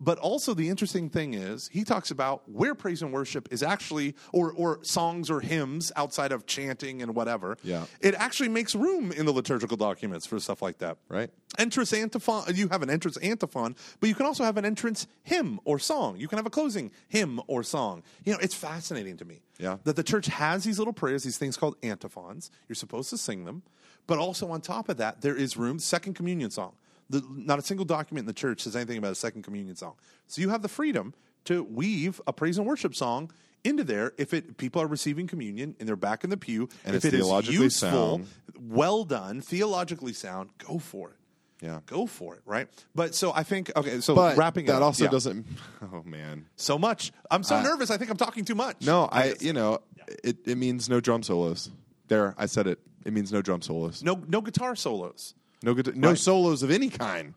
But 0.00 0.18
also, 0.18 0.54
the 0.54 0.68
interesting 0.68 1.10
thing 1.10 1.34
is, 1.34 1.68
he 1.72 1.82
talks 1.82 2.12
about 2.12 2.48
where 2.48 2.74
praise 2.76 3.02
and 3.02 3.12
worship 3.12 3.48
is 3.50 3.64
actually, 3.64 4.14
or, 4.32 4.52
or 4.52 4.78
songs 4.82 5.28
or 5.28 5.40
hymns 5.40 5.90
outside 5.96 6.30
of 6.30 6.46
chanting 6.46 7.02
and 7.02 7.16
whatever. 7.16 7.56
Yeah. 7.64 7.84
It 8.00 8.14
actually 8.14 8.48
makes 8.48 8.76
room 8.76 9.10
in 9.10 9.26
the 9.26 9.32
liturgical 9.32 9.76
documents 9.76 10.24
for 10.24 10.38
stuff 10.38 10.62
like 10.62 10.78
that. 10.78 10.98
Right. 11.08 11.30
Entrance 11.58 11.92
antiphon, 11.92 12.44
you 12.54 12.68
have 12.68 12.82
an 12.82 12.90
entrance 12.90 13.16
antiphon, 13.16 13.74
but 13.98 14.08
you 14.08 14.14
can 14.14 14.24
also 14.26 14.44
have 14.44 14.56
an 14.56 14.64
entrance 14.64 15.08
hymn 15.24 15.58
or 15.64 15.80
song. 15.80 16.16
You 16.16 16.28
can 16.28 16.38
have 16.38 16.46
a 16.46 16.50
closing 16.50 16.92
hymn 17.08 17.40
or 17.48 17.64
song. 17.64 18.04
You 18.24 18.32
know, 18.34 18.38
it's 18.40 18.54
fascinating 18.54 19.16
to 19.16 19.24
me 19.24 19.40
Yeah. 19.58 19.78
that 19.82 19.96
the 19.96 20.04
church 20.04 20.26
has 20.26 20.62
these 20.62 20.78
little 20.78 20.92
prayers, 20.92 21.24
these 21.24 21.38
things 21.38 21.56
called 21.56 21.74
antiphons. 21.82 22.52
You're 22.68 22.76
supposed 22.76 23.10
to 23.10 23.18
sing 23.18 23.44
them, 23.46 23.62
but 24.06 24.18
also 24.18 24.48
on 24.52 24.60
top 24.60 24.88
of 24.88 24.96
that, 24.98 25.22
there 25.22 25.34
is 25.34 25.56
room, 25.56 25.80
second 25.80 26.14
communion 26.14 26.50
song. 26.52 26.74
The, 27.10 27.22
not 27.30 27.58
a 27.58 27.62
single 27.62 27.86
document 27.86 28.24
in 28.24 28.26
the 28.26 28.32
church 28.34 28.62
says 28.62 28.76
anything 28.76 28.98
about 28.98 29.12
a 29.12 29.16
second 29.16 29.42
communion 29.42 29.76
song. 29.76 29.94
So 30.26 30.40
you 30.42 30.50
have 30.50 30.62
the 30.62 30.68
freedom 30.68 31.14
to 31.44 31.62
weave 31.64 32.20
a 32.26 32.32
praise 32.32 32.58
and 32.58 32.66
worship 32.66 32.94
song 32.94 33.30
into 33.64 33.82
there 33.82 34.12
if 34.18 34.34
it 34.34 34.56
people 34.58 34.82
are 34.82 34.86
receiving 34.86 35.26
communion 35.26 35.74
and 35.80 35.88
they're 35.88 35.96
back 35.96 36.22
in 36.24 36.30
the 36.30 36.36
pew. 36.36 36.68
And 36.84 36.94
if 36.94 37.04
it's 37.04 37.06
it 37.06 37.14
is 37.14 37.20
theologically 37.20 37.64
useful, 37.64 37.90
sound. 38.18 38.26
well 38.60 39.04
done, 39.04 39.40
theologically 39.40 40.12
sound, 40.12 40.50
go 40.58 40.78
for 40.78 41.10
it. 41.10 41.16
Yeah. 41.60 41.80
Go 41.86 42.06
for 42.06 42.36
it, 42.36 42.42
right? 42.46 42.68
But 42.94 43.14
so 43.16 43.32
I 43.34 43.42
think 43.42 43.72
okay, 43.74 44.00
so 44.00 44.14
But 44.14 44.36
wrapping 44.36 44.66
that 44.66 44.76
up, 44.76 44.82
also 44.82 45.04
yeah. 45.04 45.10
doesn't. 45.10 45.46
Oh 45.92 46.02
man. 46.04 46.46
so 46.56 46.78
much. 46.78 47.10
I'm 47.30 47.42
so 47.42 47.56
I- 47.56 47.62
nervous. 47.62 47.90
I 47.90 47.96
think 47.96 48.10
I'm 48.10 48.16
talking 48.16 48.44
too 48.44 48.54
much. 48.54 48.86
No, 48.86 49.08
I. 49.10 49.34
You 49.40 49.52
know, 49.54 49.78
it, 50.22 50.36
it 50.46 50.56
means 50.58 50.88
no 50.88 51.00
drum 51.00 51.22
solos. 51.22 51.70
There, 52.08 52.34
I 52.38 52.46
said 52.46 52.66
it. 52.66 52.78
It 53.04 53.12
means 53.12 53.32
no 53.32 53.42
drum 53.42 53.62
solos. 53.62 54.02
no 54.04 54.22
no 54.28 54.40
guitar 54.40 54.76
solos. 54.76 55.34
No 55.62 55.74
good. 55.74 55.96
No 55.96 56.08
Right. 56.10 56.18
solos 56.18 56.62
of 56.62 56.70
any 56.70 56.88
kind. 56.90 57.34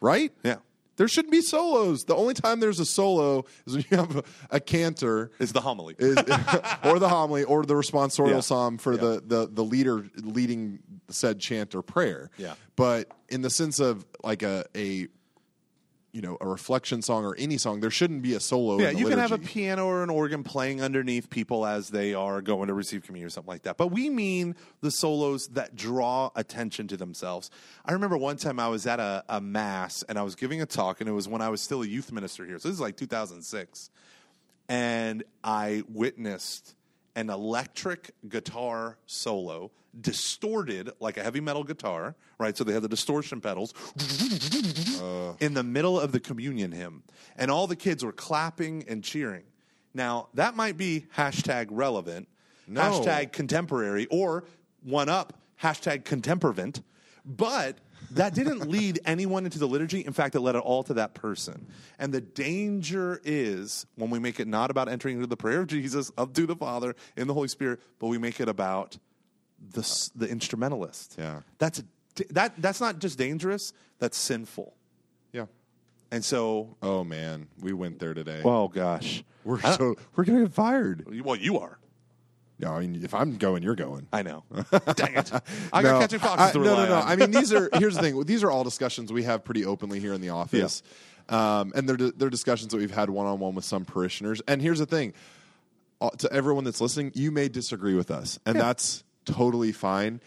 Right. 0.00 0.32
Yeah. 0.42 0.56
There 0.96 1.08
shouldn't 1.08 1.32
be 1.32 1.40
solos. 1.40 2.04
The 2.04 2.14
only 2.14 2.34
time 2.34 2.60
there's 2.60 2.78
a 2.78 2.84
solo 2.84 3.44
is 3.66 3.74
when 3.74 3.84
you 3.90 3.96
have 3.96 4.16
a, 4.16 4.24
a 4.50 4.60
cantor 4.60 5.30
Is 5.38 5.52
the 5.52 5.60
homily. 5.62 5.94
is, 5.98 6.16
or 6.84 6.98
the 6.98 7.08
homily 7.08 7.44
or 7.44 7.64
the 7.64 7.74
responsorial 7.74 8.30
Yeah. 8.30 8.40
psalm 8.40 8.76
for 8.78 8.92
Yeah. 8.92 9.00
the, 9.00 9.22
the 9.26 9.48
the 9.52 9.64
leader 9.64 10.04
leading 10.16 10.80
said 11.08 11.40
chant 11.40 11.74
or 11.74 11.82
prayer. 11.82 12.30
Yeah. 12.36 12.54
But 12.76 13.10
in 13.28 13.40
the 13.42 13.50
sense 13.50 13.80
of 13.80 14.04
like 14.22 14.42
a 14.42 14.66
a 14.76 15.08
you 16.12 16.20
know 16.20 16.36
a 16.40 16.46
reflection 16.46 17.00
song 17.02 17.24
or 17.24 17.34
any 17.36 17.58
song, 17.58 17.80
there 17.80 17.90
shouldn't 17.90 18.22
be 18.22 18.34
a 18.34 18.40
solo. 18.40 18.78
Yeah, 18.78 18.90
in 18.90 18.94
the 18.94 19.00
you 19.00 19.08
can 19.08 19.18
have 19.18 19.32
a 19.32 19.38
piano 19.38 19.86
or 19.86 20.02
an 20.02 20.10
organ 20.10 20.44
playing 20.44 20.82
underneath 20.82 21.30
people 21.30 21.64
as 21.66 21.88
they 21.88 22.14
are 22.14 22.42
going 22.42 22.68
to 22.68 22.74
receive 22.74 23.02
communion 23.02 23.26
or 23.26 23.30
something 23.30 23.50
like 23.50 23.62
that. 23.62 23.78
But 23.78 23.88
we 23.88 24.10
mean 24.10 24.54
the 24.82 24.90
solos 24.90 25.48
that 25.48 25.74
draw 25.74 26.30
attention 26.36 26.86
to 26.88 26.96
themselves. 26.96 27.50
I 27.84 27.92
remember 27.92 28.16
one 28.16 28.36
time 28.36 28.60
I 28.60 28.68
was 28.68 28.86
at 28.86 29.00
a, 29.00 29.24
a 29.28 29.40
mass 29.40 30.04
and 30.08 30.18
I 30.18 30.22
was 30.22 30.34
giving 30.34 30.60
a 30.60 30.66
talk, 30.66 31.00
and 31.00 31.08
it 31.08 31.12
was 31.12 31.28
when 31.28 31.40
I 31.40 31.48
was 31.48 31.60
still 31.60 31.82
a 31.82 31.86
youth 31.86 32.12
minister 32.12 32.44
here. 32.44 32.58
So 32.58 32.68
this 32.68 32.74
is 32.74 32.80
like 32.80 32.96
2006. 32.96 33.90
And 34.68 35.24
I 35.42 35.82
witnessed 35.88 36.76
an 37.14 37.30
electric 37.30 38.12
guitar 38.28 38.98
solo 39.06 39.70
distorted 40.00 40.90
like 41.00 41.16
a 41.16 41.22
heavy 41.22 41.40
metal 41.40 41.64
guitar, 41.64 42.14
right? 42.38 42.56
So 42.56 42.64
they 42.64 42.72
had 42.72 42.82
the 42.82 42.88
distortion 42.88 43.40
pedals 43.40 43.74
uh. 45.00 45.34
in 45.38 45.54
the 45.54 45.62
middle 45.62 46.00
of 46.00 46.12
the 46.12 46.20
communion 46.20 46.72
hymn, 46.72 47.02
and 47.36 47.50
all 47.50 47.66
the 47.66 47.76
kids 47.76 48.04
were 48.04 48.12
clapping 48.12 48.84
and 48.88 49.04
cheering. 49.04 49.44
Now, 49.94 50.28
that 50.34 50.56
might 50.56 50.78
be 50.78 51.06
hashtag 51.16 51.68
relevant, 51.70 52.28
No. 52.66 52.80
hashtag 52.80 53.32
contemporary, 53.32 54.06
or 54.06 54.44
one 54.82 55.08
up, 55.10 55.34
hashtag 55.62 56.04
contemporvant, 56.04 56.82
but 57.24 57.78
that 58.14 58.34
didn't 58.34 58.68
lead 58.68 59.00
anyone 59.04 59.44
into 59.44 59.58
the 59.58 59.66
liturgy. 59.68 60.04
In 60.04 60.12
fact, 60.12 60.34
it 60.34 60.40
led 60.40 60.54
it 60.54 60.58
all 60.60 60.82
to 60.84 60.94
that 60.94 61.14
person. 61.14 61.66
And 61.98 62.12
the 62.12 62.20
danger 62.20 63.20
is 63.24 63.86
when 63.96 64.10
we 64.10 64.18
make 64.18 64.40
it 64.40 64.46
not 64.48 64.70
about 64.70 64.88
entering 64.88 65.16
into 65.16 65.26
the 65.26 65.36
prayer 65.36 65.60
of 65.60 65.66
Jesus, 65.68 66.10
up 66.16 66.32
to 66.34 66.46
the 66.46 66.56
Father, 66.56 66.94
in 67.16 67.26
the 67.26 67.34
Holy 67.34 67.48
Spirit, 67.48 67.80
but 67.98 68.08
we 68.08 68.18
make 68.18 68.40
it 68.40 68.48
about 68.48 68.98
the, 69.72 70.10
the 70.16 70.28
instrumentalist. 70.28 71.16
Yeah. 71.18 71.40
That's, 71.58 71.82
that, 72.30 72.54
that's 72.60 72.80
not 72.80 72.98
just 72.98 73.18
dangerous, 73.18 73.72
that's 73.98 74.16
sinful. 74.16 74.74
Yeah. 75.32 75.46
And 76.10 76.24
so, 76.24 76.76
Oh 76.82 77.04
man, 77.04 77.48
we 77.60 77.72
went 77.72 77.98
there 77.98 78.12
today. 78.14 78.42
oh 78.44 78.68
gosh, 78.68 79.24
we're 79.44 79.60
so 79.60 79.96
we're 80.14 80.24
gonna 80.24 80.42
get 80.42 80.52
fired. 80.52 81.24
well, 81.24 81.36
you 81.36 81.58
are. 81.58 81.78
No, 82.62 82.72
I 82.74 82.80
mean 82.80 83.02
if 83.04 83.12
I'm 83.12 83.36
going, 83.38 83.62
you're 83.62 83.74
going. 83.74 84.06
I 84.12 84.22
know. 84.22 84.44
Dang 84.94 85.14
it! 85.16 85.32
I 85.72 85.82
No, 85.82 85.90
got 85.90 86.00
catching 86.02 86.20
foxes 86.20 86.48
I- 86.48 86.52
to 86.52 86.58
no, 86.60 86.76
no, 86.76 86.86
no. 86.88 86.94
on. 86.96 87.08
I 87.08 87.16
mean, 87.16 87.30
these 87.32 87.52
are 87.52 87.68
here's 87.74 87.96
the 87.96 88.02
thing. 88.02 88.24
These 88.24 88.42
are 88.44 88.50
all 88.50 88.64
discussions 88.64 89.12
we 89.12 89.24
have 89.24 89.44
pretty 89.44 89.64
openly 89.64 89.98
here 90.00 90.12
in 90.14 90.20
the 90.20 90.28
office, 90.30 90.82
um, 91.28 91.72
and 91.74 91.88
they're 91.88 91.96
they're 92.12 92.30
discussions 92.30 92.70
that 92.72 92.78
we've 92.78 92.90
had 92.94 93.10
one 93.10 93.26
on 93.26 93.40
one 93.40 93.54
with 93.54 93.64
some 93.64 93.84
parishioners. 93.84 94.40
And 94.46 94.62
here's 94.62 94.78
the 94.78 94.86
thing: 94.86 95.12
Uh, 96.00 96.10
to 96.18 96.32
everyone 96.32 96.64
that's 96.64 96.80
listening, 96.80 97.10
you 97.14 97.30
may 97.32 97.48
disagree 97.48 97.94
with 97.94 98.10
us, 98.10 98.38
and 98.46 98.54
Yeah. 98.56 98.62
that's 98.62 99.02
totally 99.24 99.72
fine. 99.72 100.20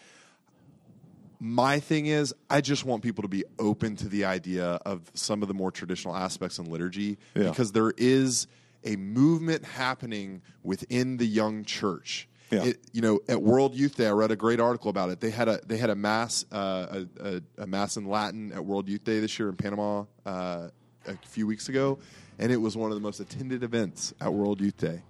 My 1.40 1.80
thing 1.80 2.06
is, 2.06 2.34
I 2.50 2.62
just 2.62 2.86
want 2.86 3.04
people 3.04 3.22
to 3.24 3.28
be 3.28 3.44
open 3.60 3.98
to 3.98 4.08
the 4.08 4.26
idea 4.26 4.66
of 4.86 5.12
some 5.14 5.42
of 5.42 5.48
the 5.48 5.54
more 5.54 5.70
traditional 5.70 6.16
aspects 6.16 6.60
in 6.60 6.66
liturgy 6.72 7.18
Yeah. 7.36 7.50
because 7.50 7.74
there 7.74 7.94
is 7.98 8.48
a 8.86 8.96
movement 8.96 9.66
happening 9.66 10.42
within 10.64 11.18
the 11.18 11.26
young 11.26 11.66
church. 11.66 12.28
Yeah. 12.52 12.64
It, 12.64 12.80
you 12.94 13.02
know, 13.02 13.20
at 13.28 13.42
World 13.42 13.74
Youth 13.74 13.96
Day, 13.96 14.08
I 14.08 14.12
read 14.12 14.32
a 14.32 14.36
great 14.36 14.60
article 14.60 14.90
about 14.90 15.10
it. 15.10 15.20
They 15.20 15.32
had 15.32 15.48
a 15.48 15.60
they 15.66 15.78
had 15.78 15.90
a 15.90 15.96
mass 15.96 16.46
uh, 16.52 17.04
a, 17.20 17.28
a, 17.28 17.64
a 17.64 17.68
mass 17.68 17.98
in 17.98 18.06
Latin 18.06 18.52
at 18.52 18.64
World 18.64 18.88
Youth 18.88 19.04
Day 19.04 19.20
this 19.20 19.38
year 19.40 19.50
in 19.50 19.56
Panama 19.56 20.06
uh, 20.26 20.70
a 21.08 21.18
few 21.26 21.48
weeks 21.48 21.70
ago, 21.70 21.98
and 22.38 22.52
it 22.52 22.58
was 22.58 22.78
one 22.78 22.92
of 22.92 22.96
the 22.96 23.02
most 23.02 23.20
attended 23.20 23.64
events 23.64 24.14
at 24.22 24.32
World 24.32 24.62
Youth 24.62 24.78
Day. 24.78 25.02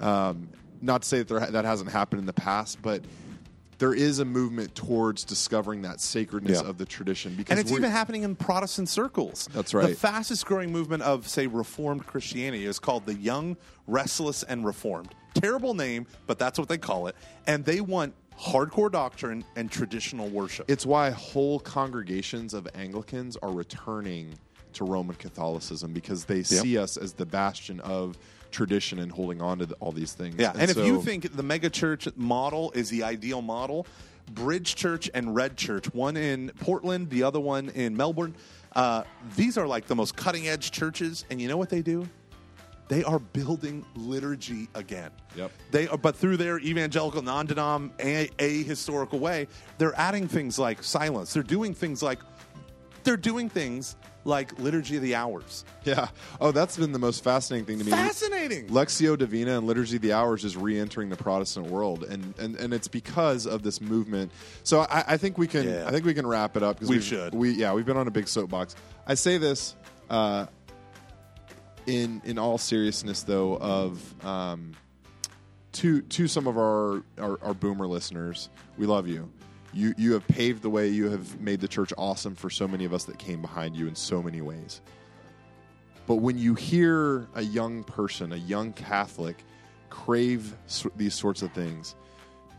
Um, 0.00 0.48
not 0.80 1.02
to 1.02 1.08
say 1.08 1.18
that 1.18 1.28
there, 1.28 1.40
that 1.40 1.64
hasn't 1.64 1.90
happened 1.90 2.18
in 2.20 2.26
the 2.26 2.32
past, 2.32 2.82
but 2.82 3.04
there 3.82 3.92
is 3.92 4.20
a 4.20 4.24
movement 4.24 4.72
towards 4.76 5.24
discovering 5.24 5.82
that 5.82 6.00
sacredness 6.00 6.62
Yeah. 6.62 6.68
of 6.68 6.78
the 6.78 6.86
tradition. 6.86 7.34
Because 7.34 7.50
and 7.50 7.58
it's 7.58 7.76
even 7.76 7.90
happening 7.90 8.22
in 8.22 8.36
Protestant 8.36 8.88
circles. 8.88 9.48
That's 9.52 9.74
right. 9.74 9.88
The 9.88 9.96
fastest 9.96 10.46
growing 10.46 10.70
movement 10.70 11.02
of, 11.02 11.26
say, 11.26 11.48
Reformed 11.48 12.06
Christianity 12.06 12.64
is 12.64 12.78
called 12.78 13.06
the 13.06 13.14
Young, 13.14 13.56
Restless, 13.88 14.44
and 14.44 14.64
Reformed. 14.64 15.16
Terrible 15.34 15.74
name, 15.74 16.06
but 16.28 16.38
that's 16.38 16.60
what 16.60 16.68
they 16.68 16.78
call 16.78 17.08
it. 17.08 17.16
And 17.48 17.64
they 17.64 17.80
want 17.80 18.14
hardcore 18.40 18.90
doctrine 18.90 19.42
and 19.56 19.68
traditional 19.68 20.28
worship. 20.28 20.70
It's 20.70 20.86
why 20.86 21.10
whole 21.10 21.58
congregations 21.58 22.54
of 22.54 22.68
Anglicans 22.76 23.36
are 23.38 23.50
returning 23.50 24.34
to 24.74 24.84
Roman 24.84 25.16
Catholicism 25.16 25.92
because 25.92 26.24
they 26.24 26.44
see 26.44 26.78
us 26.78 26.96
as 26.96 27.14
the 27.14 27.26
bastion 27.26 27.80
of 27.80 28.16
tradition 28.52 28.98
and 28.98 29.10
holding 29.10 29.42
on 29.42 29.58
to 29.58 29.66
the, 29.66 29.74
all 29.76 29.92
these 29.92 30.12
things. 30.12 30.36
Yeah, 30.38 30.52
and, 30.56 30.70
if 30.70 30.76
you 30.76 31.02
think 31.02 31.34
the 31.34 31.42
mega 31.42 31.70
church 31.70 32.08
model 32.16 32.70
is 32.72 32.90
the 32.90 33.02
ideal 33.02 33.42
model, 33.42 33.86
Bridge 34.30 34.74
Church 34.76 35.10
and 35.14 35.34
Red 35.34 35.56
Church, 35.56 35.92
one 35.92 36.16
in 36.16 36.50
Portland, 36.60 37.10
the 37.10 37.22
other 37.22 37.40
one 37.40 37.70
in 37.70 37.96
Melbourne, 37.96 38.34
uh, 38.74 39.02
these 39.36 39.58
are 39.58 39.66
like 39.66 39.86
the 39.86 39.96
most 39.96 40.16
cutting 40.16 40.48
edge 40.48 40.70
churches. 40.70 41.24
And 41.30 41.40
you 41.40 41.48
know 41.48 41.56
what 41.56 41.68
they 41.68 41.82
do? 41.82 42.08
They 42.88 43.04
are 43.04 43.18
building 43.18 43.84
liturgy 43.94 44.68
again. 44.74 45.10
Yep. 45.34 45.50
They 45.70 45.88
are, 45.88 45.96
but 45.96 46.14
through 46.14 46.36
their 46.36 46.58
evangelical, 46.58 47.22
non-denom, 47.22 47.90
a, 48.00 48.28
a 48.38 48.62
historical 48.64 49.18
way, 49.18 49.48
they're 49.78 49.98
adding 49.98 50.28
things 50.28 50.58
like 50.58 50.82
silence. 50.82 51.32
They're 51.32 51.42
doing 51.42 51.74
things 51.74 52.02
like 52.02 52.18
they're 53.04 53.16
doing 53.16 53.48
things 53.48 53.96
like 54.24 54.58
liturgy 54.58 54.96
of 54.96 55.02
the 55.02 55.14
hours. 55.14 55.64
yeah, 55.84 56.08
oh, 56.40 56.52
that's 56.52 56.76
been 56.76 56.92
the 56.92 56.98
most 56.98 57.24
fascinating 57.24 57.66
thing 57.66 57.78
to 57.78 57.84
me. 57.84 57.90
Fascinating. 57.90 58.68
Lectio 58.68 59.18
Divina 59.18 59.58
and 59.58 59.66
Liturgy 59.66 59.96
of 59.96 60.02
the 60.02 60.12
Hours 60.12 60.44
is 60.44 60.56
re-entering 60.56 61.08
the 61.08 61.16
Protestant 61.16 61.66
world, 61.66 62.04
and 62.04 62.34
and, 62.38 62.56
and 62.56 62.72
it's 62.72 62.88
because 62.88 63.46
of 63.46 63.62
this 63.62 63.80
movement. 63.80 64.30
So 64.62 64.80
I, 64.80 65.04
I 65.08 65.16
think 65.16 65.38
we 65.38 65.46
can 65.46 65.68
Yeah. 65.68 65.86
I 65.86 65.90
think 65.90 66.04
we 66.04 66.14
can 66.14 66.26
wrap 66.26 66.56
it 66.56 66.62
up 66.62 66.76
because 66.76 66.88
We 66.88 67.00
should. 67.00 67.34
We 67.34 67.50
yeah 67.50 67.72
we've 67.72 67.86
been 67.86 67.96
on 67.96 68.06
a 68.06 68.12
big 68.12 68.28
soapbox. 68.28 68.76
I 69.06 69.14
say 69.14 69.38
this 69.38 69.74
uh, 70.10 70.46
in 71.86 72.22
in 72.24 72.38
all 72.38 72.58
seriousness 72.58 73.22
though 73.24 73.56
of 73.56 74.24
um, 74.24 74.72
to 75.72 76.02
to 76.02 76.28
some 76.28 76.46
of 76.46 76.56
our, 76.56 77.02
our 77.18 77.38
our 77.42 77.54
boomer 77.54 77.86
listeners, 77.86 78.50
we 78.78 78.86
love 78.86 79.08
you. 79.08 79.30
You 79.72 79.94
you 79.96 80.12
have 80.12 80.26
paved 80.28 80.62
the 80.62 80.70
way. 80.70 80.88
You 80.88 81.08
have 81.10 81.40
made 81.40 81.60
the 81.60 81.68
church 81.68 81.92
awesome 81.96 82.34
for 82.34 82.50
so 82.50 82.68
many 82.68 82.84
of 82.84 82.92
us 82.92 83.04
that 83.04 83.18
came 83.18 83.40
behind 83.40 83.74
you 83.76 83.86
in 83.88 83.94
so 83.94 84.22
many 84.22 84.40
ways. 84.40 84.80
But 86.06 86.16
when 86.16 86.36
you 86.36 86.54
hear 86.54 87.26
a 87.34 87.42
young 87.42 87.84
person, 87.84 88.32
a 88.32 88.36
young 88.36 88.72
Catholic, 88.72 89.36
crave 89.88 90.54
these 90.96 91.14
sorts 91.14 91.42
of 91.42 91.52
things, 91.52 91.94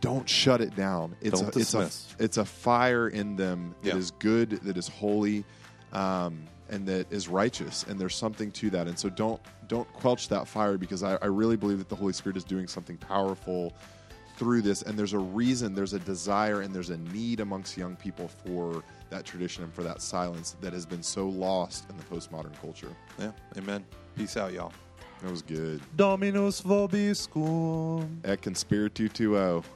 don't 0.00 0.28
shut 0.28 0.60
it 0.60 0.74
down. 0.74 1.14
It's 1.20 1.40
Don't 1.40 1.54
a, 1.54 1.58
it's 1.60 1.74
a 1.74 1.78
dismiss. 1.80 2.16
it's 2.18 2.36
a 2.38 2.44
fire 2.44 3.08
in 3.08 3.36
them 3.36 3.74
that 3.82 3.90
Yeah. 3.90 3.96
is 3.96 4.10
good, 4.12 4.50
that 4.62 4.76
is 4.76 4.88
holy, 4.88 5.44
um, 5.92 6.42
and 6.70 6.86
that 6.88 7.12
is 7.12 7.28
righteous. 7.28 7.84
And 7.88 7.98
there's 8.00 8.16
something 8.16 8.50
to 8.52 8.70
that. 8.70 8.88
And 8.88 8.98
so 8.98 9.08
don't 9.08 9.40
don't 9.68 9.90
quench 9.92 10.28
that 10.28 10.48
fire 10.48 10.76
because 10.78 11.02
I, 11.02 11.16
I 11.16 11.26
really 11.26 11.56
believe 11.56 11.78
that 11.78 11.88
the 11.88 11.96
Holy 11.96 12.12
Spirit 12.12 12.36
is 12.36 12.44
doing 12.44 12.66
something 12.66 12.96
powerful 12.96 13.72
through 14.36 14.62
this, 14.62 14.82
and 14.82 14.98
there's 14.98 15.12
a 15.12 15.18
reason, 15.18 15.74
there's 15.74 15.92
a 15.92 15.98
desire, 15.98 16.60
and 16.62 16.74
there's 16.74 16.90
a 16.90 16.98
need 16.98 17.40
amongst 17.40 17.76
young 17.76 17.96
people 17.96 18.28
for 18.28 18.82
that 19.10 19.24
tradition 19.24 19.64
and 19.64 19.72
for 19.72 19.82
that 19.82 20.02
silence 20.02 20.56
that 20.60 20.72
has 20.72 20.84
been 20.84 21.02
so 21.02 21.28
lost 21.28 21.88
in 21.88 21.96
the 21.96 22.02
postmodern 22.04 22.58
culture. 22.60 22.90
Yeah. 23.18 23.32
Amen. 23.56 23.84
Peace 24.16 24.36
out, 24.36 24.52
y'all. 24.52 24.72
That 25.22 25.30
was 25.30 25.42
good. 25.42 25.80
Dominus 25.96 26.60
vobiscum. 26.60 28.18
At 28.24 28.42
Conspiracy 28.42 29.08
220. 29.12 29.66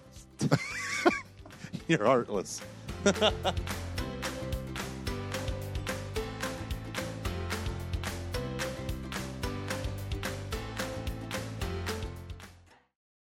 You're 1.86 2.04
heartless. 2.04 2.60